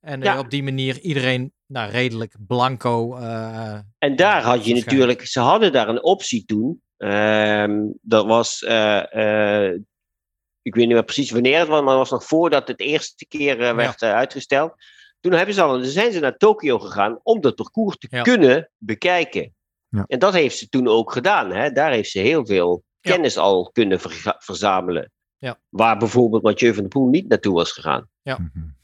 En 0.00 0.20
Ja. 0.20 0.38
op 0.38 0.50
die 0.50 0.62
manier 0.62 0.98
iedereen 1.00 1.52
nou, 1.66 1.90
redelijk 1.90 2.34
blanco. 2.46 3.16
eh, 3.16 3.78
En 3.98 4.16
daar 4.16 4.42
had 4.42 4.64
je 4.64 4.74
natuurlijk, 4.74 5.26
ze 5.26 5.40
hadden 5.40 5.72
daar 5.72 5.88
een 5.88 6.02
optie 6.02 6.44
toen. 6.44 6.82
Ehm, 6.96 7.80
dat 8.02 8.26
was, 8.26 8.62
eh, 8.64 9.66
eh, 9.66 9.74
ik 10.62 10.74
weet 10.74 10.84
niet 10.86 10.94
meer 10.94 11.04
precies 11.04 11.30
wanneer 11.30 11.58
het 11.58 11.68
was, 11.68 11.80
maar 11.80 11.88
het 11.88 11.98
was 11.98 12.10
nog 12.10 12.24
voordat 12.24 12.68
het 12.68 12.80
eerste 12.80 13.26
keer 13.26 13.74
werd 13.76 14.02
uitgesteld. 14.02 14.72
Toen 15.24 15.32
hebben 15.32 15.54
ze 15.54 15.62
al, 15.62 15.72
dan 15.72 15.84
zijn 15.84 16.12
ze 16.12 16.20
naar 16.20 16.36
Tokio 16.36 16.78
gegaan 16.78 17.20
om 17.22 17.40
dat 17.40 17.54
parcours 17.54 17.96
te 17.98 18.06
Ja. 18.10 18.22
kunnen 18.22 18.70
bekijken. 18.78 19.54
Ja. 19.88 20.04
En 20.06 20.18
dat 20.18 20.32
heeft 20.32 20.58
ze 20.58 20.68
toen 20.68 20.88
ook 20.88 21.12
gedaan. 21.12 21.50
Hè? 21.50 21.70
Daar 21.70 21.90
heeft 21.90 22.10
ze 22.10 22.18
heel 22.18 22.46
veel 22.46 22.84
Ja. 23.00 23.10
kennis 23.12 23.36
al 23.38 23.70
kunnen 23.72 23.98
verzamelen. 24.38 25.12
Ja. 25.38 25.60
Waar 25.68 25.98
bijvoorbeeld 25.98 26.42
Mathieu 26.42 26.72
van 26.72 26.82
der 26.82 26.88
Poel 26.92 27.08
niet 27.08 27.28
naartoe 27.28 27.54
was 27.54 27.72
gegaan. 27.72 28.08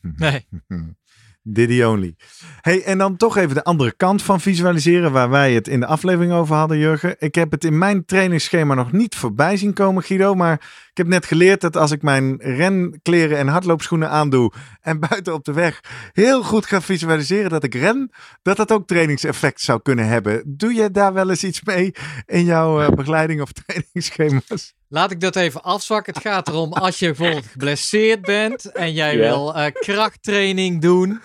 nee, 0.00 0.46
Diddy 1.42 1.82
only. 1.82 2.14
Hey, 2.60 2.82
en 2.82 2.98
dan 2.98 3.16
toch 3.16 3.36
even 3.36 3.54
de 3.54 3.64
andere 3.64 3.92
kant 3.96 4.22
van 4.22 4.40
visualiseren, 4.40 5.12
waar 5.12 5.30
wij 5.30 5.54
het 5.54 5.68
in 5.68 5.80
de 5.80 5.86
aflevering 5.86 6.32
over 6.32 6.54
hadden, 6.56 6.78
Jurgen. 6.78 7.16
Ik 7.18 7.34
heb 7.34 7.50
het 7.50 7.64
in 7.64 7.78
mijn 7.78 8.04
trainingsschema 8.04 8.74
nog 8.74 8.92
niet 8.92 9.14
voorbij 9.14 9.56
zien 9.56 9.72
komen, 9.72 10.02
Guido. 10.02 10.34
Maar 10.34 10.54
ik 10.90 10.96
heb 10.96 11.06
net 11.06 11.26
geleerd 11.26 11.60
dat 11.60 11.76
als 11.76 11.90
ik 11.90 12.02
mijn 12.02 12.36
renkleren 12.38 13.38
en 13.38 13.48
hardloopschoenen 13.48 14.10
aandoe 14.10 14.52
en 14.80 15.00
buiten 15.08 15.34
op 15.34 15.44
de 15.44 15.52
weg 15.52 15.80
heel 16.12 16.42
goed 16.42 16.66
ga 16.66 16.80
visualiseren 16.80 17.50
dat 17.50 17.64
ik 17.64 17.74
ren, 17.74 18.10
dat 18.42 18.56
dat 18.56 18.72
ook 18.72 18.86
trainingseffect 18.86 19.60
zou 19.60 19.82
kunnen 19.82 20.06
hebben. 20.06 20.42
Doe 20.46 20.74
je 20.74 20.90
daar 20.90 21.12
wel 21.12 21.30
eens 21.30 21.44
iets 21.44 21.62
mee 21.62 21.94
in 22.26 22.44
jouw 22.44 22.80
eh, 22.80 22.88
begeleiding 22.88 23.40
of 23.40 23.52
trainingsschema's? 23.66 24.74
Laat 24.90 25.10
ik 25.10 25.20
dat 25.20 25.36
even 25.36 25.62
afzwakken. 25.62 26.14
Het 26.14 26.22
gaat 26.22 26.48
erom 26.48 26.72
als 26.72 26.98
je 26.98 27.06
bijvoorbeeld 27.06 27.46
geblesseerd 27.46 28.20
bent 28.20 28.72
en 28.72 28.92
jij 28.92 29.16
wil 29.16 29.54
eh, 29.54 29.72
krachttraining 29.72 30.80
doen. 30.80 31.20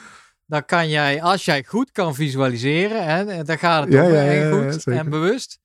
Dan 0.45 0.65
kan 0.65 0.89
jij, 0.89 1.21
als 1.21 1.45
jij 1.45 1.63
goed 1.63 1.91
kan 1.91 2.15
visualiseren, 2.15 3.03
hè, 3.05 3.43
dan 3.43 3.57
gaat 3.57 3.83
het 3.83 3.93
Ja, 3.93 4.03
ja, 4.03 4.21
ja, 4.21 4.49
goed 4.51 4.87
en 4.87 5.09
bewust. 5.09 5.59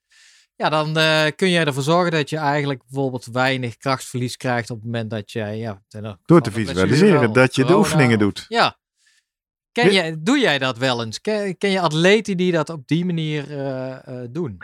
Ja, 0.56 0.68
dan 0.68 0.98
eh, 0.98 1.26
kun 1.36 1.50
jij 1.50 1.64
ervoor 1.64 1.82
zorgen 1.82 2.10
dat 2.10 2.30
je 2.30 2.36
eigenlijk 2.36 2.82
bijvoorbeeld 2.88 3.26
weinig 3.32 3.76
krachtsverlies 3.76 4.36
krijgt 4.36 4.70
op 4.70 4.76
het 4.76 4.84
moment 4.84 5.10
dat 5.10 5.32
jij... 5.32 5.58
Ja, 5.58 5.82
Door 6.24 6.40
te 6.40 6.50
visualiseren 6.50 7.32
dat 7.32 7.54
je 7.54 7.64
de 7.64 7.76
oefeningen 7.76 8.18
doet. 8.18 8.44
Ja. 8.48 8.78
Ken 9.72 9.92
jij, 9.92 10.16
doe 10.18 10.38
jij 10.38 10.58
dat 10.58 10.78
wel 10.78 11.04
eens? 11.04 11.20
Ken, 11.20 11.58
ken 11.58 11.70
je 11.70 11.80
atleten 11.80 12.36
die 12.36 12.52
dat 12.52 12.68
op 12.68 12.86
die 12.86 13.04
manier 13.04 13.50
eh, 13.50 14.22
eh, 14.22 14.28
doen? 14.30 14.58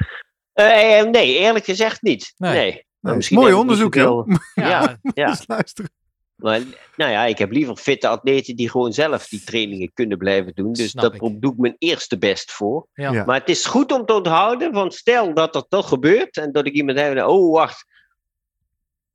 Eh, 0.52 0.98
eh, 0.98 1.10
nee, 1.10 1.38
eerlijk 1.38 1.64
gezegd 1.64 2.02
niet. 2.02 2.32
Nee. 2.36 2.52
Nee. 2.52 2.86
Maar 3.06 3.16
Nee, 3.16 3.28
mooi 3.30 3.54
heb 3.54 3.62
ik 3.62 3.68
niet 3.68 3.78
onderzoek. 3.80 3.94
Ja, 4.54 4.98
ja. 5.14 5.30
Dus 5.30 5.44
luister. 5.46 5.88
Maar 6.36 6.60
nou 6.96 7.10
ja, 7.10 7.24
ik 7.24 7.38
heb 7.38 7.52
liever 7.52 7.76
fitte 7.76 8.08
atleten 8.08 8.56
die 8.56 8.70
gewoon 8.70 8.92
zelf 8.92 9.28
die 9.28 9.44
trainingen 9.44 9.90
kunnen 9.94 10.18
blijven 10.18 10.52
doen. 10.54 10.72
Dus 10.72 10.90
Snap 10.90 11.02
dat 11.02 11.14
ik. 11.14 11.40
doe 11.40 11.52
ik 11.52 11.58
mijn 11.58 11.76
eerste 11.78 12.18
best 12.18 12.52
voor. 12.52 12.86
Ja. 12.94 13.12
Ja. 13.12 13.24
Maar 13.24 13.38
het 13.40 13.48
is 13.48 13.66
goed 13.66 13.92
om 13.92 14.06
te 14.06 14.12
onthouden, 14.12 14.72
want 14.72 14.94
stel 14.94 15.34
dat 15.34 15.52
dat 15.52 15.66
toch 15.68 15.88
gebeurt 15.88 16.36
en 16.36 16.52
dat 16.52 16.66
ik 16.66 16.72
iemand 16.72 16.98
heb, 16.98 17.26
oh 17.26 17.52
wacht, 17.52 17.86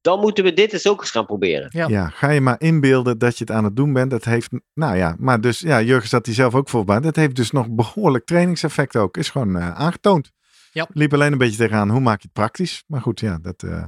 dan 0.02 0.20
moeten 0.20 0.44
we 0.44 0.54
dit 0.54 0.74
eens 0.74 0.88
ook 0.88 1.00
eens 1.02 1.12
gaan 1.12 1.26
proberen. 1.26 1.68
Ja. 1.70 1.88
Ja, 1.88 2.10
ga 2.10 2.30
je 2.30 2.42
maar 2.42 2.62
inbeelden 2.62 3.18
dat 3.18 3.38
je 3.38 3.44
het 3.44 3.54
aan 3.54 3.64
het 3.64 3.76
doen 3.76 3.94
bent. 3.94 4.12
Dat 4.12 4.24
heeft, 4.24 4.50
nou 4.74 4.98
ja, 4.98 5.16
maar 5.20 5.42
dus, 5.42 5.60
ja, 5.60 5.82
Jurgen 5.82 6.10
zat 6.10 6.26
hij 6.26 6.36
zelf 6.36 6.56
ook 6.56 6.70
voorbij. 6.70 7.00
Dat 7.00 7.16
heeft 7.16 7.36
dus 7.36 7.52
nog 7.52 7.70
behoorlijk 7.70 8.26
trainingseffect 8.26 8.96
ook. 8.96 9.18
Is 9.18 9.30
gewoon 9.30 9.58
eh, 9.58 9.72
aangetoond. 9.72 10.32
Ja. 10.74 10.88
Liep 10.94 11.14
alleen 11.14 11.32
een 11.32 11.38
beetje 11.38 11.58
tegenaan, 11.58 11.90
hoe 11.90 12.00
maak 12.00 12.18
je 12.18 12.24
het 12.24 12.34
praktisch? 12.34 12.84
Maar 12.88 13.02
goed, 13.02 13.20
ja, 13.20 13.38
dat 13.38 13.64
eh, 13.64 13.84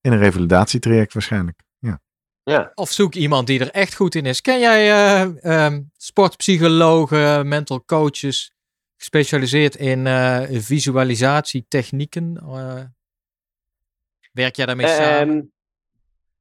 in 0.00 0.12
een 0.12 0.18
revalidatietraject 0.18 1.12
waarschijnlijk. 1.12 1.62
Ja. 1.78 2.00
Ja. 2.42 2.72
Of 2.74 2.90
zoek 2.90 3.14
iemand 3.14 3.46
die 3.46 3.60
er 3.60 3.70
echt 3.70 3.94
goed 3.94 4.14
in 4.14 4.26
is. 4.26 4.40
Ken 4.40 4.60
jij 4.60 4.90
eh, 4.90 5.64
ehm, 5.64 5.82
sportpsychologen, 5.96 7.48
mental 7.48 7.84
coaches, 7.84 8.52
gespecialiseerd 8.96 9.76
in 9.76 10.06
eh, 10.06 10.42
visualisatietechnieken? 10.50 12.36
Eh, 12.36 12.82
werk 14.32 14.56
jij 14.56 14.66
daarmee 14.66 14.86
samen? 14.86 15.36
Ehm, 15.36 15.42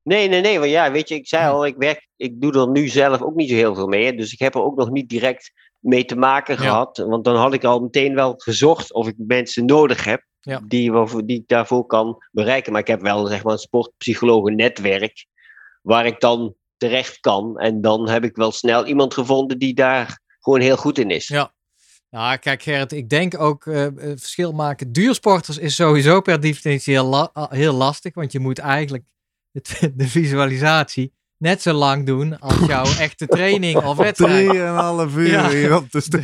nee, 0.03 0.27
nee, 0.27 0.41
nee. 0.41 0.59
Want 0.59 0.71
ja, 0.71 0.91
weet 0.91 1.09
je, 1.09 1.15
ik 1.15 1.27
zei 1.27 1.49
al, 1.49 1.65
ik, 1.65 1.75
werk, 1.77 2.07
ik 2.15 2.41
doe 2.41 2.53
er 2.53 2.69
nu 2.69 2.87
zelf 2.87 3.21
ook 3.21 3.35
niet 3.35 3.49
zo 3.49 3.55
heel 3.55 3.75
veel 3.75 3.87
mee. 3.87 4.15
Dus 4.15 4.33
ik 4.33 4.39
heb 4.39 4.55
er 4.55 4.63
ook 4.63 4.77
nog 4.77 4.89
niet 4.89 5.09
direct 5.09 5.51
mee 5.85 6.05
te 6.05 6.15
maken 6.15 6.55
Ja. 6.55 6.61
gehad. 6.61 6.97
Want 6.97 7.23
dan 7.23 7.35
had 7.35 7.53
ik 7.53 7.63
al 7.63 7.79
meteen 7.79 8.15
wel 8.15 8.33
gezocht 8.37 8.93
of 8.93 9.07
ik 9.07 9.13
mensen 9.17 9.65
nodig 9.65 10.03
heb 10.03 10.23
Ja. 10.39 10.61
die, 10.67 10.91
die 11.25 11.37
ik 11.39 11.47
daarvoor 11.47 11.85
kan 11.85 12.23
bereiken. 12.31 12.71
Maar 12.71 12.81
ik 12.81 12.87
heb 12.87 13.01
wel 13.01 13.25
zeg 13.25 13.43
maar, 13.43 13.53
een 13.53 13.59
sportpsychologen-netwerk 13.59 15.25
waar 15.81 16.05
ik 16.05 16.19
dan 16.19 16.55
terecht 16.77 17.19
kan. 17.19 17.59
En 17.59 17.81
dan 17.81 18.09
heb 18.09 18.23
ik 18.23 18.35
wel 18.35 18.51
snel 18.51 18.85
iemand 18.85 19.13
gevonden 19.13 19.59
die 19.59 19.73
daar 19.73 20.19
gewoon 20.39 20.59
heel 20.59 20.77
goed 20.77 20.97
in 20.97 21.09
is. 21.09 21.27
Ja. 21.27 21.53
Nou, 22.09 22.37
kijk 22.37 22.61
Gerrit, 22.63 22.91
ik 22.91 23.09
denk 23.09 23.39
ook 23.39 23.65
eh, 23.65 23.85
eh, 23.85 23.93
verschil 23.97 24.51
maken. 24.51 24.91
Duursporters 24.91 25.57
is 25.57 25.75
sowieso 25.75 26.21
per 26.21 26.39
definitie 26.39 26.93
heel, 26.93 27.05
la- 27.05 27.29
ah, 27.33 27.51
heel 27.51 27.73
lastig, 27.73 28.13
want 28.13 28.31
je 28.31 28.39
moet 28.39 28.59
eigenlijk 28.59 29.03
het, 29.51 29.79
de 29.95 30.07
visualisatie 30.07 31.13
net 31.37 31.61
zo 31.61 31.73
lang 31.73 32.05
doen 32.05 32.39
als 32.39 32.57
jouw 32.67 32.85
echte 32.99 33.27
training 33.27 33.77
of 33.83 33.97
wedstrijd. 33.97 34.47
Drieënhalf 34.49 35.15
uur 35.15 35.27
Ja. 35.27 35.49
hier 35.49 35.75
op 35.75 35.91
de 35.91 36.01
st- 36.01 36.17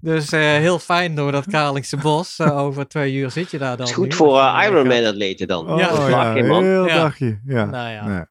Dus 0.00 0.32
eh, 0.32 0.40
heel 0.40 0.78
fijn 0.78 1.14
door 1.14 1.32
dat 1.32 1.46
Kralingse 1.46 1.96
bos. 1.96 2.38
Eh, 2.38 2.58
over 2.58 2.88
twee 2.88 3.14
uur 3.14 3.30
zit 3.30 3.50
je 3.50 3.58
daar 3.58 3.76
dan. 3.76 3.86
Is 3.86 3.92
goed 3.92 4.08
nu. 4.08 4.12
voor 4.14 4.38
eh, 4.40 4.58
je 4.62 4.68
Ironman-atleten 4.70 5.46
dan. 5.46 5.70
Oh 5.70 5.78
Ja. 5.78 6.08
ja, 6.08 6.34
je, 6.34 6.44
man. 6.44 6.62
heel 6.64 6.86
Ja. 6.86 6.94
dagje. 6.96 7.40
Ja. 7.46 7.64
Nou 7.64 7.90
ja. 7.90 8.06
Nee. 8.06 8.24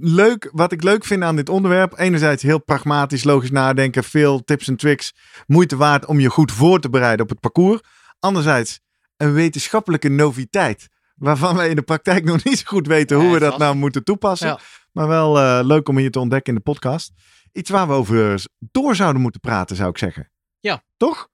Leuk, 0.00 0.48
wat 0.52 0.72
ik 0.72 0.82
leuk 0.82 1.04
vind 1.04 1.22
aan 1.22 1.36
dit 1.36 1.48
onderwerp. 1.48 1.98
Enerzijds 1.98 2.42
heel 2.42 2.62
pragmatisch, 2.64 3.24
logisch 3.24 3.50
nadenken. 3.50 4.04
Veel 4.04 4.44
tips 4.44 4.68
en 4.68 4.76
tricks. 4.76 5.12
Moeite 5.46 5.76
waard 5.76 6.06
om 6.06 6.20
je 6.20 6.28
goed 6.30 6.52
voor 6.52 6.80
te 6.80 6.90
bereiden 6.90 7.22
op 7.24 7.28
het 7.30 7.40
parcours. 7.40 7.80
Anderzijds 8.20 8.80
een 9.16 9.32
wetenschappelijke 9.32 10.08
noviteit. 10.08 10.88
Waarvan 11.16 11.56
wij 11.56 11.68
in 11.68 11.76
de 11.76 11.82
praktijk 11.82 12.24
nog 12.24 12.44
niet 12.44 12.58
zo 12.58 12.64
goed 12.66 12.86
weten 12.86 13.16
hoe 13.16 13.32
we 13.32 13.38
dat 13.38 13.58
nou 13.58 13.74
moeten 13.76 14.04
toepassen. 14.04 14.58
Maar 14.92 15.08
wel 15.08 15.38
eh, 15.38 15.60
leuk 15.62 15.88
om 15.88 15.96
hier 15.98 16.10
te 16.10 16.18
ontdekken 16.20 16.52
in 16.52 16.58
de 16.58 16.70
podcast. 16.70 17.12
Iets 17.52 17.70
waar 17.70 17.86
we 17.86 17.92
over 17.92 18.44
door 18.58 18.96
zouden 18.96 19.22
moeten 19.22 19.40
praten, 19.40 19.76
zou 19.76 19.88
ik 19.90 19.98
zeggen. 19.98 20.30
Ja. 20.60 20.82
Toch? 20.96 21.28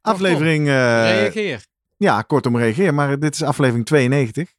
Aflevering. 0.00 0.66
eh, 0.68 0.74
Reageer. 0.74 1.64
ja, 1.96 2.22
kortom 2.22 2.56
reageer. 2.56 2.94
Maar 2.94 3.18
dit 3.18 3.34
is 3.34 3.42
aflevering 3.42 3.86
92. 3.86 4.52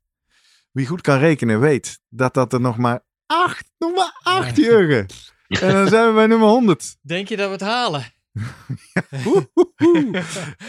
Wie 0.71 0.87
goed 0.87 1.01
kan 1.01 1.17
rekenen 1.19 1.59
weet 1.59 1.99
dat 2.09 2.33
dat 2.33 2.53
er 2.53 2.61
nog 2.61 2.77
maar 2.77 3.03
acht, 3.25 3.71
nog 3.77 3.95
maar 3.95 4.19
acht. 4.23 4.55
Jurgen. 4.55 5.05
En 5.47 5.71
dan 5.73 5.87
zijn 5.87 6.07
we 6.07 6.13
bij 6.13 6.27
nummer 6.27 6.47
100. 6.47 6.95
Denk 7.01 7.27
je 7.27 7.35
dat 7.37 7.45
we 7.45 7.51
het 7.51 7.61
halen? 7.61 8.13
Oeh, 9.25 9.43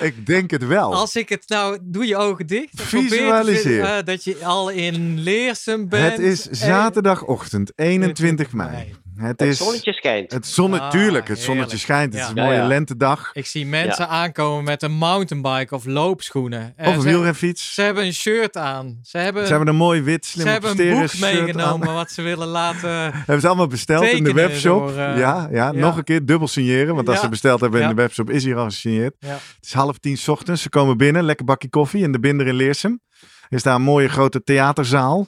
Ik 0.01 0.27
denk 0.27 0.51
het 0.51 0.67
wel. 0.67 0.95
Als 0.95 1.17
ik 1.17 1.29
het 1.29 1.49
nou, 1.49 1.79
doe 1.83 2.07
je 2.07 2.17
ogen 2.17 2.47
dicht. 2.47 2.75
probeer 2.75 3.09
Visualiseer. 3.11 3.63
vinden, 3.63 3.97
eh, 3.99 4.05
dat 4.05 4.25
je 4.25 4.45
al 4.45 4.69
in 4.71 5.19
Leersum 5.21 5.89
bent. 5.89 6.11
het 6.13 6.21
is 6.21 6.49
en- 6.49 6.57
zaterdagochtend 6.57 7.73
21 7.75 8.53
mei. 8.53 8.95
Het 9.17 9.41
Het 9.41 9.49
is 9.49 9.57
zonnetje 9.59 9.93
schijnt. 9.93 10.33
het 10.33 10.47
zonne, 10.47 10.81
Ah, 10.81 10.91
tuurlijk, 10.91 11.29
het 11.29 11.39
zonnetje 11.39 11.53
heerlijk. 11.63 11.81
schijnt. 11.81 12.13
Het 12.13 12.23
Ja. 12.23 12.29
is 12.29 12.37
een 12.37 12.45
mooie 12.45 12.57
ja. 12.59 12.67
lentedag. 12.67 13.31
Ik 13.33 13.47
zie 13.47 13.67
mensen 13.67 14.09
aankomen 14.09 14.65
met 14.65 14.83
een 14.83 14.93
mountainbike 14.93 15.75
of 15.75 15.85
loopschoenen. 15.85 16.73
En 16.77 16.89
Of 16.89 16.95
een 16.95 17.01
ze, 17.03 17.09
wielrenfiets. 17.09 17.75
ze 17.75 17.83
hebben 17.83 18.05
een 18.05 18.13
shirt 18.15 18.57
aan. 18.57 18.99
Ze 19.03 19.19
hebben, 19.19 19.43
Ze 19.45 19.51
hebben 19.51 19.69
een 19.69 19.77
mooi 19.77 20.03
wit, 20.03 20.27
ze 20.27 20.31
slim 20.31 20.47
hebben 20.47 20.71
een 20.81 21.01
boek 21.01 21.19
meegenomen 21.19 21.89
aan. 21.89 21.95
wat 21.95 22.11
ze 22.11 22.23
willen 22.23 22.47
laten. 22.49 22.91
Hebben 23.15 23.41
ze 23.41 23.47
allemaal 23.47 23.67
besteld 23.67 24.05
in 24.05 24.25
de 24.25 24.33
webshop. 24.33 24.79
door, 24.79 24.91
eh, 24.91 24.97
ja, 24.97 25.15
ja, 25.19 25.49
ja. 25.51 25.71
nog 25.73 25.97
een 25.97 26.05
keer 26.05 26.25
dubbel 26.27 26.49
signeren. 26.49 26.95
Want 26.95 27.09
als 27.09 27.21
ze 27.21 27.29
besteld 27.29 27.61
hebben 27.61 27.81
in 27.81 27.89
Ja. 27.89 27.95
de 27.95 28.01
webshop, 28.01 28.31
is 28.31 28.45
hier 28.45 28.57
al 28.57 28.65
gesigneerd. 28.65 29.15
Ja. 29.19 29.29
Het 29.29 29.41
is 29.61 29.73
half 29.73 29.99
tien 29.99 30.17
's 30.17 30.29
ochtends. 30.29 30.63
Ze 30.63 30.69
komen 30.69 30.97
binnen, 30.97 31.23
lekker 31.25 31.45
bakje 31.45 31.69
koffie 31.69 32.03
in 32.03 32.13
de 32.13 32.21
Binder 32.21 32.47
in 32.47 32.55
Leersum. 32.55 33.01
Er 33.49 33.57
is 33.57 33.63
daar 33.63 33.75
een 33.75 33.83
mooie 33.83 34.09
grote 34.09 34.43
theaterzaal. 34.43 35.27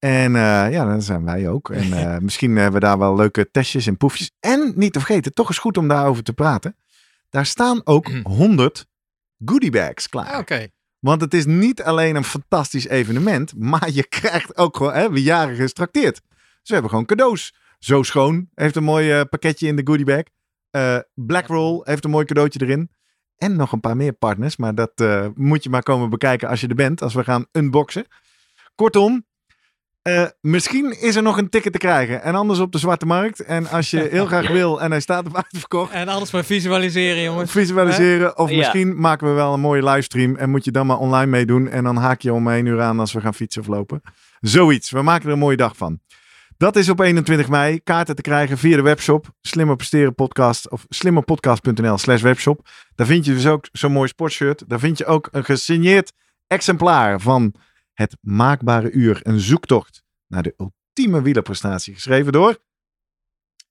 En 0.00 0.36
eh, 0.36 0.72
ja, 0.72 0.84
dan 0.84 1.02
zijn 1.02 1.24
wij 1.24 1.48
ook. 1.48 1.70
En 1.70 1.92
eh, 2.02 2.18
misschien 2.18 2.56
hebben 2.56 2.80
we 2.80 2.86
daar 2.86 2.98
wel 2.98 3.16
leuke 3.16 3.50
testjes 3.50 3.86
en 3.86 3.96
poefjes. 3.96 4.30
En 4.40 4.72
niet 4.76 4.92
te 4.92 4.98
vergeten, 4.98 5.34
toch 5.34 5.50
is 5.50 5.58
goed 5.58 5.76
om 5.76 5.88
daarover 5.88 6.22
te 6.22 6.32
praten. 6.32 6.76
Daar 7.28 7.46
staan 7.46 7.80
ook 7.84 8.10
100 8.22 8.86
goodiebags 9.44 10.08
klaar. 10.08 10.38
Oké. 10.38 10.68
Want 10.98 11.20
het 11.20 11.34
is 11.34 11.46
niet 11.46 11.82
alleen 11.82 12.16
een 12.16 12.24
fantastisch 12.24 12.86
evenement, 12.86 13.56
maar 13.56 13.90
je 13.90 14.06
krijgt 14.08 14.56
ook 14.56 14.76
gewoon, 14.76 14.92
hè, 14.92 15.10
we 15.10 15.22
jaren 15.22 15.56
gestrakteerd. 15.56 16.20
Dus 16.30 16.68
we 16.68 16.72
hebben 16.72 16.90
gewoon 16.90 17.06
cadeaus. 17.06 17.54
Zo 17.78 18.02
Schoon 18.02 18.48
heeft 18.54 18.76
een 18.76 18.84
mooi 18.84 19.12
eh, 19.12 19.20
pakketje 19.30 19.66
in 19.66 19.76
de 19.76 19.82
goodiebag. 19.84 20.22
Blackroll 21.14 21.80
heeft 21.84 22.04
een 22.04 22.10
mooi 22.10 22.24
cadeautje 22.24 22.60
erin. 22.62 22.90
En 23.36 23.56
nog 23.56 23.72
een 23.72 23.80
paar 23.80 23.96
meer 23.96 24.12
partners, 24.12 24.56
maar 24.56 24.74
dat 24.74 24.92
moet 25.34 25.62
je 25.62 25.70
maar 25.70 25.82
komen 25.82 26.10
bekijken 26.10 26.48
als 26.48 26.60
je 26.60 26.68
er 26.68 26.74
bent, 26.74 27.02
als 27.02 27.14
we 27.14 27.24
gaan 27.24 27.46
unboxen. 27.52 28.06
Kortom, 28.74 29.24
eh, 30.02 30.24
misschien 30.40 31.00
is 31.00 31.16
er 31.16 31.22
nog 31.22 31.36
een 31.38 31.48
ticket 31.48 31.72
te 31.72 31.78
krijgen. 31.78 32.22
En 32.22 32.34
anders 32.34 32.58
op 32.58 32.72
de 32.72 32.78
zwarte 32.78 33.06
markt. 33.06 33.40
En 33.40 33.68
als 33.68 33.90
je 33.90 34.08
heel 34.10 34.26
graag 34.26 34.48
wil 34.48 34.80
en 34.80 34.90
hij 34.90 35.00
staat 35.00 35.26
op 35.26 35.36
uitverkocht, 35.36 35.92
En 35.92 36.08
alles 36.08 36.30
maar 36.30 36.44
visualiseren, 36.44 37.22
jongens. 37.22 37.50
visualiseren. 37.60 38.38
Of 38.38 38.50
Ja. 38.50 38.56
misschien 38.56 39.00
maken 39.00 39.28
we 39.28 39.32
wel 39.34 39.52
een 39.54 39.60
mooie 39.60 39.84
livestream 39.84 40.36
en 40.36 40.50
moet 40.50 40.64
je 40.64 40.70
dan 40.70 40.86
maar 40.86 40.98
online 40.98 41.26
meedoen. 41.30 41.68
En 41.68 41.84
dan 41.84 41.96
haak 41.96 42.20
je 42.20 42.32
om 42.32 42.48
één 42.48 42.66
uur 42.66 42.80
aan 42.80 43.00
als 43.00 43.12
we 43.12 43.20
gaan 43.20 43.34
fietsen 43.34 43.62
of 43.62 43.68
lopen. 43.68 44.02
Zoiets. 44.40 44.90
We 44.90 45.02
maken 45.02 45.26
er 45.26 45.32
een 45.32 45.38
mooie 45.38 45.56
dag 45.56 45.76
van. 45.76 46.00
Dat 46.56 46.76
is 46.76 46.88
op 46.88 47.00
21 47.00 47.48
mei. 47.48 47.80
Kaarten 47.82 48.14
te 48.16 48.22
krijgen 48.22 48.58
via 48.58 48.76
de 48.76 48.82
webshop. 48.82 49.26
Slimmer 49.40 49.76
presteren 49.76 50.14
podcast 50.14 50.70
of 50.70 50.84
slimmerpodcast.nl 50.88 51.98
slash 51.98 52.22
webshop. 52.22 52.68
Daar 52.94 53.06
vind 53.06 53.24
je 53.24 53.32
dus 53.34 53.46
ook 53.46 53.68
zo'n 53.72 53.92
mooi 53.92 54.08
sportshirt. 54.08 54.64
Daar 54.66 54.78
vind 54.78 54.98
je 54.98 55.06
ook 55.06 55.28
een 55.32 55.44
gesigneerd 55.44 56.12
exemplaar 56.46 57.20
van 57.20 57.54
het 58.00 58.16
maakbare 58.20 58.90
uur. 58.90 59.20
Een 59.22 59.40
zoektocht 59.40 60.02
naar 60.26 60.42
de 60.42 60.54
ultieme 60.56 61.22
wielerprestatie. 61.22 61.94
Geschreven 61.94 62.32
door 62.32 62.58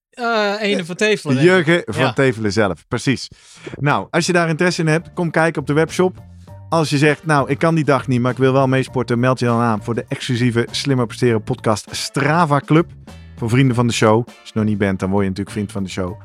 Eh 0.10 0.56
ene 0.60 0.86
van 0.86 0.96
Tevelen. 0.96 1.44
Jurgen 1.44 1.82
van 1.86 2.04
Ja. 2.04 2.14
Tevelen 2.14 2.52
zelf, 2.52 2.88
precies. 2.88 3.28
Nou, 3.74 4.08
als 4.10 4.26
je 4.26 4.34
daar 4.34 4.50
interesse 4.50 4.82
in 4.82 4.88
hebt, 4.88 5.14
kom 5.14 5.32
kijken 5.32 5.62
op 5.62 5.68
de 5.68 5.74
webshop. 5.74 6.24
Als 6.70 6.90
je 6.90 6.98
zegt, 6.98 7.26
nou, 7.26 7.50
ik 7.50 7.58
kan 7.58 7.76
die 7.76 7.84
dag 7.84 8.08
niet, 8.08 8.22
maar 8.22 8.32
ik 8.32 8.38
wil 8.38 8.54
wel 8.54 8.68
meesporten, 8.68 9.20
meld 9.20 9.40
je 9.40 9.46
dan 9.46 9.60
aan 9.60 9.84
voor 9.84 9.96
de 9.96 10.06
exclusieve 10.08 10.68
Slimmer 10.72 11.06
Presteren 11.06 11.44
podcast 11.44 11.96
Strava 11.96 12.60
Club. 12.60 12.92
Voor 13.36 13.50
vrienden 13.50 13.76
van 13.76 13.88
de 13.88 13.94
show. 13.94 14.28
Als 14.28 14.36
je 14.44 14.52
nog 14.54 14.66
niet 14.66 14.78
bent, 14.78 15.00
dan 15.00 15.10
word 15.10 15.24
je 15.24 15.30
natuurlijk 15.30 15.56
vriend 15.56 15.72
van 15.72 15.84
de 15.84 15.90
show. 15.90 16.22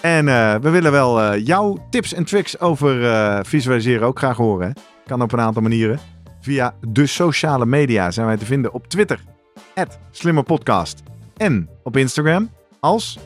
En 0.00 0.28
eh, 0.28 0.54
we 0.54 0.70
willen 0.70 0.92
wel 0.92 1.20
eh, 1.20 1.46
jouw 1.46 1.86
tips 1.90 2.14
en 2.14 2.24
tricks 2.24 2.60
over 2.60 3.10
eh, 3.10 3.38
visualiseren 3.42 4.06
ook 4.06 4.18
graag 4.18 4.36
horen. 4.36 4.66
Hè? 4.66 4.72
Kan 5.06 5.22
op 5.22 5.32
een 5.32 5.40
aantal 5.40 5.62
manieren. 5.62 5.98
Via 6.48 6.74
de 6.88 7.06
sociale 7.06 7.66
media 7.66 8.10
zijn 8.10 8.26
wij 8.26 8.36
te 8.36 8.44
vinden 8.44 8.72
op 8.72 8.88
Twitter, 8.88 9.20
@slimmerpodcast 10.10 11.02
En 11.36 11.68
op 11.82 11.96
Instagram 11.96 12.50
als 12.80 13.18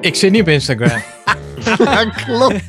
Ik 0.00 0.14
zit 0.14 0.30
niet 0.30 0.40
op 0.40 0.48
Instagram. 0.48 1.02
Ja, 1.78 2.04
klopt. 2.24 2.64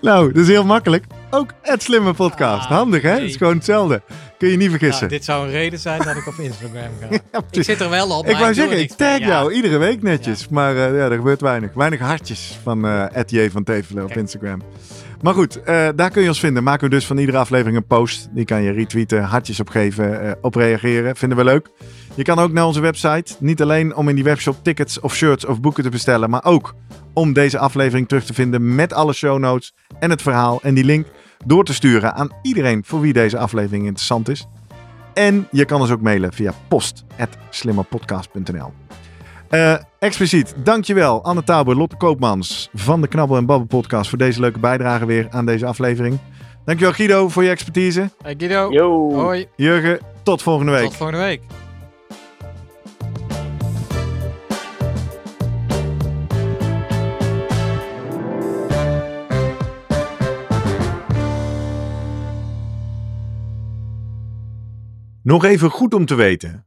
nou, 0.00 0.32
dat 0.32 0.42
is 0.42 0.48
heel 0.48 0.64
makkelijk. 0.64 1.04
Ook 1.30 1.52
het 1.62 1.82
slimme 1.82 2.14
podcast. 2.14 2.64
Ah, 2.64 2.70
Handig, 2.70 3.02
hè? 3.02 3.10
Het 3.10 3.22
is 3.22 3.36
gewoon 3.36 3.54
hetzelfde. 3.54 4.02
Kun 4.38 4.48
je 4.48 4.56
niet 4.56 4.70
vergissen. 4.70 5.06
Nou, 5.06 5.08
dit 5.18 5.24
zou 5.24 5.44
een 5.46 5.50
reden 5.52 5.78
zijn 5.78 6.02
dat 6.02 6.16
ik 6.16 6.26
op 6.26 6.34
Instagram 6.38 6.90
ga. 7.00 7.06
Ja, 7.32 7.40
ik 7.50 7.62
zit 7.64 7.80
er 7.80 7.90
wel 7.90 8.18
op, 8.18 8.24
ik 8.26 8.32
maar 8.32 8.40
wou 8.40 8.54
zeggen, 8.54 8.80
ik 8.80 8.92
tag 8.92 9.18
Ja. 9.18 9.26
jou 9.26 9.52
iedere 9.52 9.78
week 9.78 10.02
netjes. 10.02 10.48
Maar 10.48 10.70
eh, 10.76 10.96
ja, 10.96 11.08
er 11.10 11.16
gebeurt 11.16 11.40
weinig. 11.40 11.70
Weinig 11.74 12.00
hartjes 12.00 12.58
van 12.62 12.86
eh 12.86 13.22
J 13.26 13.48
van 13.50 13.64
Tevelen 13.64 14.04
op. 14.04 14.16
Instagram. 14.16 14.62
Maar 15.22 15.34
goed, 15.34 15.62
eh, 15.62 15.88
daar 15.96 16.10
kun 16.10 16.22
je 16.22 16.28
ons 16.28 16.40
vinden. 16.40 16.62
Maken 16.62 16.88
we 16.88 16.94
dus 16.94 17.06
van 17.06 17.18
iedere 17.18 17.38
aflevering 17.38 17.76
een 17.76 17.86
post. 17.86 18.28
Die 18.32 18.44
kan 18.44 18.62
je 18.62 18.70
retweeten, 18.70 19.22
hartjes 19.22 19.60
opgeven, 19.60 20.22
eh 20.22 20.32
op 20.40 20.54
reageren. 20.54 21.16
Vinden 21.16 21.38
we 21.38 21.44
leuk. 21.44 21.68
Je 22.14 22.22
kan 22.22 22.38
ook 22.38 22.52
naar 22.52 22.66
onze 22.66 22.80
website. 22.80 23.34
Niet 23.38 23.62
alleen 23.62 23.96
om 23.96 24.08
in 24.08 24.14
die 24.14 24.24
webshop 24.24 24.56
tickets 24.62 25.00
of 25.00 25.14
shirts 25.14 25.44
of 25.44 25.60
boeken 25.60 25.82
te 25.82 25.90
bestellen. 25.90 26.30
Maar 26.30 26.44
ook 26.44 26.74
om 27.12 27.32
deze 27.32 27.58
aflevering 27.58 28.08
terug 28.08 28.24
te 28.24 28.34
vinden 28.34 28.74
met 28.74 28.92
alle 28.92 29.12
show 29.12 29.38
notes 29.38 29.74
en 29.98 30.10
het 30.10 30.22
verhaal. 30.22 30.60
En 30.62 30.74
die 30.74 30.84
link 30.84 31.06
door 31.44 31.64
te 31.64 31.74
sturen 31.74 32.14
aan 32.14 32.30
iedereen 32.42 32.84
voor 32.84 33.00
wie 33.00 33.12
deze 33.12 33.38
aflevering 33.38 33.84
interessant 33.84 34.28
is. 34.28 34.46
En 35.14 35.46
je 35.50 35.64
kan 35.64 35.80
ons 35.80 35.90
ook 35.90 36.00
mailen 36.00 36.32
via 36.32 36.52
post.slimmerpodcast.nl 36.68 38.72
Eh, 39.52 39.74
expliciet, 39.98 40.54
dankjewel 40.56 41.24
Anne 41.24 41.44
Tauber, 41.44 41.76
Lotte 41.76 41.96
Koopmans 41.96 42.68
van 42.74 43.00
de 43.00 43.08
Knabbel 43.08 43.36
en 43.36 43.46
Babbel 43.46 43.66
podcast 43.66 44.08
voor 44.08 44.18
deze 44.18 44.40
leuke 44.40 44.58
bijdrage 44.58 45.06
weer 45.06 45.26
aan 45.30 45.46
deze 45.46 45.66
aflevering. 45.66 46.18
Dankjewel 46.64 46.94
Guido 46.94 47.28
voor 47.28 47.44
je 47.44 47.50
expertise. 47.50 48.10
Hey 48.22 48.34
Guido. 48.38 48.70
Yo. 48.70 49.12
Hoi. 49.14 49.46
Jurgen, 49.56 49.98
tot 50.22 50.42
volgende 50.42 50.72
week. 50.72 50.82
Tot 50.82 50.96
volgende 50.96 51.22
week. 51.22 51.42
Nog 65.22 65.44
even 65.44 65.70
goed 65.70 65.94
om 65.94 66.06
te 66.06 66.14
weten. 66.14 66.66